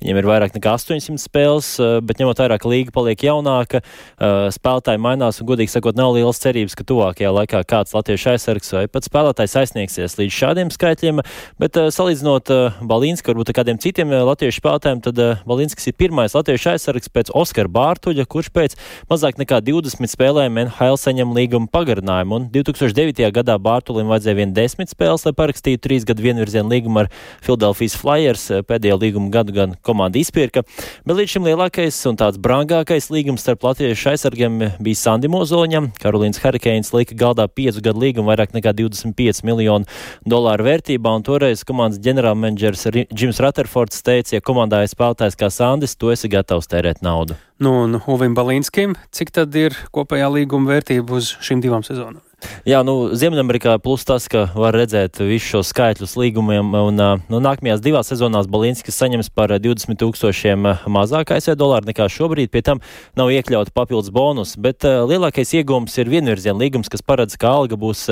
Viņiem 0.00 0.24
ir 0.24 0.32
vairāk 0.32 0.56
nekā 0.56 0.78
800 0.80 1.20
spēles, 1.20 1.74
bet 2.08 2.24
ņemot 2.24 2.40
vērā 2.40 2.53
vairāk 2.54 2.66
līga 2.68 2.92
paliek 2.94 3.18
jaunāka, 3.26 3.80
uh, 3.82 4.48
spēlētāji 4.54 5.00
mainās 5.02 5.40
un, 5.40 5.48
godīgi 5.48 5.72
sakot, 5.72 5.96
nav 5.96 6.14
lielas 6.14 6.38
cerības, 6.38 6.74
ka 6.74 6.84
tuvākajā 6.86 7.32
laikā 7.34 7.62
kāds 7.66 7.94
latviešu 7.94 8.34
aizsargs 8.34 8.72
vai 8.72 8.86
pat 8.88 9.04
spēlētājs 9.04 9.56
aizsniegsies 9.58 10.18
līdz 10.18 10.34
šādiem 10.34 10.70
skaitļiem. 10.70 11.22
Bet 11.58 11.76
uh, 11.76 11.90
salīdzinot 11.90 12.52
uh, 12.54 12.78
Balīnsku 12.82 13.32
varbūt 13.32 13.50
ar 13.50 13.58
kādiem 13.60 13.80
citiem 13.82 14.10
latviešu 14.10 14.60
spēlētājiem, 14.62 15.02
tad 15.04 15.22
Balīnskis 15.48 15.90
ir 15.90 15.96
pirmais 15.98 16.34
latviešu 16.34 16.74
aizsargs 16.74 17.10
pēc 17.10 17.32
Oskara 17.34 17.70
Bārtuļa, 17.70 18.26
kurš 18.30 18.50
pēc 18.54 18.76
mazāk 19.10 19.40
nekā 19.40 19.60
20 19.64 20.10
spēlēm 20.10 20.60
NHL 20.66 20.98
saņem 21.00 21.34
līguma 21.34 21.70
pagarinājumu. 21.72 22.38
Un 22.38 22.48
2009. 22.54 23.30
gadā 23.34 23.58
Bārtulim 23.62 24.10
vajadzēja 24.12 24.38
vien 24.38 24.54
10 24.56 24.92
spēles, 24.92 25.26
lai 25.26 25.34
parakstītu 25.36 25.82
trīs 25.88 26.06
gadu 26.06 26.24
vienvirzienu 26.24 26.70
līgumu 26.70 27.04
ar 27.04 27.10
Philadelphia 27.44 27.98
Flyers. 27.98 28.46
Pēdējo 28.68 28.98
līgumu 29.00 29.32
gadu 29.34 29.54
gan 29.56 29.74
komanda 29.84 30.20
izpirka, 30.20 30.64
bet 31.04 31.18
līdz 31.18 31.36
šim 31.36 31.48
lielākais 31.48 31.98
un 32.10 32.18
tāds 32.20 32.40
brangākais 32.44 33.06
līgums 33.08 33.40
starp 33.40 33.62
latviešu 33.64 34.10
aizsargiem 34.10 34.58
bija 34.84 34.98
Sandi 35.00 35.30
Mozoliņam. 35.32 35.86
Karolīns 36.00 36.42
Harikeins 36.42 36.92
lika 36.92 37.16
galdā 37.16 37.46
5 37.48 37.80
gadu 37.84 38.02
līgumu 38.02 38.28
vairāk 38.28 38.52
nekā 38.56 38.74
25 38.76 39.40
miljonu 39.48 39.88
dolāru 40.28 40.66
vērtībā, 40.68 41.14
un 41.16 41.24
toreiz 41.24 41.64
komandas 41.64 42.02
ģenerālmenedžers 42.04 42.84
Džims 43.14 43.40
Rutherfords 43.40 44.04
teica, 44.04 44.36
ja 44.36 44.44
komandā 44.44 44.82
ir 44.84 44.92
spēlētājs 44.92 45.40
kā 45.40 45.48
Sandis, 45.48 45.96
tu 45.96 46.12
esi 46.12 46.28
gatavs 46.32 46.68
tērēt 46.68 47.00
naudu. 47.06 47.38
Nu, 47.64 47.78
un 47.86 48.02
Uvim 48.10 48.36
Balīnskim, 48.36 48.98
cik 49.14 49.32
tad 49.32 49.56
ir 49.56 49.78
kopējā 49.94 50.28
līguma 50.36 50.74
vērtība 50.74 51.16
uz 51.16 51.32
šīm 51.40 51.64
divām 51.64 51.86
sezonām? 51.86 52.20
Jā, 52.68 52.80
nu, 52.86 53.12
Ziemeļamerikā 53.16 53.76
plus 53.84 54.06
tas, 54.08 54.26
ka 54.30 54.46
var 54.56 54.76
redzēt 54.76 55.20
visus 55.20 55.50
šos 55.50 55.70
skaitļus 55.72 56.16
līgumiem, 56.20 56.72
un 56.78 56.96
nu, 56.96 57.40
nākamajās 57.44 57.82
divās 57.84 58.10
sezonās 58.10 58.48
Balinskis 58.50 58.96
saņems 58.96 59.30
par 59.36 59.52
20 59.52 59.98
tūkstošiem 60.00 60.68
mazāk 60.90 61.34
ASV 61.36 61.56
dolāru 61.60 61.90
nekā 61.90 62.08
šobrīd, 62.12 62.52
pie 62.52 62.64
tam 62.64 62.82
nav 63.18 63.32
iekļauta 63.34 63.74
papildus 63.76 64.12
bonus, 64.14 64.56
bet 64.56 64.86
uh, 64.88 65.04
lielākais 65.08 65.54
iegūms 65.60 65.96
ir 66.00 66.12
vienvirziena 66.12 66.56
līgums, 66.60 66.90
kas 66.92 67.04
paredz, 67.04 67.38
ka 67.40 67.52
alga 67.52 67.78
būs 67.80 68.06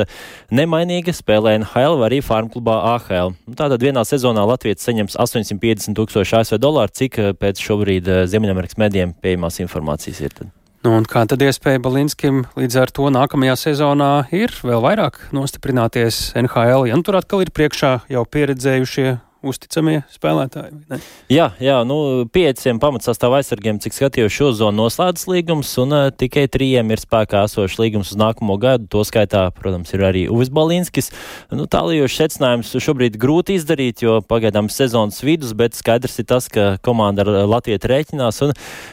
nemainīga 0.52 1.16
spēlē 1.16 1.58
NHL 1.62 2.00
vai 2.00 2.10
arī 2.12 2.22
farmklubā 2.24 2.78
AHL. 2.94 3.36
Nu, 3.46 3.58
tātad 3.58 3.82
vienā 3.84 4.04
sezonā 4.08 4.46
Latvijas 4.48 4.84
saņems 4.86 5.16
850 5.16 5.96
tūkstoši 5.98 6.40
ASV 6.42 6.60
dolāru, 6.62 6.92
cik 7.02 7.20
pēc 7.40 7.62
šobrīd 7.68 8.10
Ziemeļamerikas 8.32 8.80
medijiem 8.80 9.16
pieejamās 9.22 9.62
informācijas 9.64 10.26
ir. 10.26 10.36
Tad. 10.36 10.61
Nu, 10.82 10.96
un 10.98 11.04
kā 11.06 11.20
tad 11.30 11.38
iespēja 11.46 11.78
Balinskim 11.78 12.40
līdz 12.58 12.76
ar 12.82 12.90
to 12.90 13.04
nākamajā 13.14 13.52
sezonā 13.60 14.08
ir 14.34 14.50
vēl 14.66 14.80
vairāk 14.82 15.20
nostiprināties 15.30 16.32
NHL, 16.40 16.88
ja 16.90 16.96
nu 16.98 17.06
tur 17.06 17.20
atkal 17.20 17.44
ir 17.44 17.52
priekšā 17.54 17.92
jau 18.10 18.24
pieredzējušie 18.26 19.12
uzticamie 19.46 20.00
spēlētāji. 20.12 21.00
Jā, 21.32 21.50
jā, 21.62 21.78
nu, 21.88 22.24
pieciem 22.32 22.80
pamatsastāv 22.82 23.36
aizsargiem, 23.38 23.80
cik 23.82 23.96
skatījos 23.96 24.34
šo 24.34 24.50
zonu 24.56 24.84
noslēdzas 24.84 25.28
līgums, 25.30 25.70
un 25.82 25.96
uh, 25.96 26.08
tikai 26.14 26.46
trījiem 26.52 26.92
ir 26.94 27.02
spēkā 27.02 27.44
esošs 27.48 27.78
līgums 27.82 28.12
uz 28.14 28.20
nākamo 28.20 28.56
gadu. 28.62 28.88
To 28.92 29.04
skaitā, 29.06 29.44
protams, 29.56 29.92
ir 29.96 30.04
arī 30.08 30.24
Uvis 30.32 30.52
Balinskis. 30.52 31.12
Nu, 31.52 31.66
Tālījošs 31.70 32.18
secinājums 32.22 32.72
šobrīd 32.82 33.18
grūti 33.20 33.56
izdarīt, 33.58 34.04
jo 34.04 34.20
pagaidām 34.26 34.70
sezonas 34.72 35.22
vidus, 35.24 35.54
bet 35.58 35.76
skaidrs 35.78 36.18
ir 36.22 36.28
tas, 36.30 36.48
ka 36.52 36.76
komanda 36.84 37.26
ar 37.26 37.46
Latviju 37.50 37.80
rēķinās, 37.92 38.40
un 38.46 38.52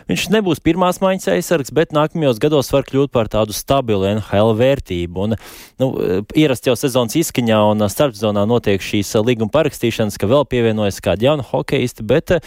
viņš 0.10 0.28
nebūs 0.34 0.64
pirmās 0.66 1.02
maiņas 1.04 1.32
aizsargs, 1.36 1.74
bet 1.76 1.94
nākamajos 1.96 2.42
gados 2.42 2.72
var 2.74 2.88
kļūt 2.88 3.14
par 3.14 3.30
tādu 3.32 3.56
stabilu 3.56 4.08
NHL 4.16 4.56
vērtību. 4.60 5.28
Un, 5.28 5.38
nu, 5.82 5.90
ierast 6.38 6.68
jau 6.70 6.76
sezonas 6.80 7.18
izskaņā 7.20 7.60
un 7.72 7.86
starpzonā 7.92 8.46
notiek 8.50 8.84
šīs 8.84 9.14
līguma 9.26 9.54
parakstīšanas, 9.54 10.18
ka 10.20 10.30
vēl 10.30 10.39
pievienojas 10.50 11.00
kādi 11.04 11.28
jauni 11.28 11.44
hokeisti, 11.46 12.06
bet 12.08 12.34
eh, 12.36 12.42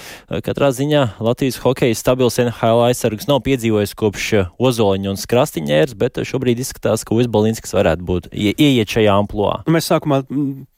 katrā 0.45 0.71
ziņā 0.75 1.03
Latvijas 1.23 1.59
hokeja 1.63 1.97
stabils 1.99 2.39
NHL 2.43 2.85
aizsargs 2.89 3.29
nav 3.31 3.43
piedzīvojis 3.47 3.95
kopš 3.99 4.29
eh, 4.39 4.51
Ozoliņa 4.63 5.13
un 5.13 5.21
Skrastīņērs, 5.21 5.97
bet 5.99 6.21
eh, 6.21 6.29
šobrīd 6.29 6.63
izskatās, 6.63 7.05
ka 7.07 7.17
Uzbalinskis 7.17 7.75
varētu 7.77 8.07
būt 8.09 8.29
ieiet 8.33 8.97
šajā 8.97 9.17
amplitūdā. 9.23 9.73
Mēs 9.73 9.91
sākumā 9.93 10.23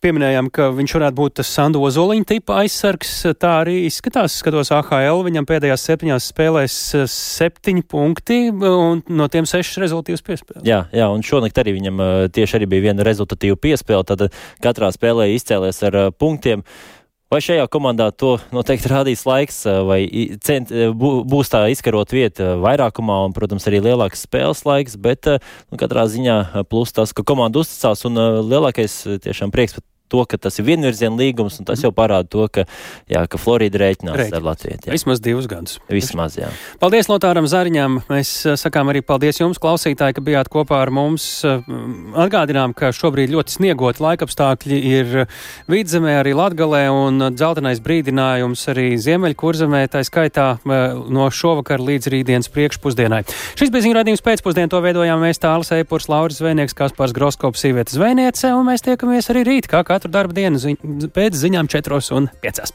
pieminējām, 0.04 0.50
ka 0.54 0.70
viņš 0.74 0.96
varētu 0.98 1.18
būt 1.20 1.38
tas 1.40 1.52
Sandu 1.54 1.82
Ozoliņa 1.84 2.28
tipa 2.34 2.60
aizsargs. 2.62 3.12
Tā 3.40 3.54
arī 3.62 3.80
izskatās. 3.88 4.36
Skatos 4.40 4.70
AHL, 4.74 5.22
viņam 5.26 5.46
pēdējās 5.48 5.86
septiņās 5.88 6.28
spēlēs 6.32 6.76
septiņi 7.10 7.86
punkti 7.90 8.40
un 8.54 9.02
no 9.08 9.28
tiem 9.32 9.48
sešas 9.48 9.80
rezultātus 9.84 10.24
piespēlēs. 10.26 10.66
Jā, 10.66 10.84
jā, 10.94 11.08
un 11.10 11.24
šonakt 11.26 11.58
arī 11.62 11.76
viņam 11.78 12.02
tieši 12.34 12.58
arī 12.58 12.70
bija 12.74 12.88
viena 12.90 13.06
rezultatīva 13.06 13.58
piespēle. 13.60 14.04
Tad 14.08 14.28
katrā 14.64 14.90
spēlē 14.94 15.30
izcēlēs 15.34 15.82
ar 15.88 15.98
punktiem. 16.18 16.64
Vai 17.34 17.40
šajā 17.42 17.64
komandā 17.66 18.12
to 18.14 18.36
noteikti 18.54 18.86
rādīs 18.92 19.24
laiks, 19.26 19.56
vai 19.88 20.04
cent, 20.46 20.68
būs 20.70 21.48
tā 21.50 21.64
izkarot 21.72 22.12
vieta 22.14 22.52
vairākumā 22.62 23.16
un, 23.26 23.34
protams, 23.34 23.66
arī 23.66 23.80
lielāks 23.82 24.22
spēles 24.28 24.62
laiks, 24.62 24.94
bet 24.94 25.26
nu, 25.26 25.80
katrā 25.80 26.04
ziņā 26.12 26.36
plus 26.70 26.94
tas, 26.94 27.10
ka 27.10 27.26
komanda 27.26 27.58
uzticās 27.64 28.06
un 28.06 28.22
lielākais 28.52 28.94
tiešām 29.26 29.50
prieks 29.50 29.80
to, 30.12 30.24
ka 30.28 30.38
tas 30.40 30.58
ir 30.60 30.66
vienvirziena 30.68 31.16
līgums, 31.18 31.58
un 31.60 31.68
tas 31.68 31.80
jau 31.82 31.90
parāda 31.94 32.28
to, 32.30 32.46
ka, 32.52 32.66
jā, 33.10 33.24
ka 33.30 33.40
Florida 33.40 33.80
rēķinās 33.80 34.18
Rēķinās. 34.20 34.38
ar 34.38 34.44
Latviju. 34.44 34.78
Jā. 34.84 34.92
Vismaz 34.94 35.22
divus 35.24 35.48
gadus. 35.50 35.78
Vismaz, 35.90 36.36
jā. 36.38 36.50
Paldies 36.82 37.08
Lotāram 37.10 37.48
Zariņam. 37.50 38.02
Mēs 38.10 38.32
eh, 38.44 38.58
sakām 38.60 38.92
arī 38.92 39.00
paldies 39.06 39.40
jums, 39.40 39.60
klausītāji, 39.62 40.18
ka 40.18 40.24
bijāt 40.24 40.50
kopā 40.52 40.82
ar 40.84 40.92
mums. 40.94 41.26
Eh, 41.46 41.64
atgādinām, 42.26 42.74
ka 42.76 42.92
šobrīd 42.94 43.32
ļoti 43.32 43.56
sniegot 43.56 44.02
laikapstākļi 44.04 44.80
ir 44.92 45.14
vidzemē, 45.70 46.18
arī 46.20 46.34
Latgalē, 46.36 46.84
un 46.92 47.30
dzeltenais 47.34 47.80
brīdinājums 47.84 48.66
arī 48.74 48.86
Ziemeļkurzemē, 49.00 49.84
tā 49.92 50.04
skaitā 50.06 50.48
eh, 50.58 51.00
no 51.14 51.30
šovakar 51.32 51.82
līdz 51.82 52.12
rītdienas 52.14 52.52
priekšpusdienai. 52.54 53.24
Šis 53.58 53.72
bija 53.72 53.88
ziņu 53.88 53.98
radījums 54.00 54.24
pēcpusdien, 54.24 54.70
to 54.72 54.82
veidojām 54.84 55.22
mēs 55.24 55.42
tāls 55.42 55.72
Eipurs, 55.74 56.10
Lauris 56.12 56.42
Zvejnieks, 56.42 56.76
Kaspars 56.76 57.16
Groskops, 57.16 57.64
Sīvietas 57.64 57.96
Zvejniece, 57.96 58.52
un 58.54 58.68
mēs 58.68 58.84
tiekamies 58.84 59.30
arī 59.32 59.46
rīt, 59.48 59.70
kā 59.70 59.84
katru 59.94 60.10
darbu 60.18 60.36
dienu 60.36 60.60
ziņ 60.62 60.80
pēc 61.14 61.38
ziņām 61.46 61.70
4 61.70 62.02
un 62.18 62.32
5. 62.44 62.74